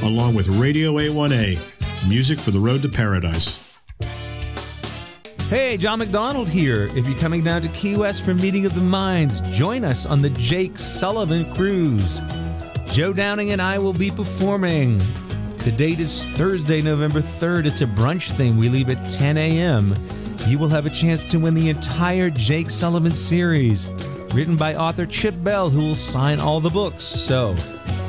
[0.02, 1.58] along with Radio A1A,
[2.08, 3.78] music for the road to paradise.
[5.48, 6.90] Hey, John McDonald here.
[6.96, 10.22] If you're coming down to Key West for Meeting of the Minds, join us on
[10.22, 12.20] the Jake Sullivan Cruise.
[12.86, 14.98] Joe Downing and I will be performing.
[15.58, 17.66] The date is Thursday, November 3rd.
[17.66, 18.56] It's a brunch thing.
[18.56, 19.94] We leave at 10 a.m.
[20.48, 23.86] You will have a chance to win the entire Jake Sullivan series,
[24.34, 27.04] written by author Chip Bell, who will sign all the books.
[27.04, 27.54] So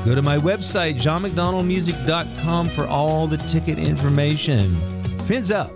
[0.05, 4.79] go to my website, johnmcdonaldmusic.com, for all the ticket information.
[5.19, 5.71] Fins up.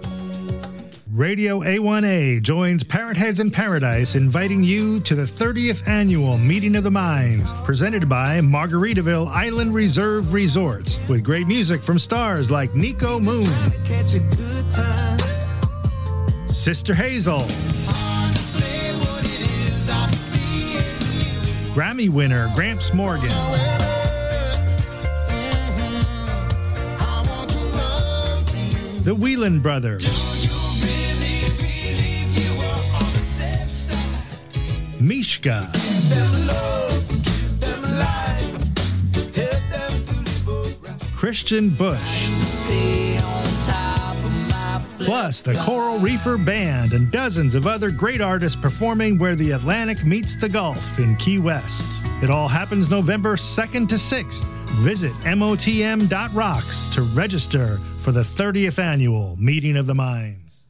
[1.18, 6.84] Radio A1A joins Parrot Heads in Paradise, inviting you to the 30th annual Meeting of
[6.84, 13.20] the Minds, presented by Margaritaville Island Reserve Resorts, with great music from stars like Nico
[13.20, 13.48] Moon,
[16.50, 17.42] Sister Hazel,
[21.74, 23.87] Grammy winner Gramps Morgan.
[29.08, 30.06] The Whelan Brothers.
[35.00, 35.72] Mishka.
[41.16, 41.98] Christian Bush.
[45.00, 50.06] Plus, the Coral Reefer Band and dozens of other great artists performing where the Atlantic
[50.06, 51.88] meets the Gulf in Key West.
[52.22, 54.57] It all happens November 2nd to 6th.
[54.82, 60.70] Visit MOTM.rocks to register for the 30th annual Meeting of the Minds.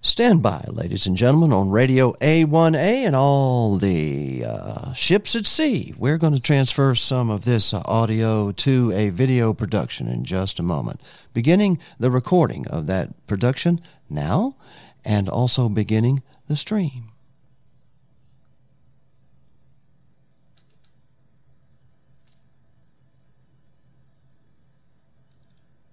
[0.00, 5.92] Stand by, ladies and gentlemen, on Radio A1A and all the uh, ships at sea.
[5.98, 10.62] We're going to transfer some of this audio to a video production in just a
[10.62, 11.02] moment,
[11.34, 14.56] beginning the recording of that production now
[15.04, 17.07] and also beginning the stream.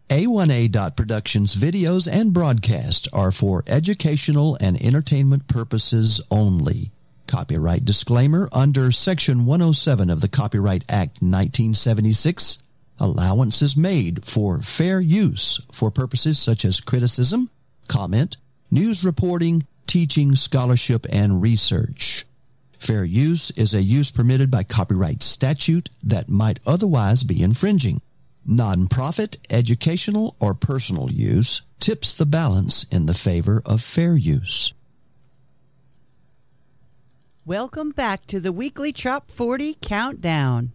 [0.09, 6.91] A1A Productions videos and broadcasts are for educational and entertainment purposes only.
[7.25, 12.59] Copyright disclaimer under Section 107 of the Copyright Act 1976.
[12.99, 17.49] Allowance is made for fair use for purposes such as criticism,
[17.87, 18.37] comment,
[18.69, 22.27] news reporting, teaching, scholarship, and research.
[22.77, 28.01] Fair use is a use permitted by copyright statute that might otherwise be infringing.
[28.47, 34.73] Nonprofit, educational, or personal use tips the balance in the favor of fair use.
[37.45, 40.71] Welcome back to the weekly Trop 40 Countdown.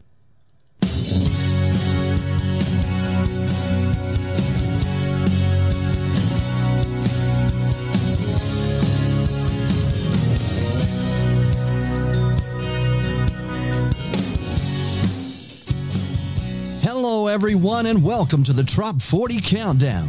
[17.02, 20.06] Hello, everyone, and welcome to the Trop 40 Countdown.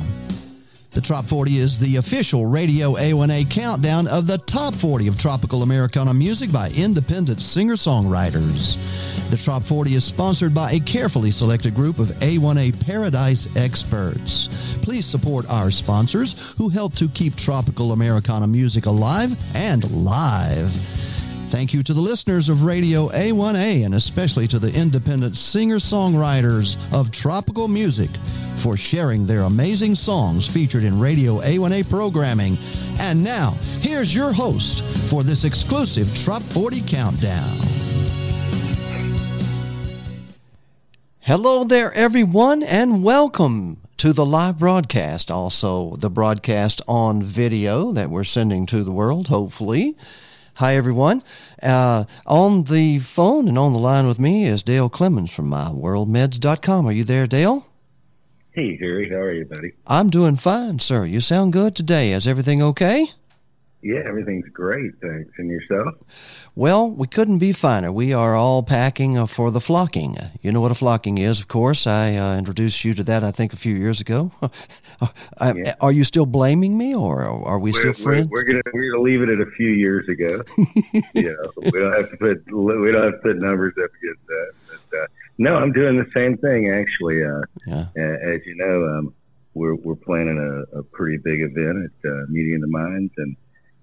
[0.91, 5.63] The Trop 40 is the official Radio A1A countdown of the top 40 of tropical
[5.63, 8.75] Americana music by independent singer songwriters.
[9.29, 14.49] The Trop 40 is sponsored by a carefully selected group of A1A Paradise experts.
[14.81, 20.75] Please support our sponsors who help to keep tropical Americana music alive and live.
[21.51, 26.77] Thank you to the listeners of Radio A1A and especially to the independent singer songwriters
[26.97, 28.09] of tropical music
[28.55, 32.57] for sharing their amazing songs featured in Radio A1A programming.
[32.99, 37.57] And now, here's your host for this exclusive Trop 40 Countdown.
[41.19, 48.09] Hello there, everyone, and welcome to the live broadcast, also the broadcast on video that
[48.09, 49.97] we're sending to the world, hopefully.
[50.61, 51.23] Hi, everyone.
[51.63, 56.85] Uh, on the phone and on the line with me is Dale Clemens from MyWorldMeds.com.
[56.85, 57.65] Are you there, Dale?
[58.51, 59.09] Hey, Harry.
[59.09, 59.71] How are you, buddy?
[59.87, 61.03] I'm doing fine, sir.
[61.03, 62.11] You sound good today.
[62.11, 63.07] Is everything okay?
[63.81, 64.91] Yeah, everything's great.
[65.01, 65.31] Thanks.
[65.39, 65.95] And yourself?
[66.53, 67.91] Well, we couldn't be finer.
[67.91, 70.15] We are all packing uh, for the flocking.
[70.43, 71.87] You know what a flocking is, of course.
[71.87, 74.31] I uh, introduced you to that, I think, a few years ago.
[75.37, 75.75] I, Yeah.
[75.81, 78.29] Are you still blaming me, or are we still we're, friends?
[78.29, 80.43] We're, we're gonna we're gonna leave it at a few years ago.
[81.15, 84.51] know, we don't have to put we don't have to put numbers up against that.
[84.67, 85.07] But, uh,
[85.37, 87.23] no, I'm doing the same thing actually.
[87.23, 87.87] Uh, yeah.
[87.95, 89.13] As you know, um,
[89.53, 93.35] we're we're planning a, a pretty big event at uh, Meeting of the Minds, and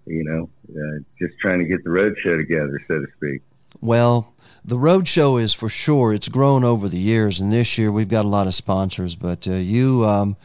[0.06, 3.42] you know, uh, just trying to get the road show together, so to speak.
[3.80, 6.12] Well, the road show is for sure.
[6.12, 9.14] It's grown over the years, and this year we've got a lot of sponsors.
[9.14, 10.36] But uh, you, um,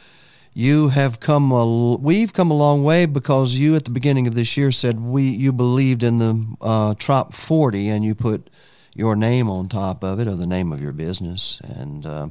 [0.54, 1.52] you have come.
[1.52, 5.00] A, we've come a long way because you, at the beginning of this year, said
[5.00, 8.50] we you believed in the uh, Trop 40, and you put
[8.96, 12.06] your name on top of it, or the name of your business, and.
[12.06, 12.30] Uh,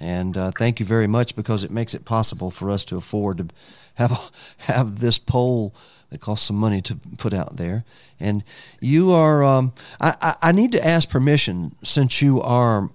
[0.00, 3.38] and uh, thank you very much because it makes it possible for us to afford
[3.38, 3.48] to
[3.94, 5.74] have have this poll
[6.10, 7.84] that costs some money to put out there.
[8.18, 8.42] And
[8.80, 12.90] you are, um, I, I, I need to ask permission since you are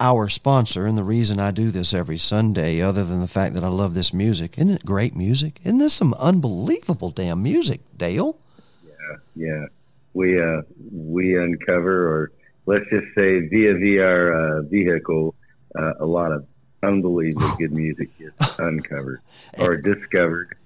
[0.00, 3.64] our sponsor and the reason I do this every Sunday, other than the fact that
[3.64, 4.56] I love this music.
[4.56, 5.60] Isn't it great music?
[5.64, 8.38] Isn't this some unbelievable damn music, Dale?
[8.84, 9.66] Yeah, yeah.
[10.14, 12.32] we uh, we uncover, or
[12.66, 15.34] let's just say via via our uh, vehicle,
[15.78, 16.46] uh, a lot of
[16.82, 19.20] unbelievably good music gets uncovered
[19.58, 20.56] or discovered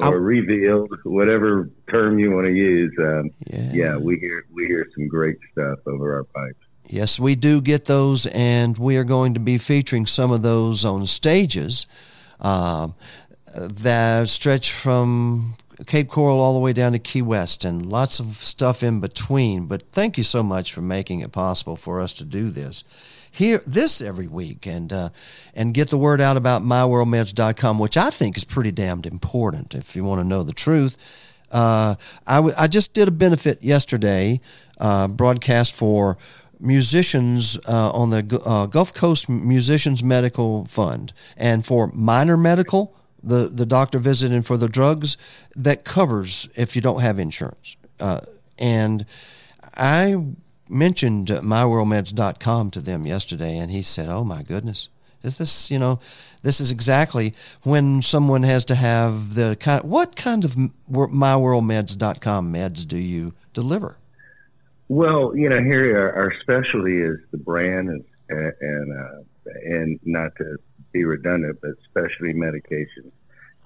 [0.00, 2.92] or revealed, whatever term you want to use.
[2.98, 3.96] Um, yeah.
[3.96, 6.61] we hear we hear some great stuff over our pipes.
[6.92, 10.84] Yes, we do get those, and we are going to be featuring some of those
[10.84, 11.86] on stages
[12.38, 12.94] um,
[13.54, 15.54] that stretch from
[15.86, 19.64] Cape Coral all the way down to Key West, and lots of stuff in between.
[19.64, 22.84] But thank you so much for making it possible for us to do this.
[23.30, 25.08] Hear this every week and uh,
[25.54, 29.96] and get the word out about myworldmeds.com, which I think is pretty damned important if
[29.96, 30.98] you want to know the truth.
[31.50, 31.94] Uh,
[32.26, 34.40] I, w- I just did a benefit yesterday,
[34.78, 36.16] uh, broadcast for
[36.62, 43.48] musicians uh, on the uh, Gulf Coast Musicians Medical Fund and for minor medical, the,
[43.48, 45.16] the doctor visiting for the drugs
[45.56, 47.76] that covers if you don't have insurance.
[48.00, 48.20] Uh,
[48.58, 49.04] and
[49.76, 50.16] I
[50.68, 54.88] mentioned myworldmeds.com to them yesterday, and he said, "Oh my goodness,
[55.22, 56.00] is this you know?"
[56.42, 59.84] This is exactly when someone has to have the kind.
[59.84, 60.56] What kind of
[60.90, 63.96] myworldmeds.com meds do you deliver?
[64.88, 69.22] Well, you know, here our, our specialty is the brand and and uh,
[69.64, 70.56] and not to
[70.92, 73.12] be redundant, but specialty medications.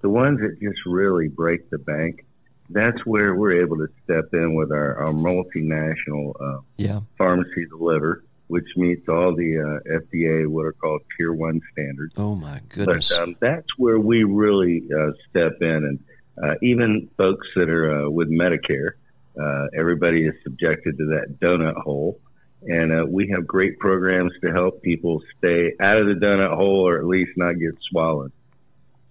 [0.02, 2.24] The ones that just really break the bank.
[2.68, 7.00] That's where we're able to step in with our, our multinational uh, Yeah.
[7.16, 12.14] pharmacy deliver, which meets all the uh, FDA what are called Tier One standards.
[12.16, 13.10] Oh my goodness!
[13.16, 15.98] But um, that's where we really uh, step in, and
[16.42, 18.92] uh, even folks that are uh, with Medicare,
[19.40, 22.20] uh, everybody is subjected to that donut hole,
[22.62, 26.88] and uh, we have great programs to help people stay out of the donut hole,
[26.88, 28.32] or at least not get swallowed.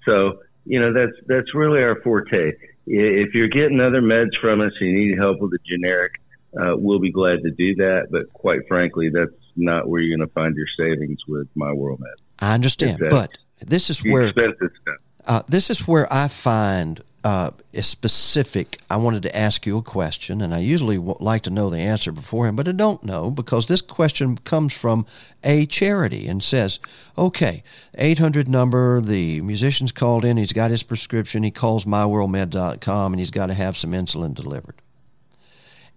[0.05, 2.53] So you know that's that's really our forte.
[2.87, 6.21] If you're getting other meds from us, and you need help with a generic.
[6.59, 10.25] Uh, we'll be glad to do that, but quite frankly, that's not where you're going
[10.25, 12.13] to find your savings with My World Med.
[12.39, 14.95] I understand, but this is where expensive stuff.
[15.27, 18.79] uh, this is where I find uh, a specific.
[18.87, 21.79] I wanted to ask you a question, and I usually w- like to know the
[21.79, 25.07] answer beforehand, but I don't know because this question comes from
[25.43, 26.79] a charity and says,
[27.17, 27.63] "Okay,
[27.95, 29.01] 800 number.
[29.01, 30.37] The musician's called in.
[30.37, 31.41] He's got his prescription.
[31.41, 34.75] He calls myworldmed.com, and he's got to have some insulin delivered."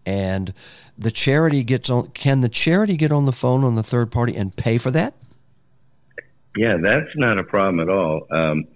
[0.07, 0.55] And
[0.97, 2.09] the charity gets on.
[2.13, 5.13] Can the charity get on the phone on the third party and pay for that?
[6.57, 8.27] Yeah, that's not a problem at all.
[8.31, 8.67] Um,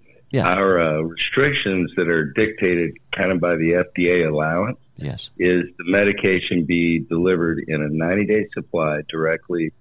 [0.41, 5.29] Our uh, restrictions that are dictated kind of by the FDA allowance Yes.
[5.37, 9.71] is the medication be delivered in a 90 day supply directly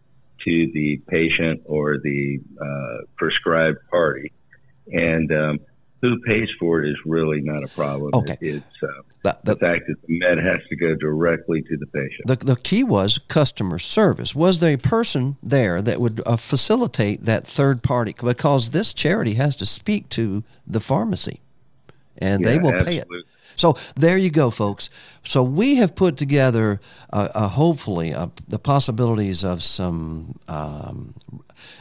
[0.45, 4.33] to the patient or the uh, prescribed party.
[4.93, 5.61] And um,
[6.03, 8.11] who pays for it is really not a problem.
[8.13, 8.37] Okay.
[8.41, 12.27] It's uh, the fact that the med has to go directly to the patient.
[12.27, 14.35] The, the key was customer service.
[14.35, 18.15] Was there a person there that would uh, facilitate that third party?
[18.21, 21.41] Because this charity has to speak to the pharmacy,
[22.19, 23.09] and they Yeah, will pay it.
[23.55, 24.91] So there you go, folks.
[25.25, 26.81] So we have put together,
[27.13, 31.15] uh, uh, hopefully, uh, the possibilities of some um,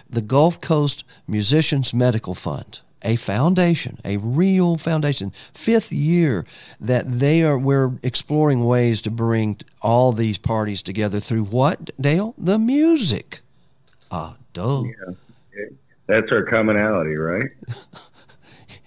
[0.09, 5.33] the Gulf Coast Musicians Medical Fund, a foundation, a real foundation.
[5.53, 6.45] Fifth year
[6.79, 7.57] that they are.
[7.57, 12.33] We're exploring ways to bring all these parties together through what, Dale?
[12.37, 13.41] The music.
[14.11, 14.83] Ah, duh.
[16.07, 17.49] That's our commonality, right?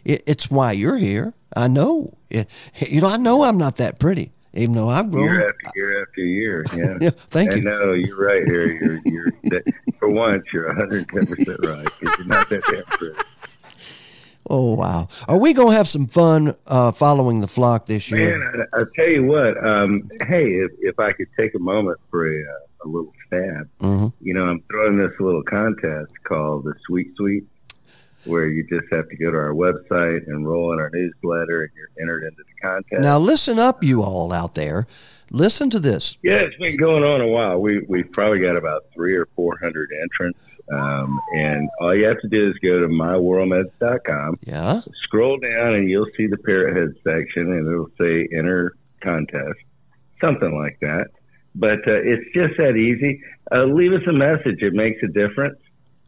[0.05, 1.33] It, it's why you're here.
[1.57, 2.13] I know.
[2.29, 5.25] It, you know, I know I'm not that pretty, even though I've grown.
[5.25, 6.99] Year after year after year, yeah.
[7.01, 7.63] Yeah, thank I you.
[7.63, 8.67] know you're right here.
[8.71, 13.19] You're, you're that, for once, you're 110 percent right you're not that damn pretty.
[14.51, 15.09] Oh wow!
[15.27, 18.39] Are we gonna have some fun uh, following the flock this year?
[18.39, 19.57] Man, I, I tell you what.
[19.65, 22.43] Um, hey, if, if I could take a moment for a,
[22.85, 24.13] a little stab, Mhm.
[24.21, 27.45] you know, I'm throwing this little contest called the Sweet Sweet,
[28.27, 31.71] where you just have to go to our website, and enroll in our newsletter, and
[31.75, 33.03] you're entered into the contest.
[33.03, 34.87] Now listen up, you all out there.
[35.31, 36.19] Listen to this.
[36.23, 37.59] Yeah, it's been going on a while.
[37.63, 40.39] We we've probably got about three or four hundred entrants,
[40.73, 44.39] um, and all you have to do is go to myworldmeds.com.
[44.45, 44.81] Yeah.
[45.03, 49.59] Scroll down, and you'll see the parrot head section, and it'll say enter contest,
[50.21, 51.09] something like that.
[51.55, 53.21] But uh, it's just that easy.
[53.53, 55.59] Uh, leave us a message; it makes a difference.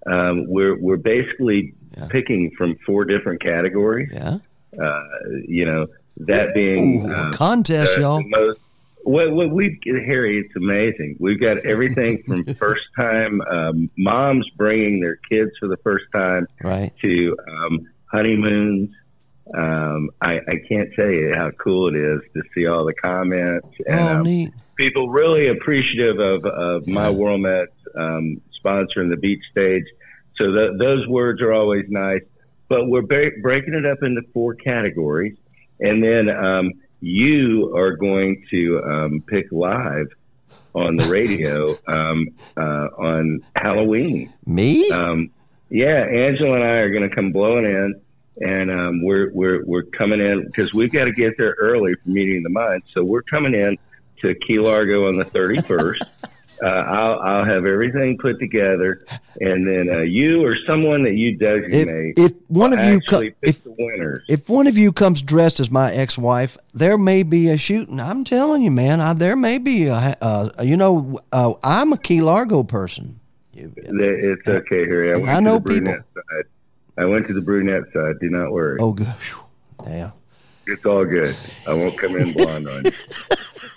[0.06, 1.74] Um, we're we're basically
[2.08, 4.10] picking from four different categories.
[4.12, 4.38] Yeah.
[4.80, 5.02] Uh,
[5.46, 5.86] you know,
[6.18, 8.18] that being Ooh, um, contest, the- y'all.
[8.18, 8.60] the most
[9.06, 11.16] what, what we Harry, it's amazing.
[11.20, 16.46] We've got everything from first time um, moms bringing their kids for the first time,
[16.62, 18.90] right, to um, honeymoons.
[19.54, 23.68] Um, I, I can't tell you how cool it is to see all the comments
[23.86, 24.52] and Oh, um, neat.
[24.74, 29.84] people really appreciative of, of my World Met um, sponsoring the beach stage.
[30.36, 32.22] So th- those words are always nice.
[32.68, 35.36] But we're ba- breaking it up into four categories,
[35.78, 40.08] and then um, you are going to um, pick live
[40.74, 44.32] on the radio um, uh, on Halloween.
[44.46, 44.90] Me?
[44.90, 45.30] Um,
[45.70, 48.00] yeah, Angela and I are going to come blowing in,
[48.40, 52.08] and um, we're we're we're coming in because we've got to get there early for
[52.08, 52.82] meeting the mind.
[52.92, 53.76] So we're coming in
[54.20, 56.04] to Key Largo on the thirty first.
[56.62, 59.04] uh, I'll I'll have everything put together,
[59.40, 62.18] and then uh, you or someone that you designate.
[62.18, 64.24] if one of you pick the winners.
[64.28, 68.00] If one of you comes dressed as my ex-wife, there may be a shooting.
[68.00, 69.00] I'm telling you, man.
[69.00, 70.16] I, there may be a.
[70.20, 73.20] Uh, you know, uh, I'm a Key Largo person.
[73.54, 75.12] It's okay, Harry.
[75.12, 76.44] I went I to know the brunette side.
[76.98, 78.18] I went to the brunette side.
[78.20, 78.78] Do not worry.
[78.80, 79.12] Oh, good.
[79.86, 80.10] Yeah.
[80.66, 81.36] It's all good.
[81.66, 82.90] I won't come in blonde on you.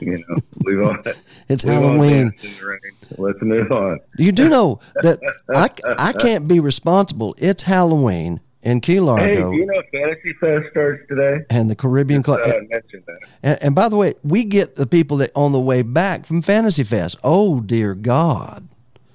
[0.00, 1.06] you know, we won't.
[1.48, 2.30] It's Halloween.
[2.30, 2.80] dance in the rain.
[3.18, 4.00] Let's move on.
[4.18, 5.20] You do know that
[5.54, 7.36] I, I can't be responsible.
[7.38, 11.44] It's Halloween in Key Hey, Largo do you know Fantasy Fest starts today?
[11.50, 12.40] and the Caribbean Club.
[12.44, 13.18] Uh, mention that.
[13.44, 16.42] And, and by the way, we get the people that on the way back from
[16.42, 17.16] Fantasy Fest.
[17.22, 18.66] Oh dear God!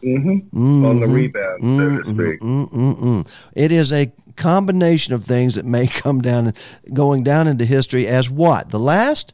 [0.02, 0.86] Mm-hmm.
[0.86, 3.34] On the rebound, so to speak.
[3.56, 6.54] It is a combination of things that may come down,
[6.94, 9.34] going down into history as what the last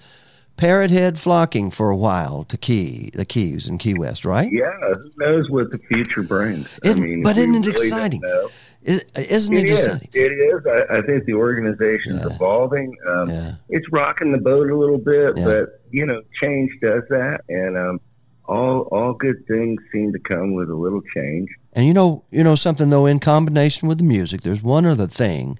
[0.58, 4.52] parrot head flocking for a while to Key, the Keys in Key West, right?
[4.52, 6.78] Yeah, who knows what the future brings?
[6.84, 8.22] I It- mean, but isn't it really exciting?
[8.22, 8.50] know.
[8.84, 9.86] Is, isn't it, It is.
[9.88, 10.10] exciting?
[10.14, 10.66] It is.
[10.66, 12.96] I, I think the organization is evolving.
[13.08, 15.46] Um, It's rocking the boat a little bit, Yeah.
[15.46, 18.00] but you know, change does that, and um,
[18.46, 21.50] all all good things seem to come with a little change.
[21.74, 23.06] And you know, you know something though.
[23.06, 25.60] In combination with the music, there's one other thing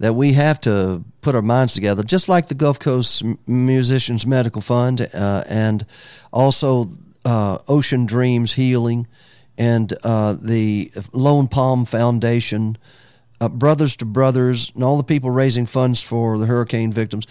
[0.00, 4.62] that we have to put our minds together, just like the Gulf Coast Musicians Medical
[4.62, 5.84] Fund, uh, and
[6.32, 6.90] also
[7.26, 9.06] uh, Ocean Dreams Healing,
[9.58, 12.78] and uh, the Lone Palm Foundation,
[13.42, 17.26] uh, Brothers to Brothers, and all the people raising funds for the hurricane victims.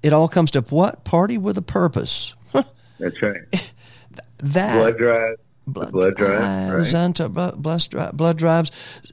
[0.00, 1.04] It all comes to what?
[1.04, 2.34] Party with a purpose.
[2.52, 3.72] That's right.
[4.38, 5.36] That blood drive,
[5.72, 7.02] blood, blood drive, drives, right?
[7.02, 7.62] anti- blood,
[8.16, 8.70] blood drives.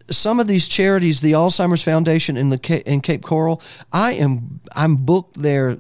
[0.10, 4.98] Some of these charities, the Alzheimer's Foundation in the in Cape Coral, I am I'm
[4.98, 5.78] booked there.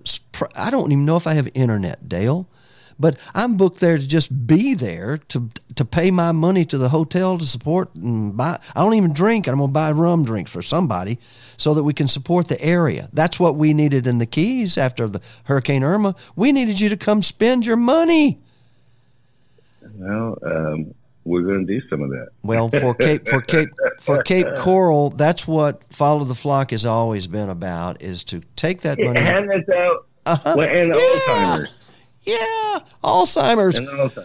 [0.55, 2.47] I don't even know if I have internet, Dale,
[2.99, 6.89] but I'm booked there to just be there to to pay my money to the
[6.89, 8.59] hotel to support and buy.
[8.75, 11.19] I don't even drink, and I'm gonna buy rum drinks for somebody
[11.57, 13.09] so that we can support the area.
[13.13, 16.15] That's what we needed in the Keys after the Hurricane Irma.
[16.35, 18.39] We needed you to come spend your money.
[19.99, 20.93] Well, um,
[21.25, 22.29] we're going to do some of that.
[22.43, 23.69] Well, for Cape for Cape
[23.99, 28.81] for Cape Coral, that's what Follow the Flock has always been about: is to take
[28.81, 29.19] that money.
[29.19, 30.07] and it's out.
[30.55, 31.69] Well, and Alzheimer's.
[32.23, 33.77] Yeah, Alzheimer's.
[33.79, 34.15] And Alzheimer's.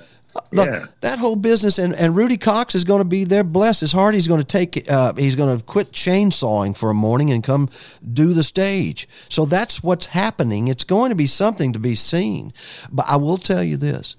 [0.50, 0.86] The- Yeah.
[1.00, 3.44] that whole business and, and Rudy Cox is going to be there.
[3.44, 4.14] Bless his heart.
[4.14, 4.90] He's going to take.
[4.90, 7.68] Uh, he's going to quit chainsawing for a morning and come
[8.12, 9.08] do the stage.
[9.28, 10.66] So that's what's happening.
[10.66, 12.52] It's going to be something to be seen.
[12.90, 14.16] But I will tell you this: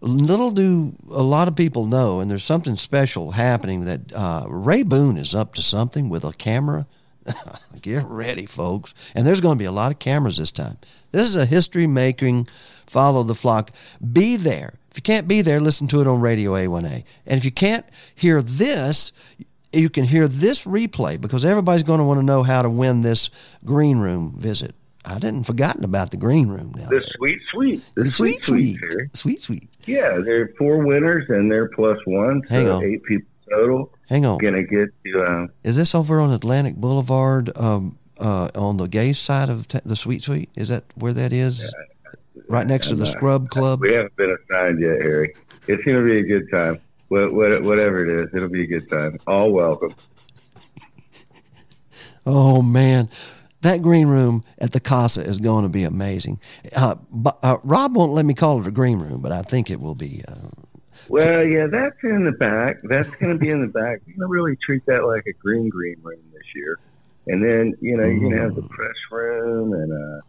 [0.00, 3.84] little do a lot of people know, and there's something special happening.
[3.84, 6.86] That uh, Ray Boone is up to something with a camera.
[7.80, 8.94] Get ready, folks.
[9.14, 10.78] And there's going to be a lot of cameras this time.
[11.10, 12.48] This is a history making
[12.86, 13.70] follow the flock.
[14.12, 14.78] Be there.
[14.90, 17.04] If you can't be there, listen to it on Radio A1A.
[17.26, 19.12] And if you can't hear this,
[19.72, 23.02] you can hear this replay because everybody's going to want to know how to win
[23.02, 23.30] this
[23.64, 24.74] green room visit.
[25.04, 26.88] I didn't forgotten about the green room now.
[26.88, 29.68] The sweet, sweet, the, The sweet, sweet, sweet, Sweet, sweet.
[29.86, 32.84] Yeah, there are four winners and they're plus one, so Hang on.
[32.84, 33.92] eight people total.
[34.08, 34.38] Hang on.
[34.38, 35.22] Gonna get to.
[35.22, 39.80] Uh, Is this over on Atlantic Boulevard um, uh, on the gay side of t-
[39.86, 40.50] the Sweet Sweet?
[40.56, 41.72] Is that where that is?
[42.48, 43.80] right next to the not- Scrub Club?
[43.80, 45.32] We haven't been assigned yet, Harry.
[45.68, 46.80] It's gonna be a good time.
[47.08, 49.18] What, what, whatever it is, it'll be a good time.
[49.26, 49.94] All welcome.
[52.26, 53.08] Oh man,
[53.62, 56.40] that green room at the Casa is going to be amazing.
[56.74, 59.70] Uh, but, uh, Rob won't let me call it a green room, but I think
[59.70, 60.22] it will be.
[60.28, 60.34] Uh,
[61.08, 62.76] Well, yeah, that's in the back.
[62.84, 64.00] That's going to be in the back.
[64.06, 66.78] We're going to really treat that like a green green room this year.
[67.26, 70.20] And then, you know, you're going to have the press room and, uh,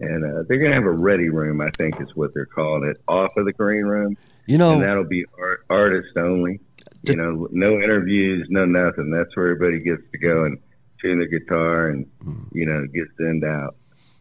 [0.00, 2.88] and, uh, they're going to have a ready room, I think is what they're calling
[2.88, 4.16] it, off of the green room.
[4.46, 6.60] You know- and that'll be art, artist only.
[7.04, 9.10] You know, no interviews, no nothing.
[9.10, 10.58] That's where everybody gets to go and
[11.02, 12.06] tune the guitar and,
[12.52, 13.76] you know, get sent out.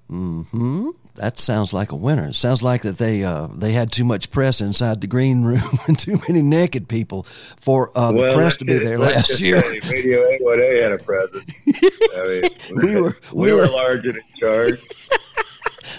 [0.09, 2.29] hmm that sounds like a winner.
[2.29, 5.77] It sounds like that they uh, they had too much press inside the green room
[5.87, 7.23] and too many naked people
[7.57, 9.57] for uh, the press to be there last year.
[9.89, 11.51] Radio A1A had a presence.
[11.67, 12.41] I
[12.73, 14.75] mean, We were- we we were were- large and in charge.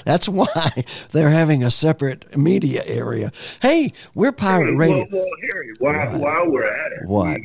[0.07, 3.31] That's why they're having a separate media area.
[3.61, 5.07] Hey, we're pirate radio.
[5.13, 7.39] Well, well, Harry, while, while we're at it, What?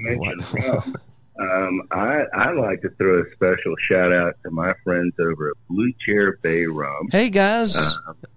[0.53, 0.95] rum.
[1.39, 5.55] Um, I I like to throw a special shout out to my friends over at
[5.69, 7.09] Blue Chair Bay Rum.
[7.11, 7.77] Hey guys.
[7.77, 7.91] Uh,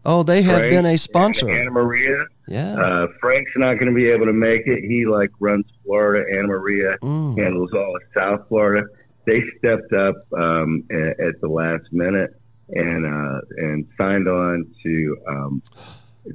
[0.05, 1.49] oh, they have Frank been a sponsor.
[1.49, 2.25] Anna Maria.
[2.47, 2.75] Yeah.
[2.75, 4.85] Uh, Frank's not going to be able to make it.
[4.85, 6.27] He like runs Florida.
[6.37, 7.39] Anna Maria Mm.
[7.39, 8.87] handles all of South Florida.
[9.27, 12.35] They stepped up um, at, at the last minute
[12.71, 15.63] and uh, and signed on to um,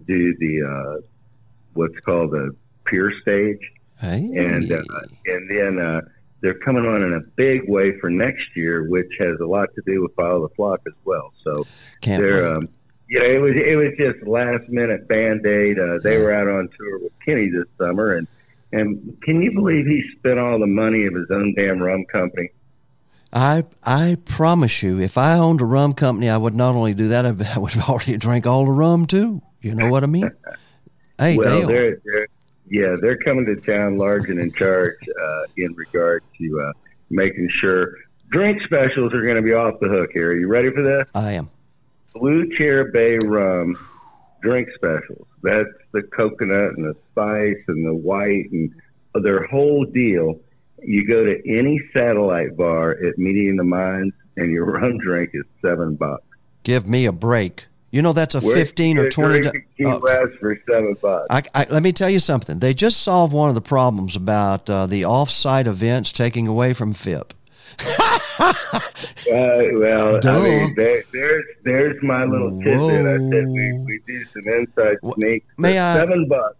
[0.07, 1.01] do the uh,
[1.73, 3.59] what's called the pier stage.
[3.99, 4.29] Hey.
[4.35, 4.81] And uh,
[5.25, 6.01] and then uh,
[6.41, 9.81] they're coming on in a big way for next year, which has a lot to
[9.85, 11.33] do with Follow the Flock as well.
[11.43, 11.65] So
[12.01, 12.69] Can't they're um,
[13.07, 15.79] you know, it was it was just last minute band aid.
[15.79, 18.27] Uh, they were out on tour with Kenny this summer, and
[18.71, 22.49] and can you believe he spent all the money of his own damn rum company?
[23.31, 27.09] I I promise you, if I owned a rum company, I would not only do
[27.09, 29.41] that, I would already drink all the rum too.
[29.61, 30.31] You know what I mean?
[31.17, 31.67] Hey, well, Dale.
[31.69, 32.27] they're, they're
[32.75, 36.73] yeah, they're coming to town large and in charge uh, in regard to uh,
[37.09, 37.95] making sure
[38.27, 40.09] drink specials are going to be off the hook.
[40.11, 41.07] Here, are you ready for this?
[41.15, 41.49] I am.
[42.13, 43.77] Blue Chair Bay Rum
[44.41, 45.25] drink specials.
[45.41, 48.73] That's the coconut and the spice and the white and
[49.13, 50.41] their whole deal.
[50.83, 55.29] You go to any satellite bar at Meeting in the Minds, and your rum drink
[55.33, 56.25] is seven bucks.
[56.63, 57.67] Give me a break.
[57.95, 59.39] You know that's a Where fifteen or twenty.
[59.39, 61.27] drink do- at Key oh, West for seven bucks.
[61.29, 62.59] I, I, let me tell you something.
[62.59, 66.93] They just solved one of the problems about uh, the off-site events taking away from
[66.93, 67.33] FIP.
[68.37, 68.51] Uh,
[69.75, 70.29] well, Duh.
[70.29, 72.75] I mean, there, there's there's my little tidbit.
[72.75, 75.47] I said we, we do some inside sneaks.
[75.57, 76.57] may for I- Seven bucks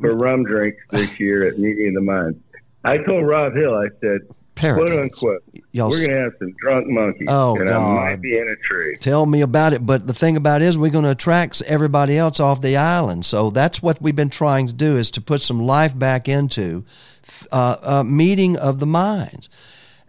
[0.00, 2.38] for rum drinks this year at Meeting of the Minds.
[2.84, 4.20] I told Rob Hill, I said,
[4.58, 4.88] Paradise.
[4.90, 7.94] quote unquote, Y'all we're going to have some drunk monkeys, Oh, and I God.
[7.94, 8.96] might be in a tree.
[8.98, 9.84] Tell me about it.
[9.86, 13.24] But the thing about it is, we're going to attract everybody else off the island.
[13.26, 16.84] So that's what we've been trying to do is to put some life back into
[17.52, 19.48] uh, uh, meeting of the minds.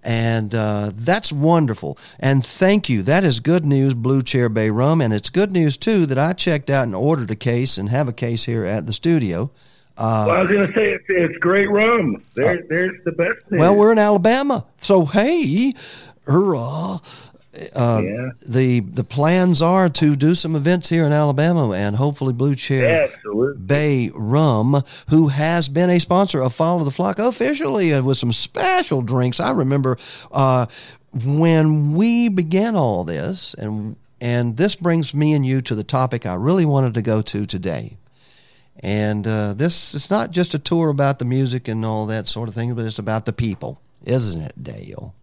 [0.01, 1.97] And uh, that's wonderful.
[2.21, 3.01] And thank you.
[3.01, 5.01] That is good news, Blue Chair Bay Rum.
[5.01, 8.07] And it's good news, too, that I checked out and ordered a case and have
[8.07, 9.51] a case here at the studio.
[9.99, 12.23] Uh, well, I was going to say, it's, it's great rum.
[12.33, 13.59] There, there's the best thing.
[13.59, 15.73] Well, we're in Alabama, so hey,
[16.25, 16.99] hurrah!
[17.75, 18.01] Uh,
[18.47, 23.09] The the plans are to do some events here in Alabama, and hopefully Blue Chair
[23.11, 23.61] Absolutely.
[23.61, 28.31] Bay Rum, who has been a sponsor of Follow the Flock officially, uh, with some
[28.31, 29.41] special drinks.
[29.41, 29.97] I remember
[30.31, 30.67] uh,
[31.25, 36.25] when we began all this, and and this brings me and you to the topic
[36.25, 37.97] I really wanted to go to today.
[38.81, 42.47] And uh, this is not just a tour about the music and all that sort
[42.47, 45.13] of thing, but it's about the people, isn't it, Dale?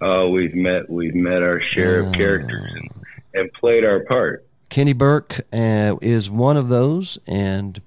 [0.00, 2.90] Oh, we've met we've met our share of characters and,
[3.34, 4.44] and played our part.
[4.68, 7.80] Kenny Burke uh, is one of those, and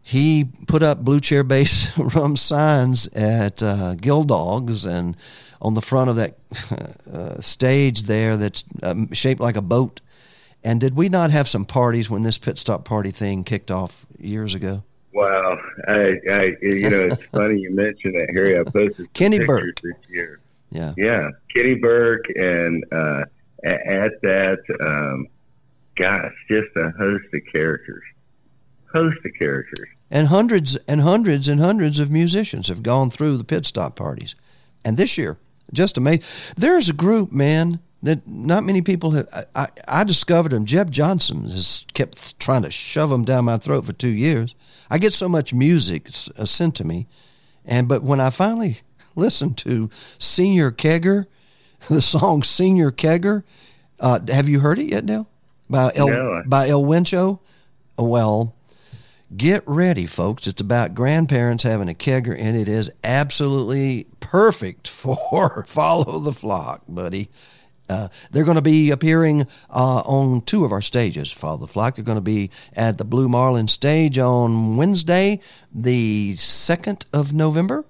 [0.00, 5.16] he put up blue chair base rum signs at uh, Gill Dogs and
[5.60, 6.38] on the front of that
[7.12, 10.00] uh, stage there that's um, shaped like a boat.
[10.64, 14.06] And did we not have some parties when this pit stop party thing kicked off
[14.18, 14.82] years ago?
[15.12, 18.58] Wow, I, I, you know, it's funny you mentioned that, Harry.
[18.58, 19.80] I posted Kenny Burke.
[19.80, 20.40] this year.
[20.70, 20.92] Yeah.
[20.96, 23.24] Yeah, Kenny Burke, and uh,
[23.62, 25.28] at that, um,
[25.94, 28.02] gosh, just a host of characters,
[28.92, 29.88] host of characters.
[30.10, 34.34] And hundreds and hundreds and hundreds of musicians have gone through the pit stop parties.
[34.84, 35.38] And this year,
[35.72, 36.24] just amazing.
[36.56, 39.28] There's a group, man, that not many people have.
[39.32, 40.66] I, I, I discovered them.
[40.66, 44.54] Jeb Johnson has kept trying to shove them down my throat for two years.
[44.90, 47.06] I get so much music uh, sent to me.
[47.64, 48.80] And but when I finally
[49.16, 51.26] listened to Senior Kegger,
[51.88, 53.42] the song Senior Kegger,
[53.98, 55.26] uh, have you heard it yet, Dale?
[55.70, 57.38] By El No, by El Wincho?
[57.96, 58.54] Well,
[59.34, 60.46] get ready, folks.
[60.46, 66.82] It's about grandparents having a kegger, and it is absolutely perfect for Follow the Flock,
[66.86, 67.30] buddy.
[67.88, 71.96] Uh, they're going to be appearing uh, on two of our stages, Follow the Flock.
[71.96, 75.40] They're going to be at the Blue Marlin stage on Wednesday,
[75.72, 77.84] the 2nd of November,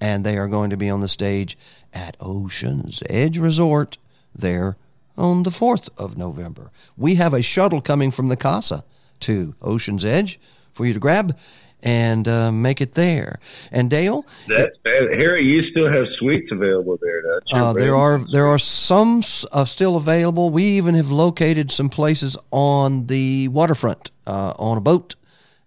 [0.00, 1.56] and they are going to be on the stage
[1.92, 3.98] at Ocean's Edge Resort
[4.34, 4.76] there
[5.16, 6.72] on the 4th of November.
[6.96, 8.84] We have a shuttle coming from the Casa
[9.20, 10.40] to Ocean's Edge
[10.72, 11.38] for you to grab
[11.84, 13.38] and uh, make it there.
[13.70, 15.14] And Dale, That's bad.
[15.14, 17.58] Harry, you still have suites available there, don't you?
[17.58, 19.22] uh, there are there are some
[19.52, 20.50] uh, still available.
[20.50, 25.14] We even have located some places on the waterfront uh, on a boat,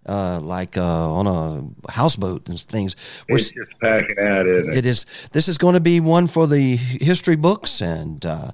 [0.06, 2.96] uh, like uh, on a houseboat and things.
[3.28, 4.78] We're It's just packing out, isn't it?
[4.78, 5.06] it is.
[5.32, 8.50] This is going to be one for the history books and uh,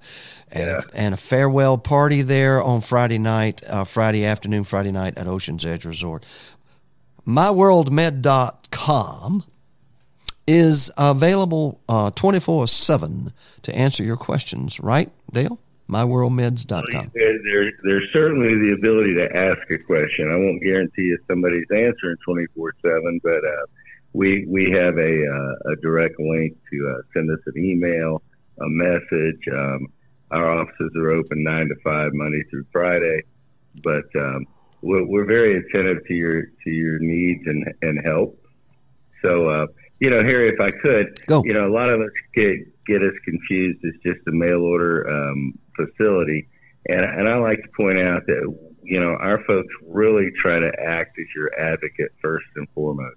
[0.52, 5.16] and, a, and a farewell party there on Friday night, uh, Friday afternoon, Friday night
[5.18, 6.24] at Ocean's Edge Resort.
[7.26, 9.44] MyWorldMed.com
[10.46, 11.80] is available
[12.14, 14.80] twenty four seven to answer your questions.
[14.80, 15.58] Right, Dale?
[15.88, 17.12] MyWorldMeds.com.
[17.14, 20.30] There, there, there's certainly the ability to ask a question.
[20.30, 23.66] I won't guarantee if somebody's answering 24 7, but uh,
[24.14, 28.22] we we have a, uh, a direct link to uh, send us an email,
[28.60, 29.46] a message.
[29.52, 29.88] Um,
[30.30, 33.20] our offices are open 9 to 5, Monday through Friday,
[33.82, 34.46] but um,
[34.84, 38.38] we're, we're very attentive to your to your needs and, and help.
[39.22, 39.66] So, uh,
[40.00, 43.14] you know, Harry, if I could, you know, a lot of us get get us
[43.24, 43.78] confused.
[43.82, 46.48] It's just a mail order um, facility,
[46.86, 50.72] and and I like to point out that you know our folks really try to
[50.80, 53.16] act as your advocate first and foremost,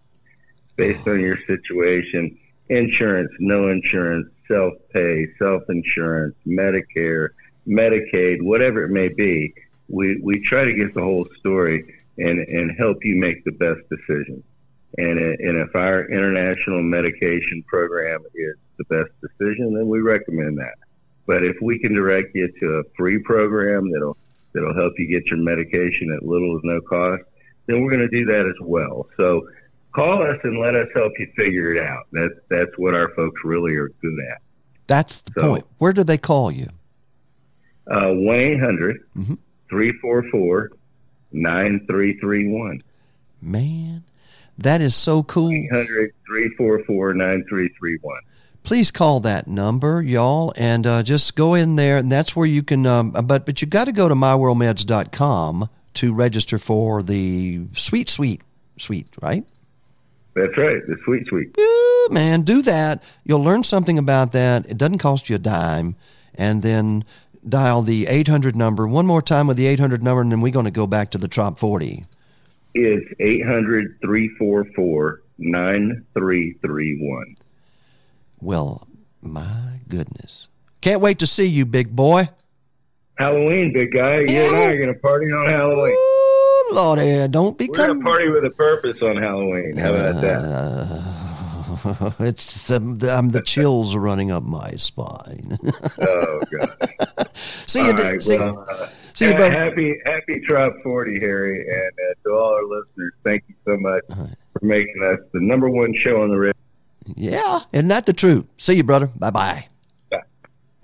[0.75, 2.37] based on your situation,
[2.69, 7.29] insurance, no insurance, self pay, self insurance, Medicare,
[7.67, 9.53] Medicaid, whatever it may be.
[9.89, 13.79] We we try to get the whole story and and help you make the best
[13.89, 14.43] decision.
[14.97, 20.57] And, uh, and if our international medication program is the best decision, then we recommend
[20.59, 20.75] that.
[21.27, 24.17] But if we can direct you to a free program that'll
[24.53, 27.23] that'll help you get your medication at little or no cost,
[27.67, 29.07] then we're going to do that as well.
[29.17, 29.47] So
[29.93, 32.05] call us and let us help you figure it out.
[32.13, 34.37] That's that's what our folks really are good at.
[34.87, 35.65] That's the So- point.
[35.79, 36.67] Where do they call you?
[37.87, 39.01] Uh, One eight hundred
[39.69, 40.71] three four four
[41.31, 42.81] nine three three one.
[43.41, 44.03] Man,
[44.57, 45.51] that is so cool.
[45.51, 48.15] 800 344 9331.
[48.63, 52.63] please call that number, y'all, and uh, just go in there, and that's where you
[52.63, 52.85] can.
[52.85, 58.41] Um, but but you got to go to myworldmeds.com to register for the sweet sweet
[58.77, 59.45] sweet, right?
[60.33, 61.55] That's right, the sweet sweet.
[61.57, 63.03] Yeah, man, do that.
[63.23, 64.65] You'll learn something about that.
[64.67, 65.95] It doesn't cost you a dime,
[66.35, 67.05] and then
[67.49, 70.65] dial the 800 number one more time with the 800 number, and then we're going
[70.65, 72.05] to go back to the top 40.
[72.75, 77.35] Is 800 344 9331.
[78.39, 78.87] Well,
[79.21, 80.47] my goodness,
[80.81, 82.29] can't wait to see you, big boy.
[83.17, 84.19] Halloween, big guy.
[84.19, 85.95] You and I are going to party on Halloween.
[85.95, 89.75] Ooh, Lordy, don't be We're going to party with a purpose on Halloween.
[89.75, 90.41] How about that?
[90.43, 91.26] Uh,
[92.19, 95.57] It's um, the, um, the chills are running up my spine.
[95.99, 97.29] Oh, God.
[97.35, 97.91] see you.
[97.93, 101.61] Right, see, well, uh, see you, ha- happy, happy Trop 40, Harry.
[101.61, 105.69] And uh, to all our listeners, thank you so much for making us the number
[105.69, 106.53] one show on the radio.
[107.15, 108.45] Yeah, isn't that the truth?
[108.57, 109.07] See you, brother.
[109.07, 109.67] Bye bye.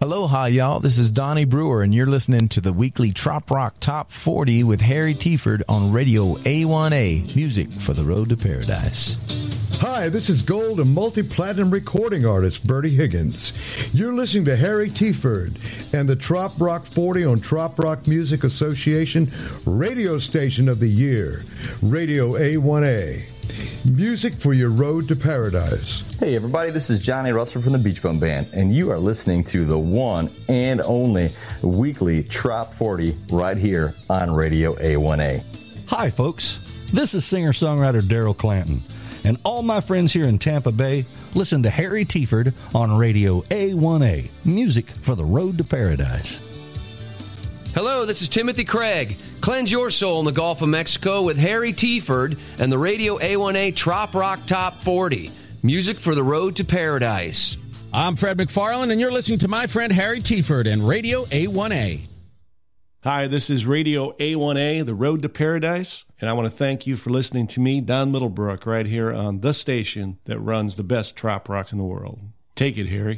[0.03, 0.81] Aloha, y'all.
[0.81, 4.81] This is Donnie Brewer, and you're listening to the weekly Trop Rock Top 40 with
[4.81, 9.15] Harry Teaford on Radio A1A, music for the road to paradise.
[9.79, 13.53] Hi, this is gold and multi-platinum recording artist Bertie Higgins.
[13.93, 15.55] You're listening to Harry Teaford
[15.93, 19.27] and the Trop Rock 40 on Trop Rock Music Association
[19.65, 21.45] radio station of the year,
[21.81, 23.32] Radio A1A.
[23.85, 26.03] Music for your road to paradise.
[26.19, 29.43] Hey everybody, this is Johnny Russell from the Beach Bum Band, and you are listening
[29.45, 35.43] to the one and only weekly Trop 40 right here on Radio A1A.
[35.87, 36.59] Hi, folks.
[36.93, 38.81] This is singer songwriter Daryl Clanton,
[39.25, 44.29] and all my friends here in Tampa Bay listen to Harry Teaford on Radio A1A,
[44.45, 46.39] music for the road to paradise.
[47.73, 49.17] Hello, this is Timothy Craig.
[49.41, 53.75] Cleanse your soul in the Gulf of Mexico with Harry Teaford and the Radio A1A
[53.75, 55.31] Trop Rock Top 40.
[55.63, 57.57] Music for the road to paradise.
[57.91, 62.01] I'm Fred McFarland, and you're listening to my friend Harry Teaford and Radio A1A.
[63.05, 66.95] Hi, this is Radio A1A, The Road to Paradise, and I want to thank you
[66.95, 71.15] for listening to me, Don Middlebrook, right here on the station that runs the best
[71.15, 72.19] trop rock in the world.
[72.53, 73.17] Take it, Harry.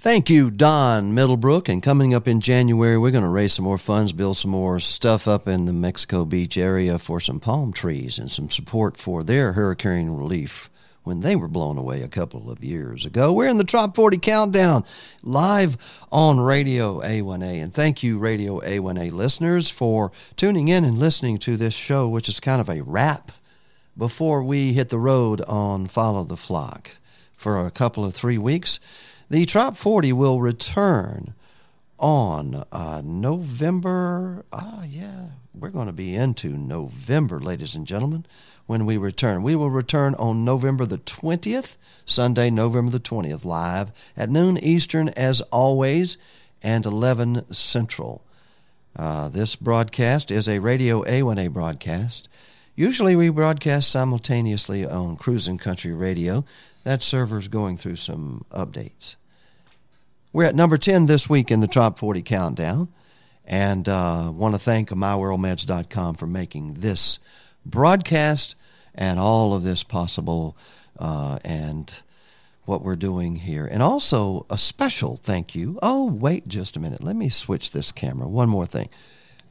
[0.00, 1.68] Thank you, Don Middlebrook.
[1.68, 4.78] And coming up in January, we're going to raise some more funds, build some more
[4.78, 9.24] stuff up in the Mexico Beach area for some palm trees and some support for
[9.24, 10.70] their hurricane relief
[11.02, 13.32] when they were blown away a couple of years ago.
[13.32, 14.84] We're in the Top 40 Countdown
[15.24, 15.76] live
[16.12, 17.60] on Radio A1A.
[17.60, 22.28] And thank you, Radio A1A listeners, for tuning in and listening to this show, which
[22.28, 23.32] is kind of a wrap
[23.96, 26.98] before we hit the road on Follow the Flock
[27.32, 28.78] for a couple of three weeks.
[29.30, 31.34] The Top 40 will return
[31.98, 34.46] on uh, November.
[34.50, 38.24] Ah, yeah, we're going to be into November, ladies and gentlemen,
[38.64, 39.42] when we return.
[39.42, 41.76] We will return on November the 20th,
[42.06, 46.16] Sunday, November the 20th, live at noon Eastern, as always,
[46.62, 48.24] and 11 Central.
[48.96, 52.30] Uh, this broadcast is a Radio A1A broadcast.
[52.74, 56.46] Usually we broadcast simultaneously on Cruising Country Radio.
[56.88, 59.16] That server's going through some updates.
[60.32, 62.88] We're at number 10 this week in the Top 40 Countdown.
[63.44, 67.18] And uh, want to thank MyWorldMeds.com for making this
[67.66, 68.54] broadcast
[68.94, 70.56] and all of this possible
[70.98, 71.92] uh, and
[72.64, 73.66] what we're doing here.
[73.66, 75.78] And also a special thank you.
[75.82, 77.04] Oh, wait just a minute.
[77.04, 78.26] Let me switch this camera.
[78.26, 78.88] One more thing.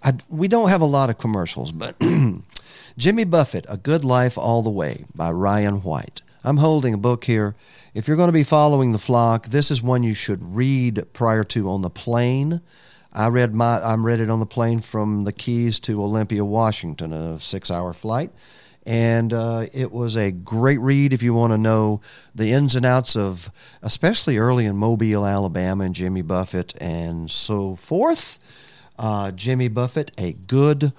[0.01, 2.01] I, we don't have a lot of commercials, but
[2.97, 6.23] Jimmy Buffett, A Good Life All the Way by Ryan White.
[6.47, 7.55] I'm holding a book here.
[7.93, 11.43] If you're going to be following the flock, this is one you should read prior
[11.43, 12.61] to on the plane.
[13.11, 17.11] I read my I read it on the plane from the Keys to Olympia, Washington,
[17.11, 18.31] a six-hour flight,
[18.85, 21.99] and uh, it was a great read if you want to know
[22.33, 23.51] the ins and outs of,
[23.81, 28.39] especially early in Mobile, Alabama, and Jimmy Buffett and so forth.
[28.97, 30.93] Uh, Jimmy Buffett, a good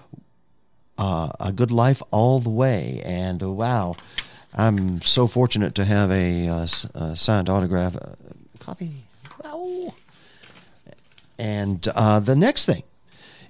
[0.99, 3.97] uh, a good life all the way, and uh, wow.
[4.55, 8.15] I'm so fortunate to have a, uh, s- uh, signed autograph uh,
[8.59, 9.05] copy.
[11.39, 12.83] And uh, the next thing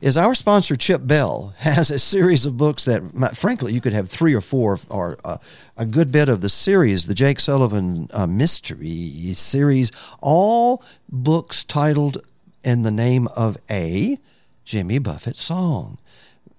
[0.00, 3.02] is our sponsor Chip Bell has a series of books that,
[3.36, 5.38] frankly, you could have three or four, or uh,
[5.76, 12.22] a good bit of the series, the Jake Sullivan uh, Mystery series, all books titled
[12.64, 14.18] in the name of a
[14.64, 15.98] Jimmy Buffett song.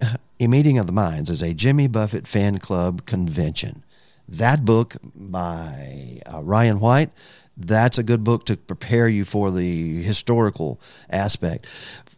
[0.42, 3.84] A Meeting of the Minds is a Jimmy Buffett fan club convention.
[4.32, 7.10] That book by uh, Ryan White,
[7.58, 11.66] that's a good book to prepare you for the historical aspect.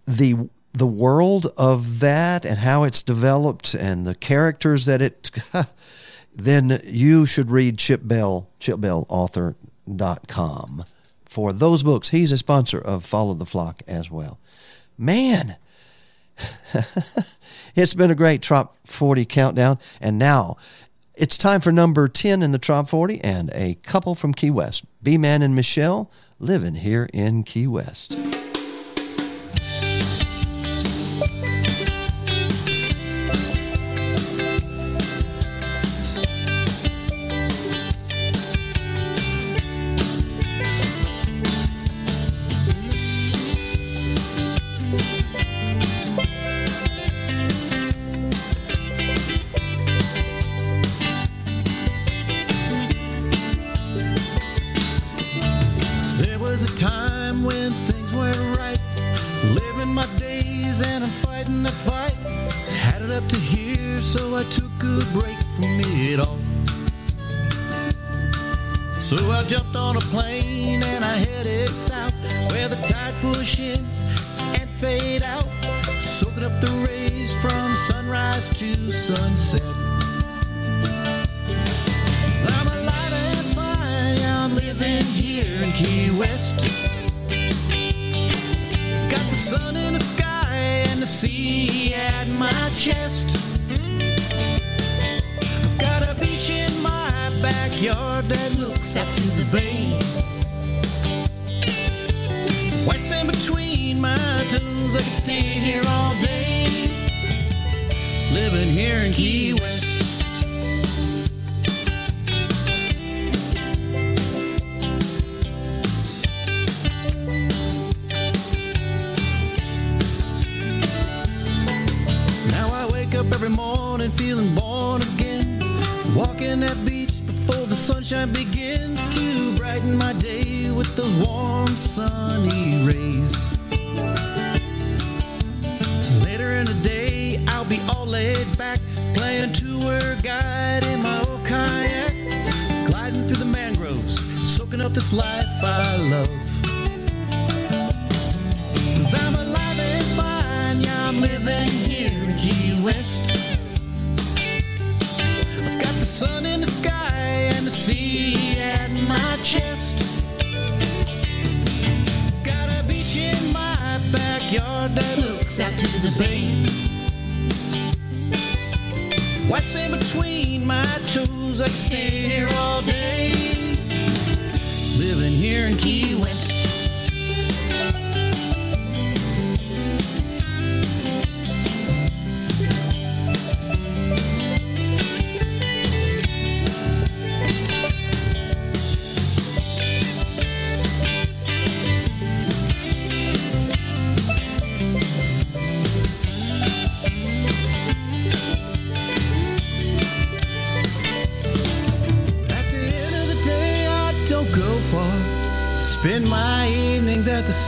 [0.05, 5.29] The the world of that and how it's developed and the characters that it
[6.35, 10.85] then you should read Chip Bell, chipbellauthor.com
[11.25, 12.09] for those books.
[12.09, 14.39] He's a sponsor of Follow the Flock as well.
[14.97, 15.55] Man,
[17.75, 19.79] it's been a great Trop 40 countdown.
[19.99, 20.57] And now
[21.21, 24.83] it's time for number 10 in the Trop 40 and a couple from Key West.
[25.03, 26.09] B Man and Michelle
[26.39, 28.17] living here in Key West.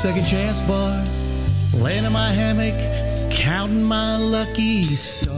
[0.04, 1.02] Second chance bar,
[1.72, 2.76] laying in my hammock,
[3.32, 5.33] counting my lucky stars.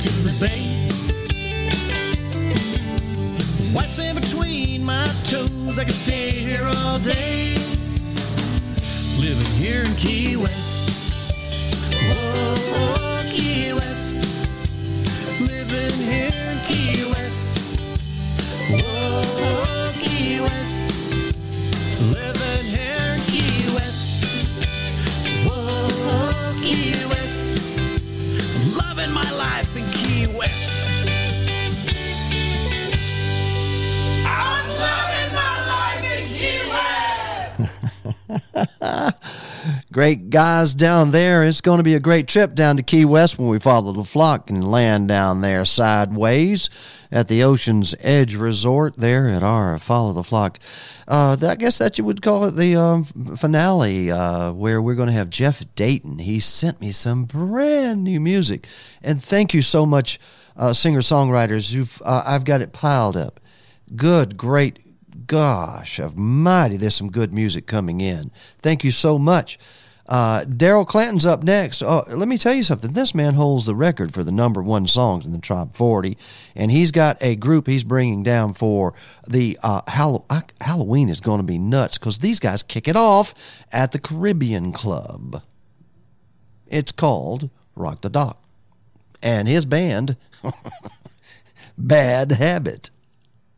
[0.00, 0.88] To the bay.
[3.74, 6.19] White sand between my toes, I can stay
[40.30, 41.44] guys down there.
[41.44, 44.04] It's going to be a great trip down to Key West when we follow the
[44.04, 46.70] flock and land down there sideways
[47.10, 50.60] at the Ocean's Edge Resort there at our Follow the Flock.
[51.08, 53.04] Uh, I guess that you would call it the um,
[53.36, 56.20] finale uh, where we're going to have Jeff Dayton.
[56.20, 58.68] He sent me some brand new music.
[59.02, 60.20] And thank you so much,
[60.56, 61.72] uh, singer songwriters.
[61.72, 63.40] You've, uh, I've got it piled up.
[63.96, 68.30] Good, great gosh of mighty, there's some good music coming in.
[68.62, 69.58] Thank you so much.
[70.10, 71.82] Uh, Daryl Clanton's up next.
[71.82, 72.92] Oh, let me tell you something.
[72.94, 76.18] This man holds the record for the number one songs in the top 40,
[76.56, 78.92] and he's got a group he's bringing down for
[79.28, 80.26] the uh, Hall-
[80.60, 83.34] Halloween is going to be nuts because these guys kick it off
[83.70, 85.44] at the Caribbean Club.
[86.66, 88.42] It's called Rock the Dock,
[89.22, 90.16] and his band,
[91.78, 92.90] Bad Habit.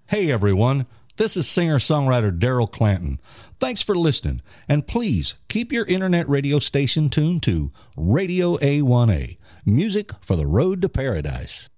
[0.07, 0.85] Hey everyone,
[1.23, 3.21] this is singer songwriter Daryl Clanton.
[3.61, 10.11] Thanks for listening, and please keep your internet radio station tuned to Radio A1A, music
[10.21, 11.69] for the road to paradise.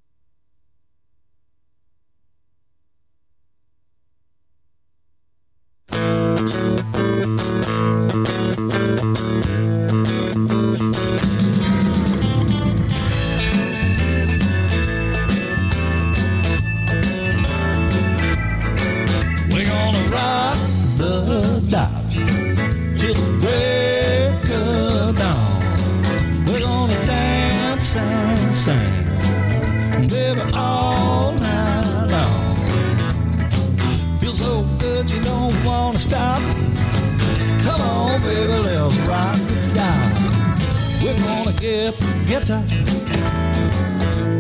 [41.85, 42.63] Get the guitar.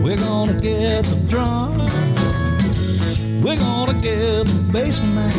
[0.02, 1.76] We're gonna get the drum.
[3.42, 5.34] We're gonna get the basement.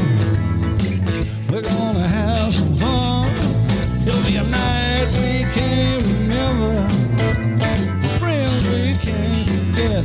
[1.50, 3.30] We're gonna have some fun.
[4.08, 6.88] It'll be a night we can't remember.
[8.20, 10.04] Friends we can't forget.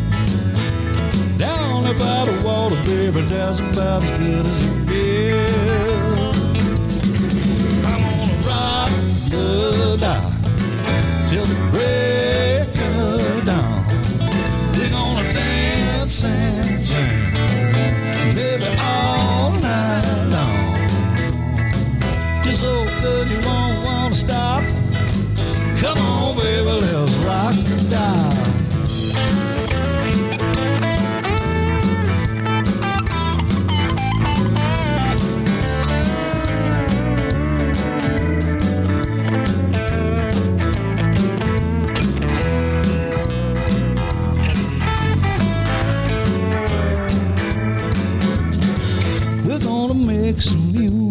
[1.37, 6.39] Down by the water, baby, that's about as good as it gets.
[7.85, 8.91] I'm gonna rock
[9.29, 10.40] the dock
[11.31, 13.85] till the break of dawn.
[14.75, 17.35] We're gonna dance and sing
[18.35, 20.89] baby, all night long.
[22.43, 24.65] Just so good you won't wanna stop.
[25.81, 28.30] Come on, baby, let's rock the dial.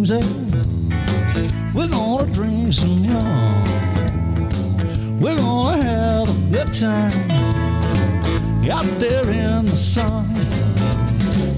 [0.10, 0.26] Music.
[1.74, 3.64] We're gonna drink some rum.
[5.20, 7.32] We're gonna have a good time
[8.72, 10.26] out there in the sun.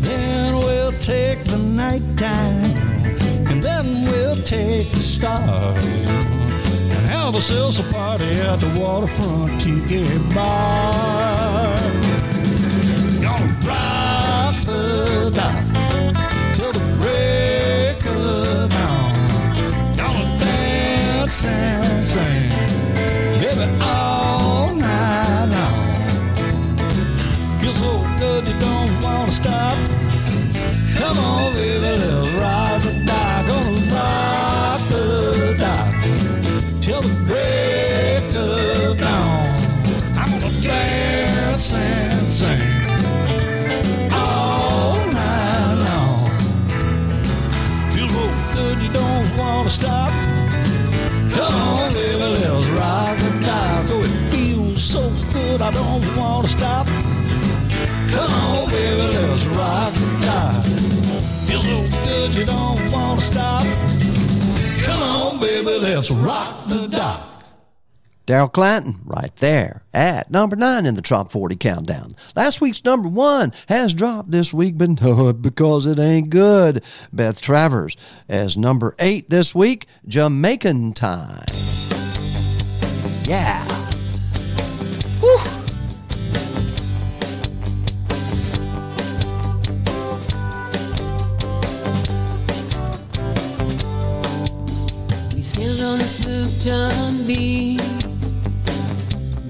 [0.02, 2.76] Then we'll take the night time,
[3.48, 10.06] and then we'll take the stars and have ourselves a party at the waterfront tiki
[10.34, 11.31] bar.
[21.40, 22.50] And sing,
[23.40, 25.88] baby, all night long.
[27.62, 29.78] Feels so good you don't wanna stop.
[30.98, 32.31] Come on, baby, let's
[65.82, 67.28] let's rock the dock.
[68.28, 72.16] Daryl Clanton, right there at number nine in the Top 40 Countdown.
[72.36, 76.84] Last week's number one has dropped this week, but no, because it ain't good.
[77.12, 77.98] Beth Travers
[78.30, 81.46] as number eight this week, Jamaican Time.
[83.24, 83.66] Yeah.
[85.22, 85.61] We
[95.62, 97.78] on a sloop John B.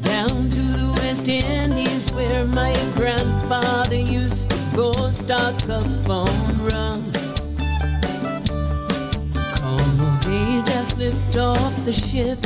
[0.01, 6.27] Down to the West Indies where my grandfather used to go stock up on
[6.65, 7.11] rum.
[9.55, 10.19] Como
[10.65, 12.39] just lift off the ship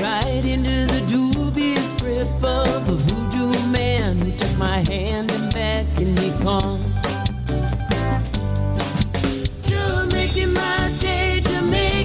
[0.00, 6.14] right into the dubious grip of a voodoo man who took my hand and beckoned
[6.20, 6.80] me come.
[9.64, 11.40] To making my day,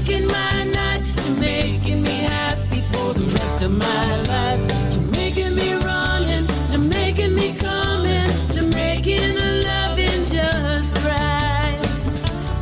[0.07, 4.61] making my night, to making me happy for the rest of my life,
[4.93, 11.81] to making me running, to making me coming, to making a loving just right,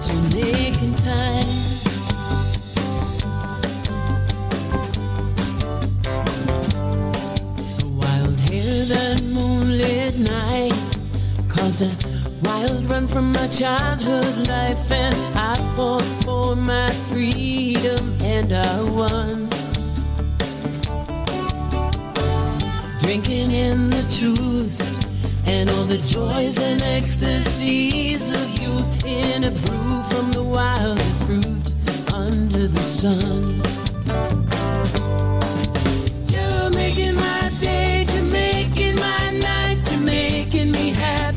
[0.06, 1.44] to making time.
[7.82, 10.72] A wild hair that moonlit night
[11.50, 12.13] caused a
[12.44, 19.50] wild run from my childhood life, and I fought for my freedom and I won.
[23.02, 25.00] Drinking in the truths
[25.46, 31.74] and all the joys and ecstasies of youth in a brew from the wildest fruit
[32.14, 33.62] under the sun.
[36.74, 39.73] Making my day, making my night,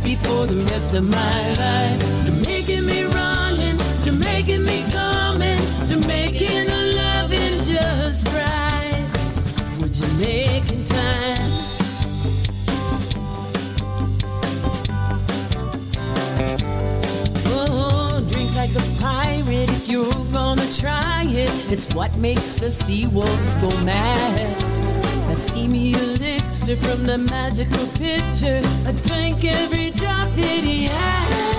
[0.07, 5.59] happy for the rest of my life, to making me running, to making me coming,
[6.69, 9.09] a loving just right.
[9.81, 11.39] Would you making time?
[17.47, 21.51] Oh, drink like a pirate if you're gonna try it.
[21.73, 24.61] It's what makes the sea wolves go mad.
[25.29, 25.95] That steamy
[26.75, 28.61] from the magical picture.
[28.87, 31.56] I drank every drop that he had.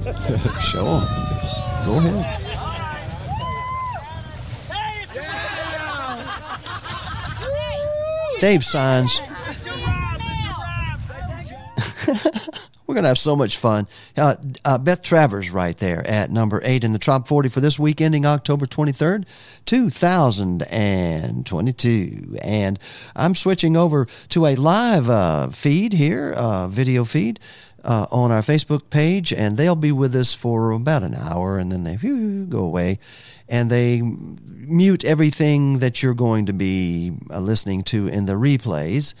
[0.60, 1.04] Show 'em.
[1.84, 2.46] Go ahead.
[8.40, 9.20] Dave signs.
[12.86, 13.86] We're going to have so much fun.
[14.16, 17.78] Uh, uh, Beth Travers, right there at number eight in the top 40 for this
[17.78, 19.26] week, ending October 23rd,
[19.66, 22.36] 2022.
[22.42, 22.80] And
[23.14, 27.38] I'm switching over to a live uh, feed here, uh, video feed.
[27.82, 31.72] Uh, on our Facebook page, and they'll be with us for about an hour, and
[31.72, 32.98] then they go away,
[33.48, 39.14] and they mute everything that you're going to be uh, listening to in the replays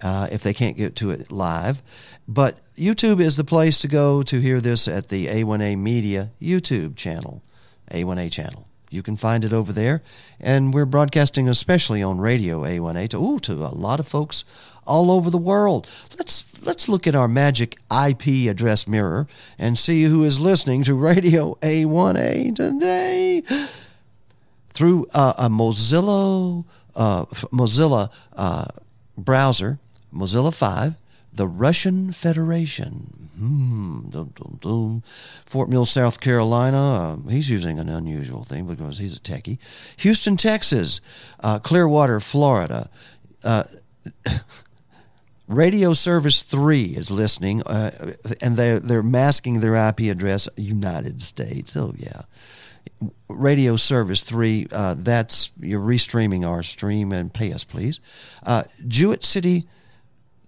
[0.00, 1.82] uh, if they can't get to it live.
[2.28, 6.96] But YouTube is the place to go to hear this at the A1A Media YouTube
[6.96, 7.42] channel,
[7.90, 8.66] A1A channel.
[8.94, 10.02] You can find it over there,
[10.38, 14.44] and we're broadcasting especially on radio A1A to ooh, to a lot of folks
[14.86, 15.88] all over the world.
[16.16, 19.26] Let's let's look at our magic IP address mirror
[19.58, 23.42] and see who is listening to Radio A1A today
[24.70, 26.64] through uh, a Mozilla
[26.94, 28.66] uh, Mozilla uh,
[29.16, 29.78] browser,
[30.14, 30.94] Mozilla 5,
[31.32, 33.23] the Russian Federation.
[33.36, 35.02] Hmm, dum, dum, dum.
[35.46, 36.78] Fort Mill, South Carolina.
[37.26, 39.58] Uh, he's using an unusual thing because he's a techie.
[39.98, 41.00] Houston, Texas.
[41.40, 42.88] Uh, Clearwater, Florida.
[43.42, 43.64] Uh,
[45.48, 51.76] Radio Service 3 is listening, uh, and they're, they're masking their IP address, United States.
[51.76, 52.22] Oh, yeah.
[53.28, 58.00] Radio Service 3, uh, that's, you're restreaming our stream, and pay us, please.
[58.42, 59.66] Uh, Jewett City,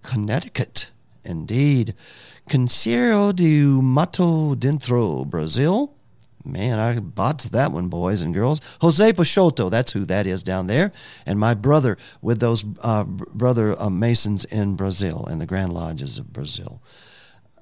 [0.01, 0.91] Connecticut.
[1.27, 1.93] Indeed.
[2.47, 5.93] Conceição do Mato Dentro, Brazil.
[6.45, 8.61] Man, I bought that one, boys and girls.
[8.79, 10.93] Jose Peixoto, that's who that is down there.
[11.25, 16.17] And my brother with those uh, brother uh, Masons in Brazil and the Grand Lodges
[16.17, 16.81] of Brazil.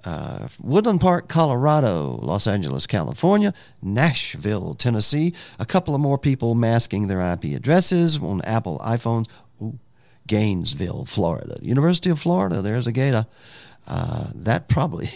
[0.03, 5.33] Uh, Woodland Park, Colorado, Los Angeles, California, Nashville, Tennessee.
[5.57, 9.27] A couple of more people masking their IP addresses on Apple iPhones.
[9.63, 9.79] Ooh,
[10.27, 11.57] Gainesville, Florida.
[11.63, 13.25] University of Florida, there's a gator.
[13.87, 15.09] Uh, that probably,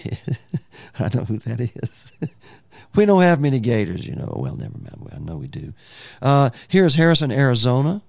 [1.00, 2.12] I know who that is.
[2.96, 4.34] we don't have many gators, you know.
[4.36, 5.10] Well, never mind.
[5.12, 5.74] I know we do.
[6.22, 8.02] Uh, here's Harrison, Arizona.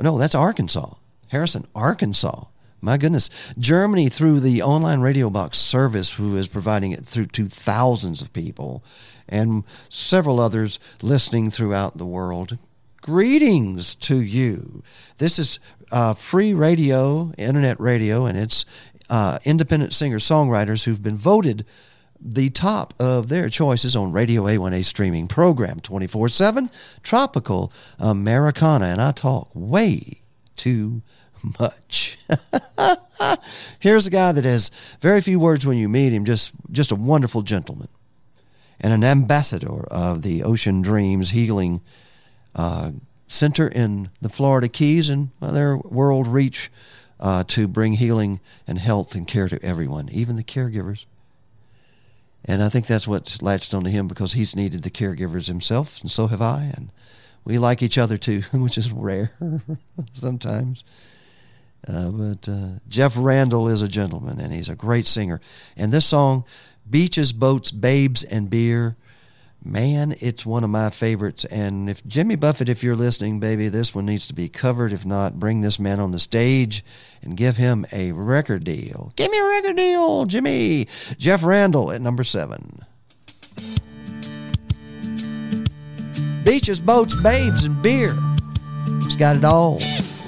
[0.00, 0.94] No, that's Arkansas.
[1.28, 2.44] Harrison, Arkansas.
[2.80, 3.30] My goodness.
[3.58, 8.32] Germany, through the online radio box service, who is providing it through to thousands of
[8.32, 8.84] people,
[9.28, 12.58] and several others listening throughout the world.
[13.00, 14.82] Greetings to you.
[15.18, 15.58] This is
[15.92, 18.64] uh, free radio, internet radio, and it's
[19.12, 21.66] uh, independent singer songwriters who've been voted
[22.18, 26.70] the top of their choices on Radio A1A streaming program 24 7
[27.02, 28.86] Tropical Americana.
[28.86, 30.22] And I talk way
[30.56, 31.02] too
[31.60, 32.18] much.
[33.80, 36.96] Here's a guy that has very few words when you meet him, just, just a
[36.96, 37.88] wonderful gentleman
[38.80, 41.82] and an ambassador of the Ocean Dreams Healing
[42.54, 42.92] uh,
[43.26, 46.70] Center in the Florida Keys and well, their world reach
[47.22, 51.06] uh, to bring healing and health and care to everyone, even the caregivers.
[52.44, 56.10] And I think that's what's latched onto him because he's needed the caregivers himself, and
[56.10, 56.72] so have I.
[56.76, 56.90] And
[57.44, 59.32] we like each other too, which is rare
[60.12, 60.82] sometimes.
[61.86, 65.40] Uh, but uh, Jeff Randall is a gentleman, and he's a great singer.
[65.76, 66.44] And this song,
[66.88, 68.96] Beaches, Boats, Babes, and Beer,
[69.64, 71.44] man, it's one of my favorites.
[71.46, 74.92] And if Jimmy Buffett, if you're listening, baby, this one needs to be covered.
[74.92, 76.84] If not, bring this man on the stage
[77.22, 79.12] and give him a record deal.
[79.16, 80.88] Give me a record deal, Jimmy.
[81.18, 82.80] Jeff Randall at number seven.
[86.44, 88.14] Beaches, boats, babes, and beer.
[89.04, 89.80] He's got it all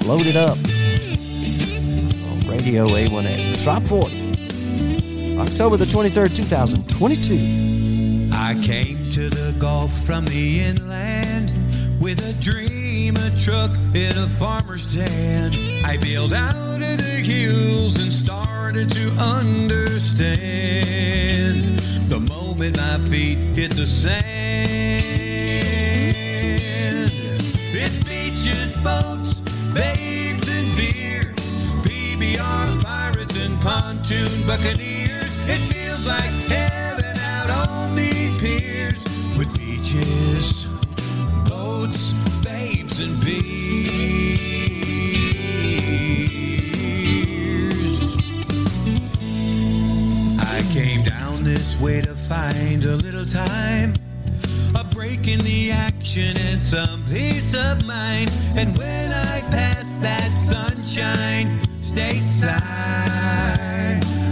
[0.05, 0.57] loaded up.
[2.29, 3.65] On Radio A1A.
[3.65, 4.25] Top 40.
[5.39, 7.94] October the 23rd, 2022.
[8.47, 11.51] I came to the Gulf from the inland
[11.99, 15.57] with a dream, a truck, and a farmer's stand.
[15.83, 20.29] I bailed out of the hills and started to understand
[22.11, 24.21] the moment my feet hit the sand.
[27.73, 29.41] It's beaches, boats,
[29.73, 31.33] babes, and beer,
[31.83, 35.33] PBR pirates and pontoon buccaneers.
[35.49, 36.44] It feels like
[42.43, 43.55] babes, and beers.
[50.41, 53.95] I came down this way to find a little time,
[54.75, 58.31] a break in the action and some peace of mind.
[58.57, 62.61] And when I passed that sunshine stateside,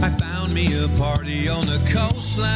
[0.02, 2.50] I found me a party on the coastline.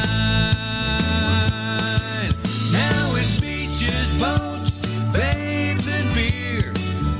[2.71, 4.56] Now it's beaches, boats,
[5.17, 6.71] babes, and beer.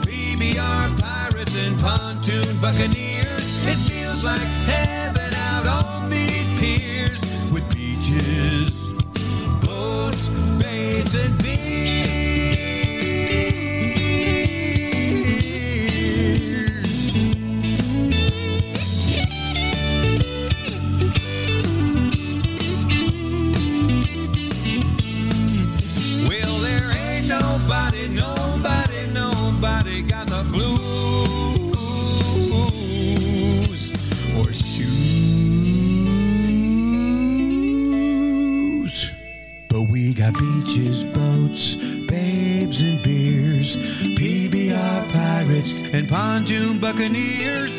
[0.05, 3.47] PBR pirates and pontoon buccaneers.
[3.65, 7.19] It feels like heaven out on these piers
[7.51, 8.71] with beaches,
[9.65, 10.29] boats,
[10.61, 11.56] babes, and Well,
[45.93, 47.76] and pontoon buccaneers.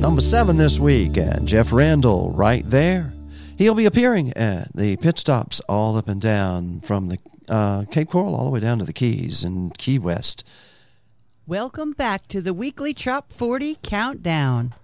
[0.00, 3.12] Number seven this week, and Jeff Randall right there.
[3.56, 7.18] He'll be appearing at the pit stops all up and down from the
[7.48, 10.44] uh, Cape Coral all the way down to the Keys and Key West.
[11.46, 14.74] Welcome back to the weekly Trop 40 Countdown.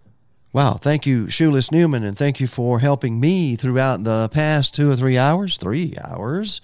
[0.52, 4.90] Wow, thank you, Shoeless Newman, and thank you for helping me throughout the past two
[4.90, 6.60] or three hours, three hours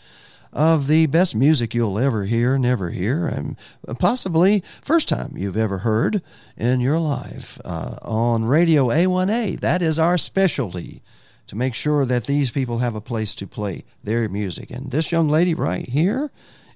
[0.53, 3.57] of the best music you'll ever hear, never hear, and
[3.99, 6.23] possibly first time you've ever heard
[6.57, 9.61] in your life uh, on Radio A1A.
[9.61, 11.03] That is our specialty
[11.47, 14.71] to make sure that these people have a place to play their music.
[14.71, 16.31] And this young lady right here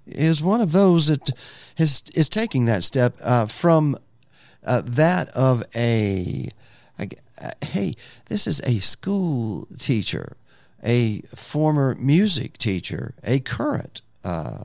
[0.07, 1.31] is one of those that
[1.77, 3.97] is, is taking that step uh, from
[4.65, 6.49] uh, that of a.
[6.99, 7.95] uh, hey,
[8.27, 10.37] this is a school teacher,
[10.83, 14.65] a former music teacher, a current uh,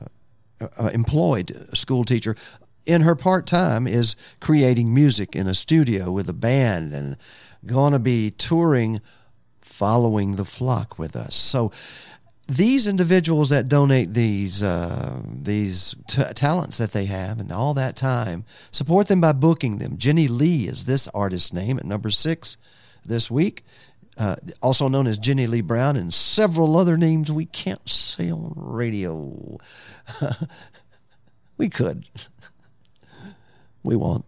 [0.60, 2.36] uh, employed school teacher.
[2.86, 7.16] In her part time, is creating music in a studio with a band and
[7.66, 9.00] going to be touring,
[9.60, 11.34] following the flock with us.
[11.34, 11.70] So
[12.48, 17.94] these individuals that donate these uh, these t- talents that they have and all that
[17.94, 19.98] time support them by booking them.
[19.98, 22.56] Jenny Lee is this artist's name at number six
[23.04, 23.64] this week,
[24.18, 28.52] uh, also known as Jenny Lee Brown, and several other names we can't say on
[28.56, 29.58] radio.
[31.56, 32.08] we could,
[33.84, 34.24] we won't.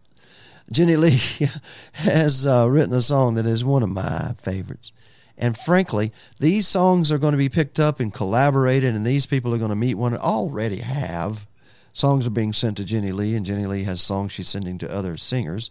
[0.73, 1.21] Jenny Lee
[1.93, 4.93] has uh, written a song that is one of my favorites.
[5.37, 9.53] And frankly, these songs are going to be picked up and collaborated, and these people
[9.55, 11.49] are going to meet one already have.
[11.93, 14.95] Songs are being sent to Jenny Lee, and Jenny Lee has songs she's sending to
[14.95, 15.71] other singers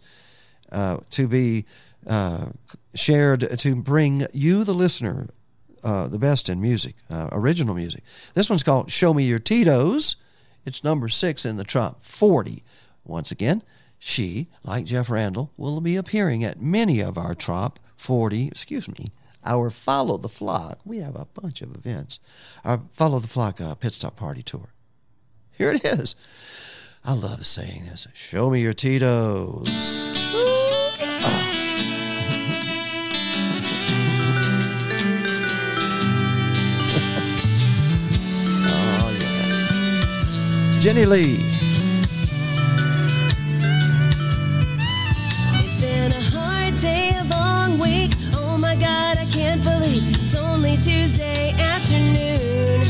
[0.70, 1.64] uh, to be
[2.06, 2.46] uh,
[2.94, 5.28] shared to bring you, the listener,
[5.82, 8.02] uh, the best in music, uh, original music.
[8.34, 10.16] This one's called Show Me Your Tito's.
[10.64, 12.62] It's number six in the top 40.
[13.04, 13.62] Once again,
[13.98, 19.06] she, like Jeff Randall, will be appearing at many of our top 40, excuse me,
[19.44, 20.80] our Follow the Flock.
[20.84, 22.18] We have a bunch of events.
[22.64, 24.72] Our Follow the Flock uh, Pit Stop Party Tour.
[25.52, 26.14] Here it is.
[27.04, 28.06] I love saying this.
[28.14, 30.09] Show me your Tito's.
[40.80, 41.36] Jenny Lee.
[45.60, 48.12] It's been a hard day, a long week.
[48.34, 52.86] Oh my god, I can't believe it's only Tuesday afternoon.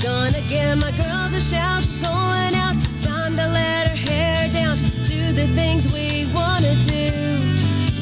[0.00, 2.76] Gonna give my girls a shout, going out.
[2.88, 7.12] It's time to let her hair down, do the things we wanna do.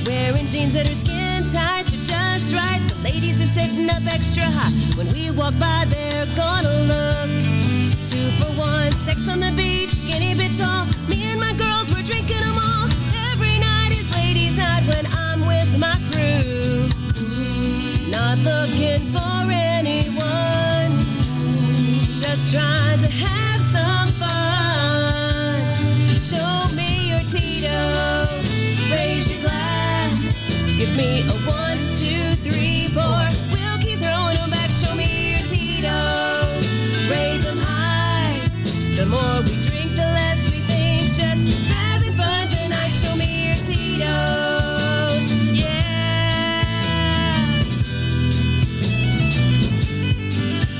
[0.06, 2.80] Wearing jeans that are skin tight, but just right.
[2.86, 4.70] The ladies are sitting up extra high.
[4.96, 7.41] When we walk by, they're gonna look.
[8.12, 10.84] Two for one, sex on the beach, skinny bitch all.
[11.08, 12.84] Me and my girls, we're drinking them all.
[13.32, 16.90] Every night is ladies' night when I'm with my crew.
[18.10, 20.92] Not looking for anyone,
[22.12, 25.64] just trying to have some fun.
[26.20, 28.52] Show me your Tito's,
[28.90, 30.36] raise your glass.
[30.76, 33.51] Give me a one, two, three, four.
[39.12, 41.12] More we drink, the less we think.
[41.12, 42.90] Just having fun tonight.
[42.90, 46.64] Show me your Tito's, yeah.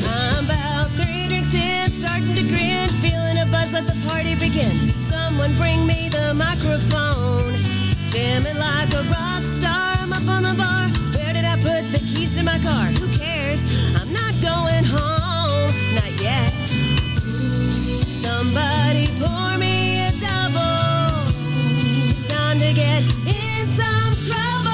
[0.08, 3.74] I'm about three drinks in, starting to grin, feeling a buzz.
[3.74, 4.90] Let the party begin.
[5.02, 7.54] Someone bring me the microphone,
[8.08, 9.96] jamming like a rock star.
[10.00, 10.88] I'm up on the bar.
[11.14, 12.86] Where did I put the keys to my car?
[12.96, 13.92] Who cares?
[13.94, 16.61] I'm not going home, not yet.
[18.22, 21.26] Somebody pour me a double.
[22.28, 24.70] Time to get in some trouble.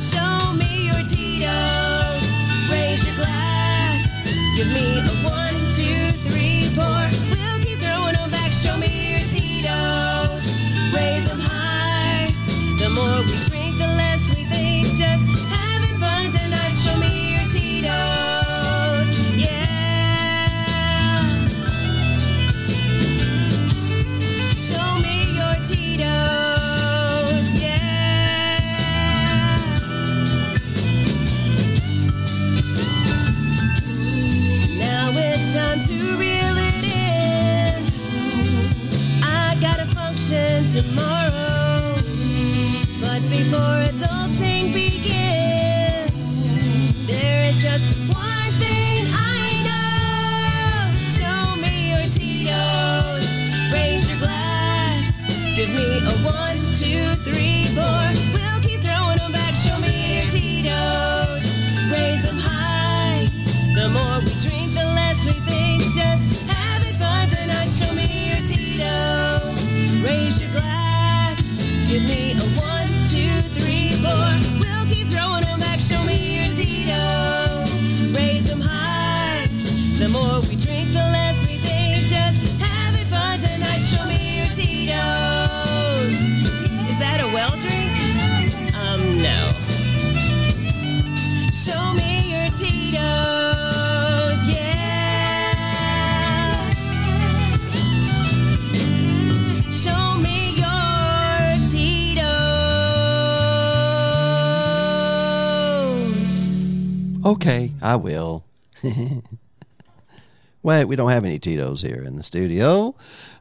[0.00, 2.22] Show me your Tito's.
[2.70, 4.22] Raise your glass.
[4.56, 7.02] Give me a one, two, three, four.
[7.34, 8.52] We'll keep throwing them back.
[8.52, 10.46] Show me your Tito's.
[10.94, 12.30] High.
[12.78, 14.86] The more we drink, the less we think.
[14.94, 16.74] Just having fun tonight.
[16.74, 17.27] Show me
[40.28, 41.94] vacation tomorrow.
[43.00, 46.40] But before adulting begins,
[47.06, 51.08] there is just one thing I know.
[51.08, 53.32] Show me your Tito's,
[53.72, 55.22] raise your glass,
[55.56, 58.12] give me a one, two, three, four.
[58.32, 59.54] We'll keep throwing back.
[59.54, 61.44] Show me your Tito's,
[61.90, 63.28] raise them high.
[63.74, 65.82] The more we drink, the less we think.
[65.94, 67.70] Just have it fun tonight.
[67.70, 68.44] Show me your
[70.02, 71.54] Raise your glass.
[71.88, 74.30] Give me a one, two, three, four.
[74.60, 75.80] We'll keep throwing them back.
[75.80, 76.37] Show me
[107.28, 108.46] Okay, I will.
[110.62, 112.94] Wait, we don't have any Tito's here in the studio.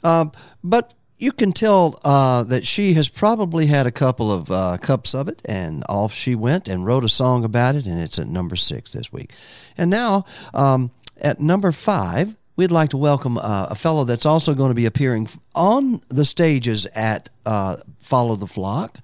[0.04, 4.78] Um, but you can tell uh, that she has probably had a couple of uh,
[4.82, 8.20] cups of it, and off she went and wrote a song about it, and it's
[8.20, 9.32] at number six this week.
[9.78, 10.92] And now, um,
[11.22, 14.86] at number five, we'd like to welcome uh, a fellow that's also going to be
[14.86, 18.98] appearing on the stages at uh, Follow the Flock.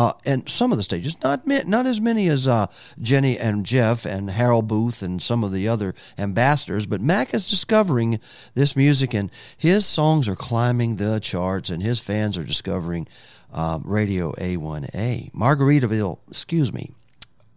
[0.00, 2.66] Uh, and some of the stages, not not as many as uh,
[3.02, 7.50] Jenny and Jeff and Harold Booth and some of the other ambassadors, but Mac is
[7.50, 8.18] discovering
[8.54, 13.08] this music, and his songs are climbing the charts, and his fans are discovering
[13.52, 15.32] um, Radio A1A.
[15.34, 16.92] Margaritaville, excuse me,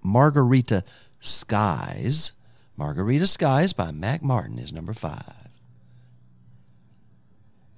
[0.03, 0.83] Margarita
[1.21, 2.33] Skies.
[2.75, 5.47] Margarita Skies by Mac Martin is number five.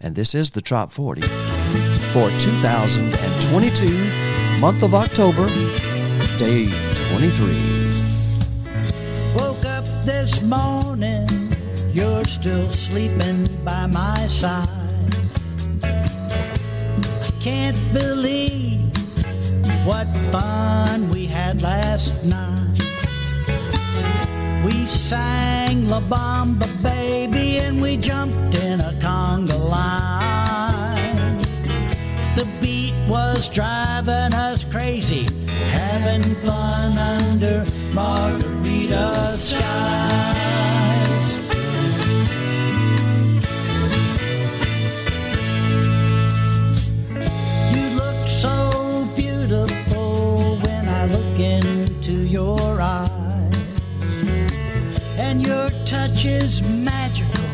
[0.01, 5.47] And this is the Trop 40 for 2022, month of October,
[6.37, 6.67] day
[7.11, 7.89] 23.
[9.35, 11.27] Woke up this morning,
[11.93, 14.67] you're still sleeping by my side.
[15.83, 18.95] I can't believe
[19.85, 22.79] what fun we had last night.
[24.65, 30.74] We sang La Bamba Baby and we jumped in a conga line.
[33.15, 37.63] Was driving us crazy, having fun under
[37.93, 39.61] margarita skies.
[47.73, 53.63] You look so beautiful when I look into your eyes,
[55.17, 57.45] and your touch is magical.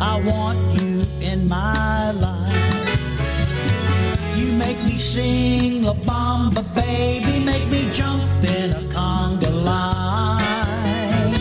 [0.00, 2.55] I want you in my life.
[4.56, 11.32] Make me sing La Bamba, baby, make me jump in a conga line.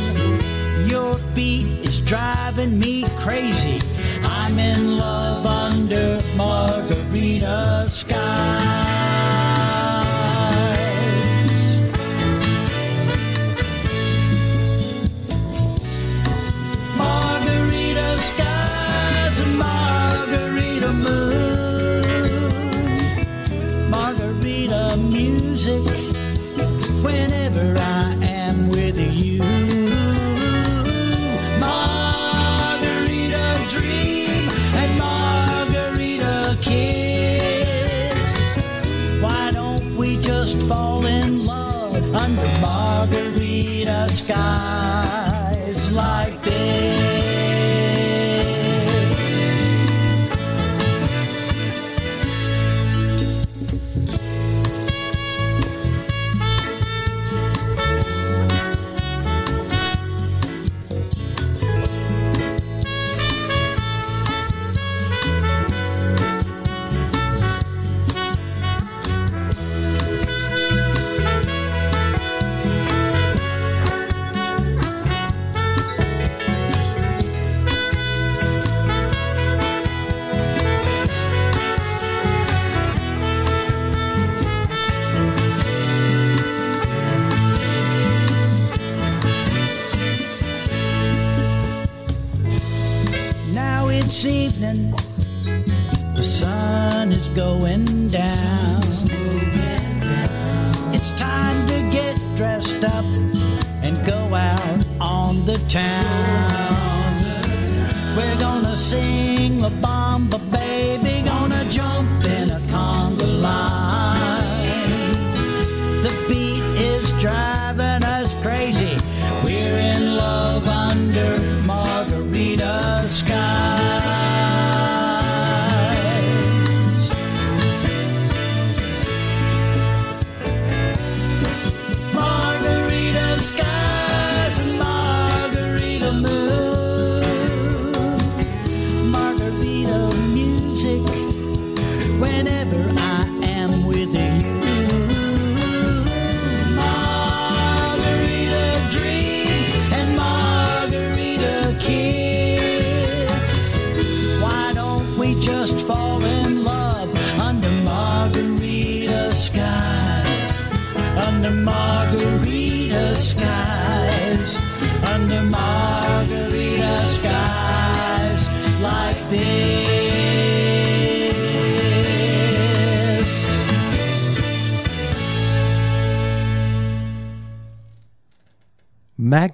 [0.89, 3.79] Your beat is driving me crazy.
[4.23, 8.84] I'm in love under margarita skies.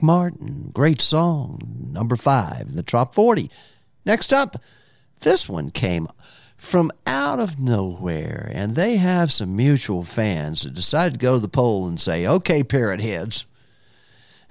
[0.02, 3.50] Martin, great song, number five in the top 40.
[4.06, 4.62] Next up,
[5.20, 6.08] this one came
[6.58, 11.40] from out of nowhere, and they have some mutual fans that decided to go to
[11.40, 13.46] the poll and say, okay, parrot heads,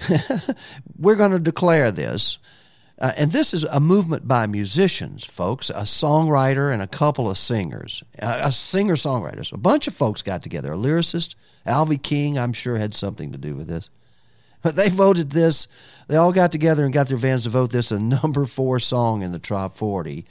[0.98, 2.38] we're going to declare this.
[2.98, 7.38] Uh, and this is a movement by musicians, folks, a songwriter and a couple of
[7.38, 9.52] singers, uh, a singer songwriters.
[9.52, 10.72] A bunch of folks got together.
[10.72, 11.34] A lyricist,
[11.66, 13.88] Alvy King, I'm sure had something to do with this.
[14.74, 15.68] They voted this.
[16.08, 19.22] They all got together and got their fans to vote this a number four song
[19.22, 20.26] in the top 40.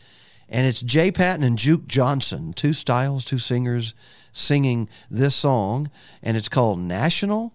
[0.48, 3.94] And it's Jay Patton and Juke Johnson, two styles, two singers
[4.32, 5.90] singing this song.
[6.22, 7.54] And it's called National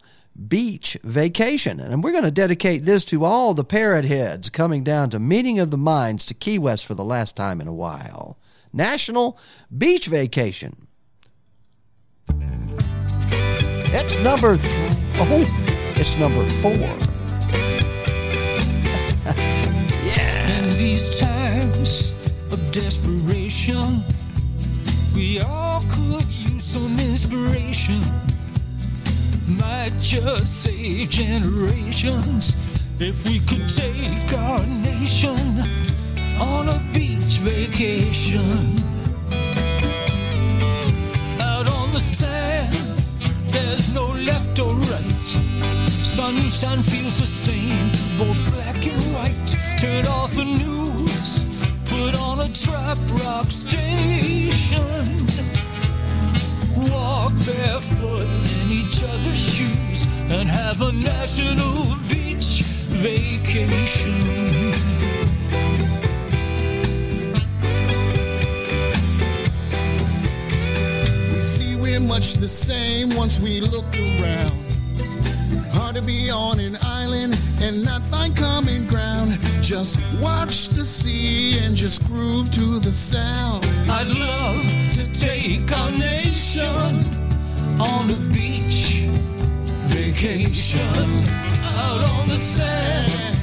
[0.49, 1.81] Beach Vacation.
[1.81, 5.59] And we're going to dedicate this to all the parrot heads coming down to Meeting
[5.59, 8.39] of the Minds to Key West for the last time in a while.
[8.73, 9.39] National
[9.77, 10.87] Beach Vacation.
[13.97, 16.73] It's number th- oh, it's number four.
[20.49, 22.13] In these times
[22.51, 24.03] of desperation,
[25.15, 28.01] we all could use some inspiration.
[29.47, 32.57] Might just save generations
[32.99, 35.39] if we could take our nation
[36.41, 38.83] on a beach vacation.
[41.41, 42.75] Out on the sand,
[43.49, 45.44] there's no left or right.
[46.15, 49.57] Sunshine feels the same, both black and white.
[49.77, 51.43] Turn off the news,
[51.87, 55.17] put on a trop rock station.
[56.89, 58.29] Walk barefoot
[58.63, 62.63] in each other's shoes and have a national beach
[62.95, 64.23] vacation.
[71.33, 74.74] We see we're much the same once we look around.
[75.75, 79.39] Hard to be on an island and not find common ground.
[79.61, 83.67] Just watch the sea and just groove to the sound.
[83.91, 84.63] I'd love
[84.95, 86.95] to take our nation
[87.81, 89.03] on a beach
[89.91, 90.87] vacation
[91.75, 93.37] out on the sand.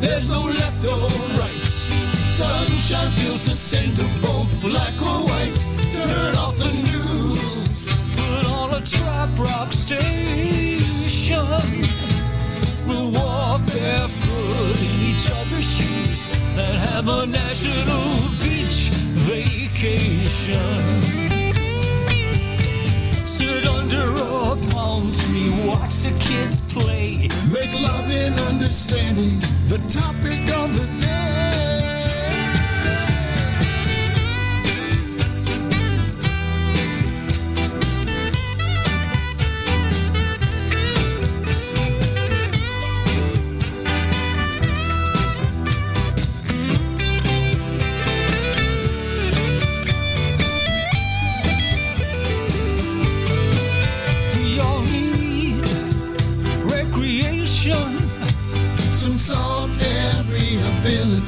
[0.00, 0.96] There's no left or
[1.38, 1.64] right.
[2.32, 5.56] Sunshine feels the same to both black or white.
[5.92, 9.70] Turn off the news, put on a trop rock
[11.28, 11.46] station.
[12.86, 18.88] We'll walk barefoot in each other's shoes and have a national beach
[19.28, 21.02] vacation.
[23.26, 27.28] Sit under a palm tree, watch the kids play.
[27.52, 31.67] Make love and understanding the topic of the day.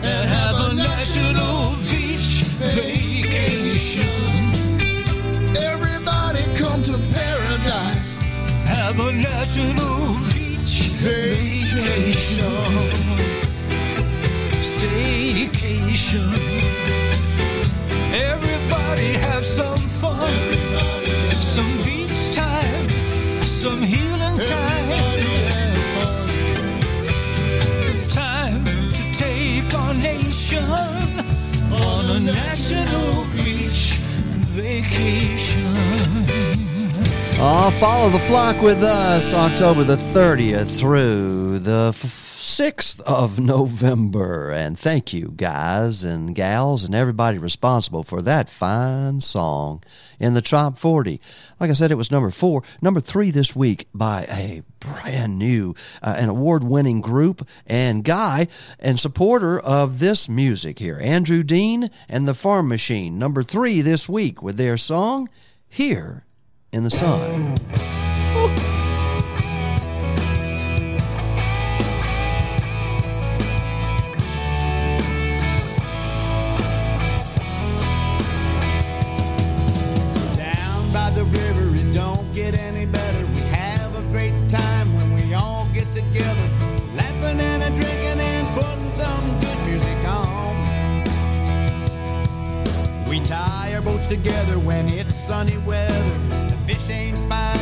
[0.00, 2.44] and have a national beach
[2.76, 4.06] vacation.
[5.56, 8.22] Everybody come to paradise.
[8.62, 12.44] Have a national beach vacation.
[14.62, 16.30] Staycation.
[18.14, 20.30] Everybody have some fun.
[21.32, 22.88] Some beach time.
[23.40, 24.88] Some healing time.
[27.88, 30.64] It's time to take our nation
[31.72, 33.96] on a national beach
[34.54, 35.74] vacation.
[37.40, 41.92] Oh, follow the flock with us October the 30th through the
[42.44, 44.50] 6th of November.
[44.50, 49.82] And thank you, guys and gals, and everybody responsible for that fine song
[50.20, 51.22] in the top 40.
[51.58, 52.62] Like I said, it was number four.
[52.82, 58.46] Number three this week by a brand new, uh, an award winning group and guy
[58.78, 63.18] and supporter of this music here, Andrew Dean and the Farm Machine.
[63.18, 65.30] Number three this week with their song,
[65.66, 66.26] Here
[66.72, 67.54] in the Sun.
[68.34, 68.73] Down
[82.34, 83.26] get any better.
[83.26, 86.48] We have a great time when we all get together,
[86.96, 90.56] laughing and a drinking and putting some good music on.
[93.08, 96.18] We tie our boats together when it's sunny weather.
[96.48, 97.53] The fish ain't biting,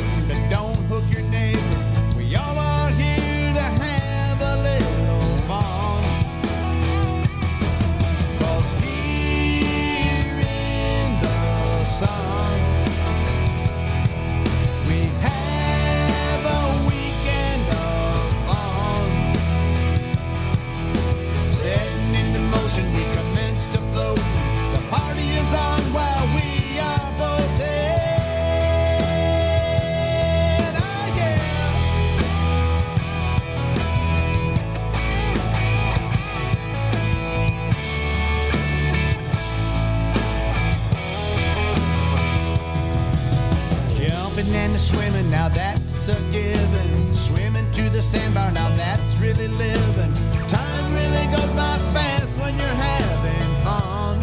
[49.43, 50.13] really living.
[50.49, 54.21] Time really goes by fast when you're having fun.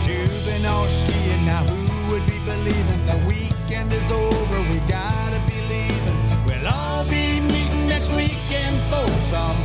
[0.00, 4.60] Tubing or skiing, now who would be believing the weekend is over?
[4.70, 6.18] We gotta be leaving.
[6.46, 9.56] We'll all be meeting next weekend for some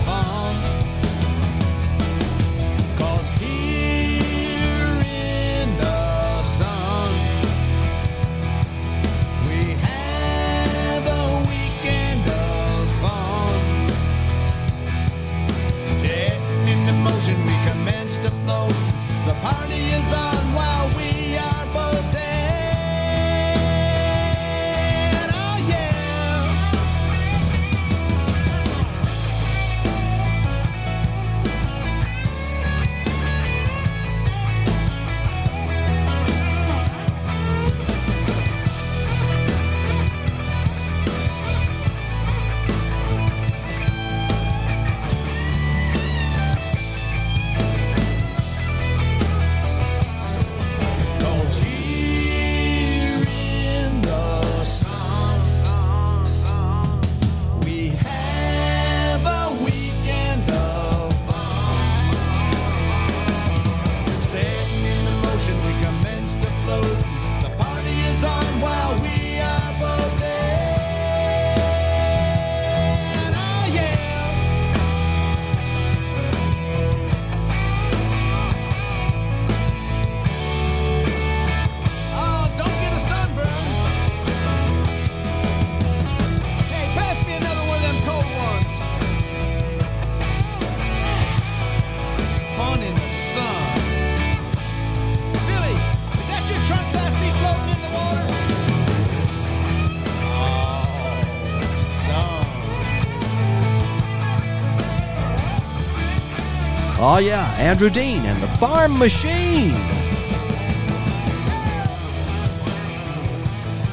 [107.16, 109.76] Oh, yeah, Andrew Dean and the Farm Machine.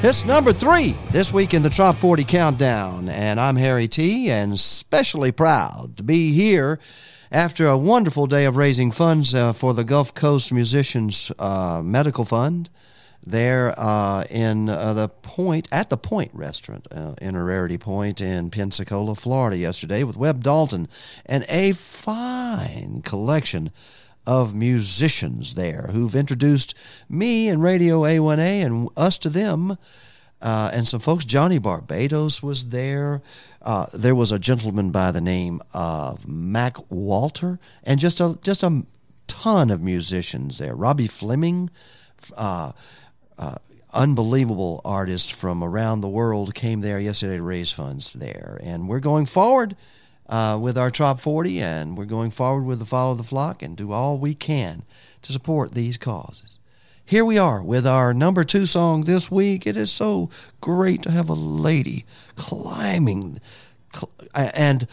[0.02, 4.54] It's number three this week in the Top 40 Countdown, and I'm Harry Tea, and
[4.54, 6.80] especially proud to be here
[7.30, 12.24] after a wonderful day of raising funds uh, for the Gulf Coast Musicians uh, Medical
[12.24, 12.70] Fund
[13.22, 18.20] there uh, in uh, the Point, at the Point restaurant uh, in a Rarity Point
[18.20, 20.88] in Pensacola, Florida, yesterday with Webb Dalton
[21.26, 23.70] and a fine collection
[24.26, 26.74] of musicians there who've introduced
[27.08, 29.76] me and Radio A1A and us to them.
[30.42, 33.22] Uh, and some folks, Johnny Barbados was there.
[33.60, 38.62] Uh, there was a gentleman by the name of Mac Walter, and just a just
[38.62, 38.84] a
[39.26, 40.74] ton of musicians there.
[40.74, 41.68] Robbie Fleming,
[42.36, 42.72] uh,
[43.40, 43.54] uh,
[43.94, 48.60] unbelievable artists from around the world came there yesterday to raise funds there.
[48.62, 49.76] And we're going forward
[50.28, 53.76] uh, with our Top 40, and we're going forward with the Follow the Flock and
[53.76, 54.82] do all we can
[55.22, 56.58] to support these causes.
[57.02, 59.66] Here we are with our number two song this week.
[59.66, 60.28] It is so
[60.60, 62.04] great to have a lady
[62.36, 63.40] climbing.
[63.92, 64.86] Cl- and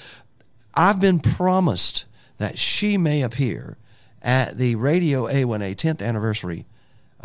[0.73, 2.05] I've been promised
[2.37, 3.77] that she may appear
[4.23, 6.65] at the Radio A1A 10th anniversary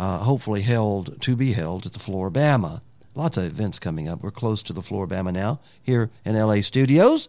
[0.02, 2.80] uh, hopefully held to be held at the Floribama.
[3.14, 4.20] Lots of events coming up.
[4.20, 7.28] We're close to the Floribama now here in LA Studios.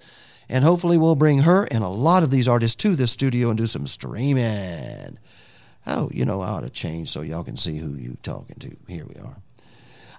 [0.49, 3.57] And hopefully, we'll bring her and a lot of these artists to this studio and
[3.59, 5.19] do some streaming.
[5.85, 8.75] Oh, you know, I ought to change so y'all can see who you talking to.
[8.87, 9.35] Here we are.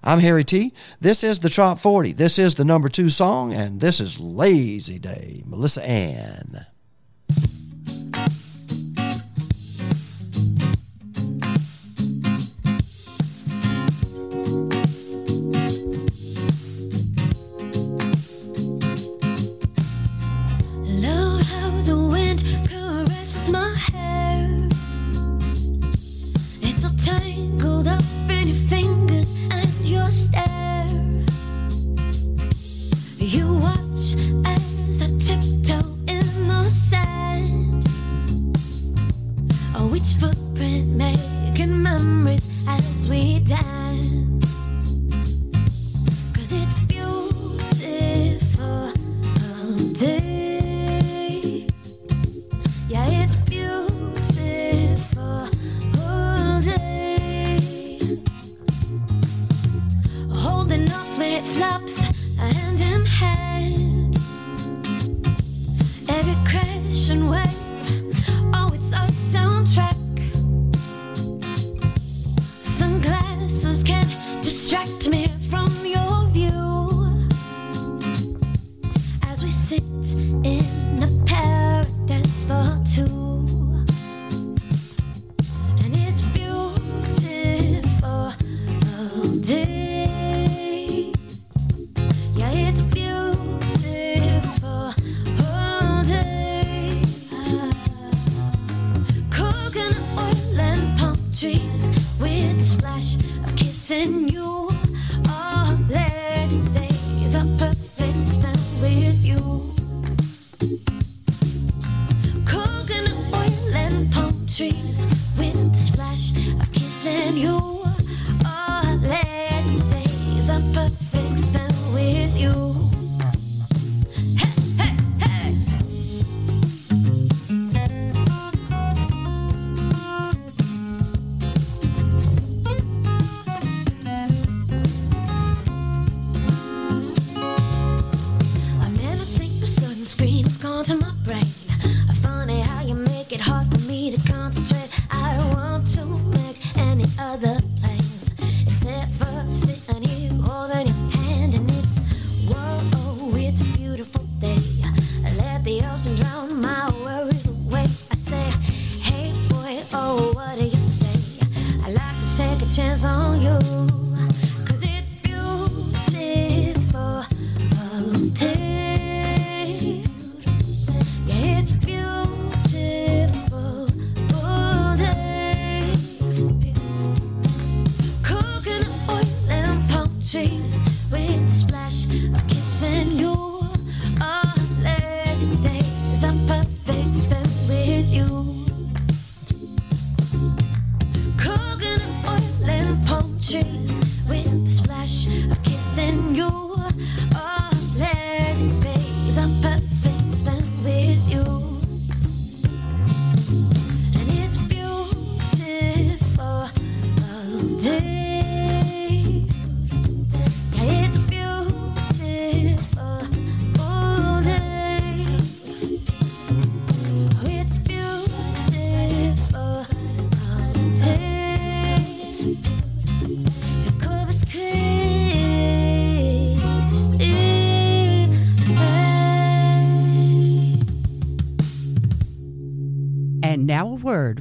[0.04, 0.72] I'm Harry Tea.
[1.00, 2.12] This is the Trop 40.
[2.12, 6.66] This is the number two song, and this is Lazy Day, Melissa Ann.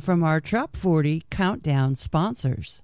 [0.04, 2.82] from our Top 40 Countdown sponsors.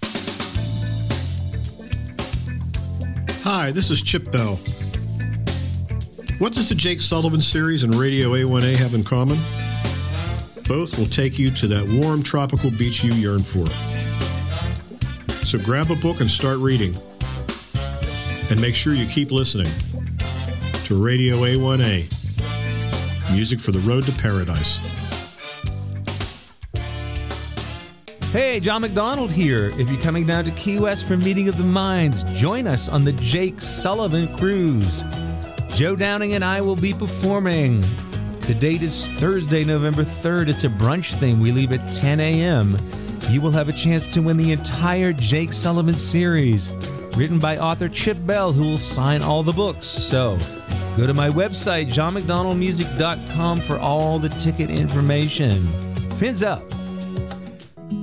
[3.43, 4.55] Hi, this is Chip Bell.
[6.37, 9.37] What does the Jake Sullivan series and Radio A1A have in common?
[10.65, 13.67] Both will take you to that warm tropical beach you yearn for.
[15.45, 16.95] So grab a book and start reading.
[18.49, 19.71] And make sure you keep listening
[20.85, 24.79] to Radio A1A music for the road to paradise.
[28.31, 29.69] Hey, John McDonald here.
[29.79, 33.03] If you're coming down to Key West for Meeting of the Minds, join us on
[33.03, 35.03] the Jake Sullivan Cruise.
[35.71, 37.81] Joe Downing and I will be performing.
[38.41, 40.49] The date is Thursday, November 3rd.
[40.49, 41.39] It's a brunch thing.
[41.39, 42.77] We leave at 10 a.m.
[43.31, 46.69] You will have a chance to win the entire Jake Sullivan series,
[47.17, 49.87] written by author Chip Bell, who will sign all the books.
[49.87, 50.37] So,
[50.95, 55.67] go to my website, johnmcdonaldmusic.com, for all the ticket information.
[56.11, 56.78] Fins up!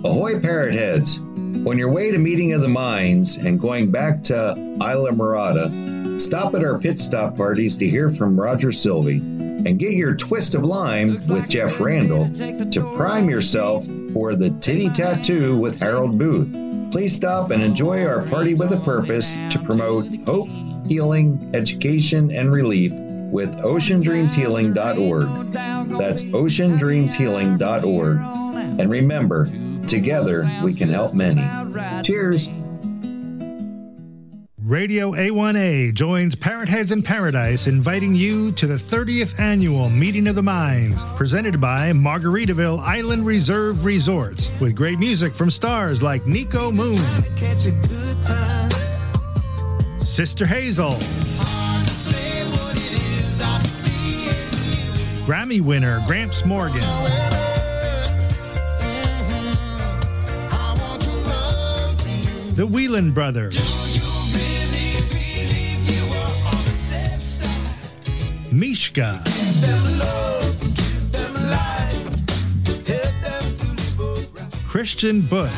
[0.05, 1.19] Ahoy, parrot heads!
[1.67, 6.63] On your way to Meeting of the Minds and going back to Islamorada, stop at
[6.63, 11.19] our pit stop parties to hear from Roger Sylvie and get your twist of lime
[11.29, 16.93] with Jeff Randall to prime yourself for the titty tattoo with Harold Booth.
[16.93, 20.49] Please stop and enjoy our party with a purpose to promote hope,
[20.87, 22.93] healing, education, and relief
[23.33, 25.53] with oceandreamshealing.org.
[25.99, 28.19] That's oceandreamshealing.org.
[28.79, 29.49] And remember,
[29.87, 31.43] together we can help many.
[32.03, 32.49] Cheers.
[34.67, 40.35] Radio A1A joins Parrot Heads in Paradise, inviting you to the 30th annual Meeting of
[40.35, 46.73] the Minds, presented by Margaritaville Island Reserve Resorts, with great music from stars like Nico
[46.73, 46.99] Moon,
[50.01, 50.95] Sister Hazel,
[55.27, 57.46] Grammy winner Gramps Morgan.
[62.57, 63.61] The Whelan Brothers.
[68.51, 69.23] Mishka.
[74.67, 75.51] Christian Bush.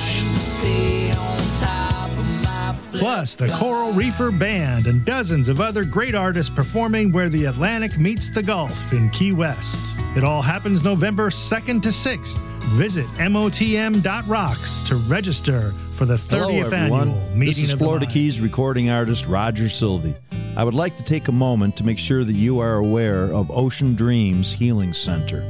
[2.95, 7.97] Plus, the Coral Reefer Band and dozens of other great artists performing where the Atlantic
[7.97, 9.79] meets the Gulf in Key West.
[10.17, 12.39] It all happens November 2nd to 6th.
[12.75, 17.09] Visit MOTM.rocks to register for the 30th Hello, everyone.
[17.09, 18.07] annual Meeting This is of Florida.
[18.07, 20.15] Keys recording artist Roger Sylvie.
[20.57, 23.51] I would like to take a moment to make sure that you are aware of
[23.51, 25.41] Ocean Dreams Healing Center.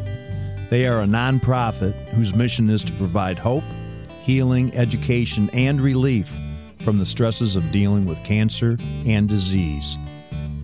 [0.70, 3.62] They are a nonprofit whose mission is to provide hope,
[4.22, 6.32] healing, education, and relief
[6.78, 9.98] from the stresses of dealing with cancer and disease.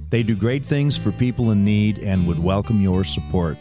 [0.09, 3.59] They do great things for people in need and would welcome your support.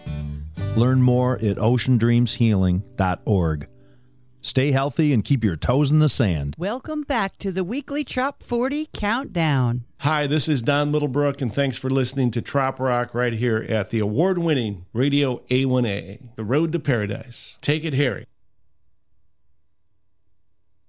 [0.78, 3.68] Learn more at oceandreamshealing.org.
[4.44, 6.54] Stay healthy and keep your toes in the sand.
[6.58, 9.86] Welcome back to the weekly Trop 40 Countdown.
[10.00, 13.90] Hi, this is Don Middlebrook, and thanks for listening to Trop Rock right here at
[13.90, 17.58] the award winning Radio A1A, The Road to Paradise.
[17.62, 18.26] Take it, Harry.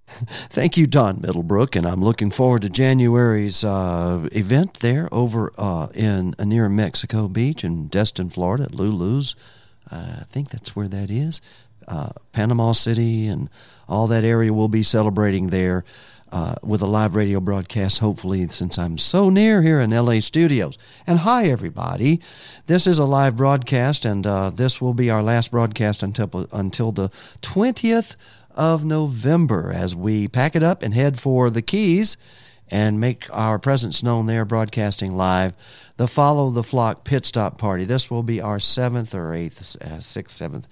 [0.49, 5.87] Thank you, Don Middlebrook, and I'm looking forward to January's uh, event there over uh,
[5.93, 9.33] in uh, near Mexico Beach in Destin, Florida, at Lulu's.
[9.89, 11.41] Uh, I think that's where that is.
[11.87, 13.49] Uh, Panama City and
[13.87, 15.85] all that area will be celebrating there
[16.31, 17.99] uh, with a live radio broadcast.
[17.99, 20.77] Hopefully, since I'm so near here in LA studios.
[21.07, 22.19] And hi, everybody.
[22.67, 26.91] This is a live broadcast, and uh, this will be our last broadcast until until
[26.91, 27.09] the
[27.41, 28.15] 20th
[28.51, 32.17] of November as we pack it up and head for the Keys
[32.69, 35.53] and make our presence known there, broadcasting live.
[35.97, 37.85] The Follow the Flock Pit Stop Party.
[37.85, 40.67] This will be our seventh or eighth, uh, sixth, seventh.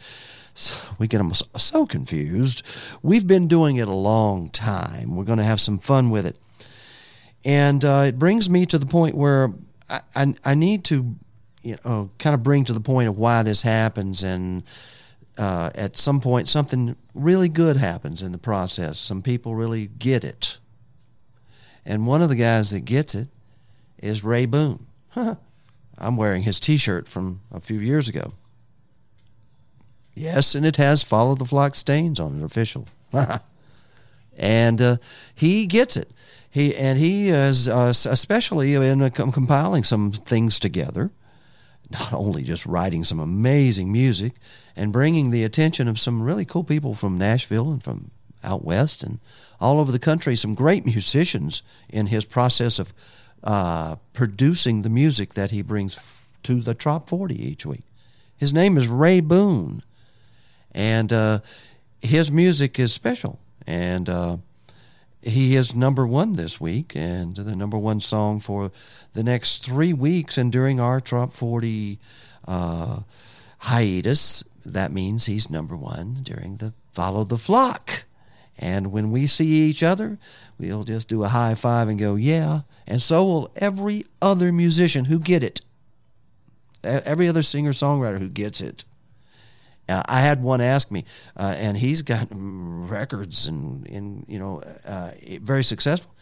[0.99, 2.63] We get them so confused.
[3.01, 5.15] We've been doing it a long time.
[5.15, 6.37] We're going to have some fun with it.
[7.43, 9.51] And uh, it brings me to the point where
[9.89, 11.15] I, I, I need to,
[11.61, 14.63] you know, kind of bring to the point of why this happens and
[15.37, 18.99] uh, at some point something really good happens in the process.
[18.99, 20.57] Some people really get it.
[21.85, 23.27] And one of the guys that gets it
[23.97, 24.85] is Ray Boone.
[25.15, 28.33] I'm wearing his t shirt from a few years ago.
[30.15, 32.87] Yes, and it has Follow the Flock stains on it, official.
[34.37, 34.97] and uh,
[35.33, 36.11] he gets it.
[36.49, 41.11] He and he is uh, especially in uh, com- compiling some things together,
[41.89, 44.33] not only just writing some amazing music
[44.75, 48.11] and bringing the attention of some really cool people from Nashville and from
[48.43, 49.19] out west and
[49.59, 52.93] all over the country, some great musicians in his process of
[53.43, 57.83] uh, producing the music that he brings f- to the Trop 40 each week.
[58.37, 59.81] His name is Ray Boone,
[60.73, 61.39] and uh,
[62.01, 63.39] his music is special.
[63.65, 64.37] And uh,
[65.21, 68.71] he is number one this week, and the number one song for
[69.13, 70.37] the next three weeks.
[70.37, 71.99] And during our Trop 40
[72.47, 72.99] uh,
[73.59, 78.05] hiatus, that means he's number one during the Follow the Flock.
[78.57, 80.19] And when we see each other,
[80.59, 82.61] we'll just do a high five and go, yeah.
[82.85, 85.61] And so will every other musician who get it.
[86.83, 88.83] Every other singer songwriter who gets it.
[89.87, 91.05] Uh, I had one ask me,
[91.35, 96.13] uh, and he's got records and, and you know, uh, very successful.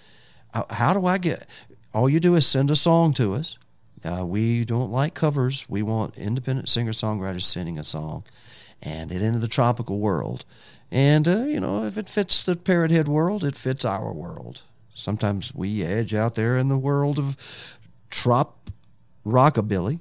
[0.70, 1.48] How, do I get?
[1.94, 3.58] All you do is send a song to us.
[4.04, 5.70] Uh, we don't like covers.
[5.70, 8.24] We want independent singer songwriters sending a song,
[8.82, 10.44] and it into the tropical world.
[10.92, 14.64] And uh, you know, if it fits the Parrot Head world, it fits our world.
[14.94, 17.38] Sometimes we edge out there in the world of
[18.10, 18.70] trop
[19.26, 20.00] rockabilly.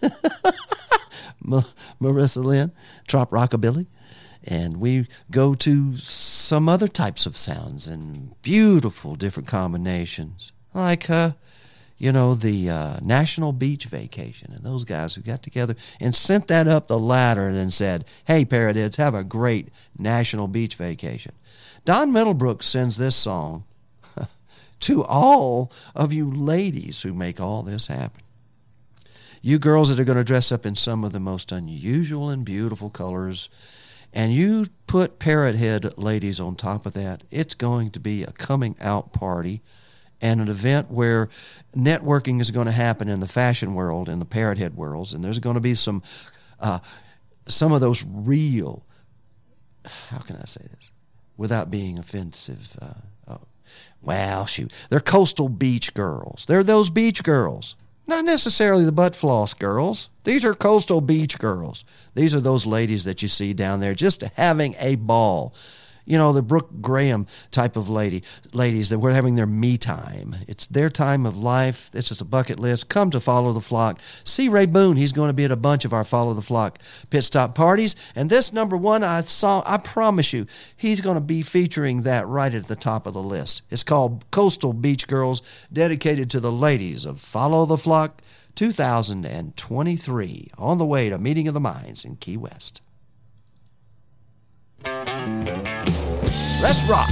[1.44, 1.62] Ma-
[2.00, 2.72] Marissa Lynn,
[3.06, 3.86] trop rockabilly.
[4.44, 11.32] And we go to some other types of sounds and beautiful different combinations, like, uh,
[11.96, 16.48] you know, the uh, National Beach Vacation and those guys who got together and sent
[16.48, 21.32] that up the ladder and then said, hey, Parrotheads, have a great National Beach Vacation.
[21.84, 23.62] Don Middlebrook sends this song
[24.80, 28.21] to all of you ladies who make all this happen.
[29.44, 32.44] You girls that are going to dress up in some of the most unusual and
[32.44, 33.48] beautiful colors,
[34.12, 38.30] and you put parrot head ladies on top of that, it's going to be a
[38.30, 39.60] coming out party
[40.20, 41.28] and an event where
[41.76, 45.24] networking is going to happen in the fashion world, in the parrot head worlds, and
[45.24, 46.02] there's going to be some
[46.60, 46.78] uh,
[47.46, 48.84] some of those real.
[49.84, 50.92] How can I say this
[51.36, 52.76] without being offensive?
[52.80, 52.94] Uh,
[53.26, 53.40] oh,
[54.00, 56.44] well, shoot, they're coastal beach girls.
[56.46, 57.74] They're those beach girls.
[58.06, 60.10] Not necessarily the butt floss girls.
[60.24, 61.84] These are coastal beach girls.
[62.14, 65.54] These are those ladies that you see down there just having a ball.
[66.04, 68.22] You know, the Brooke Graham type of lady,
[68.52, 70.36] ladies that were having their me time.
[70.48, 71.90] It's their time of life.
[71.92, 72.88] This is a bucket list.
[72.88, 74.00] Come to Follow the Flock.
[74.24, 74.96] See Ray Boone.
[74.96, 77.94] He's going to be at a bunch of our Follow the Flock pit stop parties.
[78.14, 82.26] And this number one, I saw, I promise you, he's going to be featuring that
[82.26, 83.62] right at the top of the list.
[83.70, 88.20] It's called Coastal Beach Girls, dedicated to the ladies of Follow the Flock
[88.54, 92.82] 2023, on the way to Meeting of the Minds in Key West.
[94.84, 97.08] Let's rock.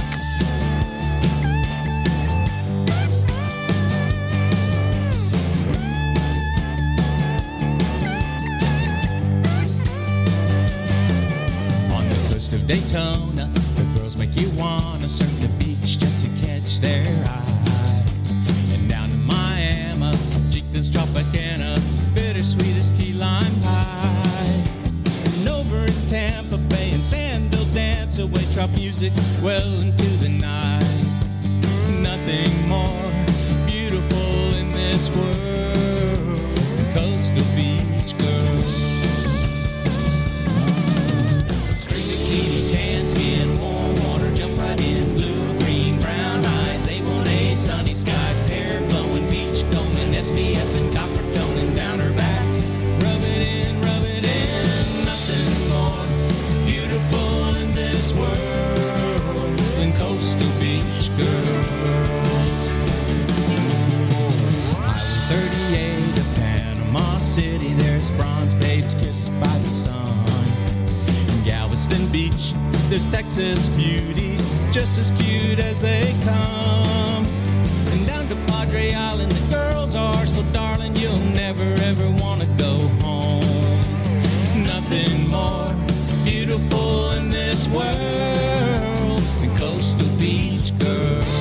[11.91, 16.29] On the coast of Daytona, the girls make you wanna surf the beach just to
[16.45, 18.05] catch their eye.
[18.73, 20.11] And down to Miami,
[20.51, 21.70] Chica's Tropicana,
[28.61, 30.83] trop music well into the night.
[31.89, 33.11] Nothing more
[33.65, 35.50] beautiful in this world
[71.91, 72.53] In Beach,
[72.89, 77.25] there's Texas beauties, just as cute as they come.
[77.91, 82.87] And down to Padre Island, the girls are so darling, you'll never ever wanna go
[83.03, 83.43] home.
[84.63, 85.75] Nothing more
[86.23, 91.40] beautiful in this world than coastal beach girls.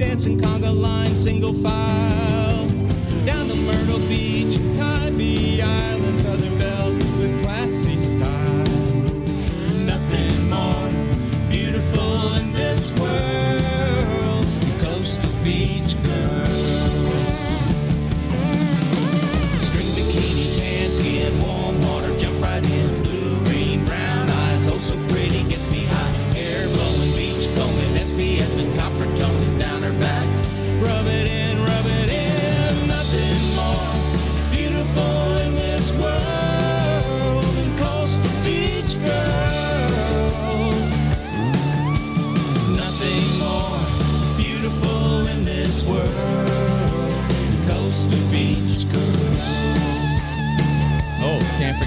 [0.00, 2.29] Dancing conga line, single file.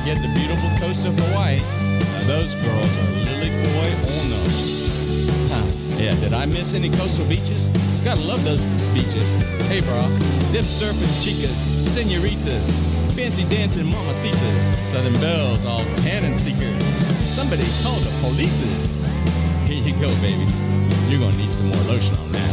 [0.03, 1.59] Forget the beautiful coast of Hawaii.
[1.63, 3.87] Now those girls are Lily Boy
[4.19, 4.41] Ono.
[5.47, 5.63] Huh.
[5.95, 7.63] Yeah, did I miss any coastal beaches?
[8.03, 8.59] Gotta love those
[8.91, 9.23] beaches.
[9.71, 10.03] Hey, bro,
[10.51, 11.55] them surfing chicas,
[11.87, 12.67] senoritas,
[13.15, 16.83] fancy dancing mamacitas, southern belles, all cannon seekers.
[17.23, 18.91] Somebody call the polices.
[19.71, 20.43] Here you go, baby.
[21.07, 22.52] You're gonna need some more lotion on that.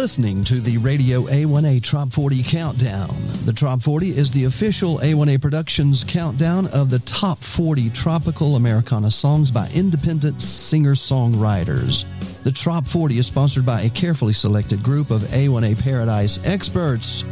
[0.00, 3.10] Listening to the Radio A1A Trop 40 Countdown.
[3.44, 9.10] The Trop 40 is the official A1A Productions countdown of the top 40 tropical Americana
[9.10, 12.06] songs by independent singer songwriters.
[12.44, 17.22] The Trop 40 is sponsored by a carefully selected group of A1A Paradise experts.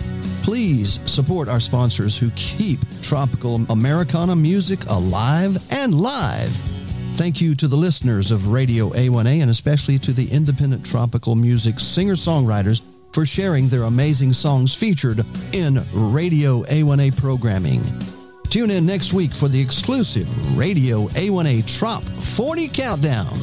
[0.42, 6.77] Please support our sponsors who keep tropical Americana music alive and live.
[7.18, 11.80] Thank you to the listeners of Radio A1A and especially to the independent tropical music
[11.80, 12.80] singer songwriters
[13.12, 17.82] for sharing their amazing songs featured in Radio A1A programming.
[18.50, 23.36] Tune in next week for the exclusive Radio A1A Trop 40 Countdown.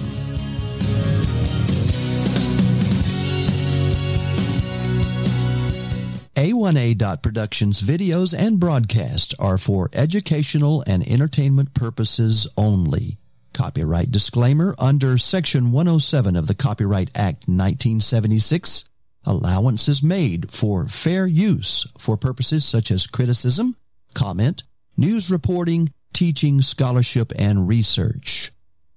[6.37, 13.17] A1A Productions videos and broadcasts are for educational and entertainment purposes only.
[13.55, 18.83] Copyright disclaimer under Section 107 of the Copyright Act 1976.
[19.23, 23.77] Allowance is made for fair use for purposes such as criticism,
[24.13, 24.63] comment,
[24.97, 28.51] news reporting, teaching, scholarship, and research.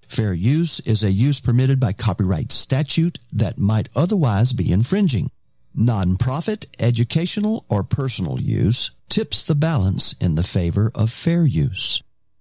[0.09, 5.31] Fair use is a use permitted by copyright statute that might otherwise be infringing.
[5.79, 12.03] Nonprofit, educational, or personal use tips the balance in the favor of fair use.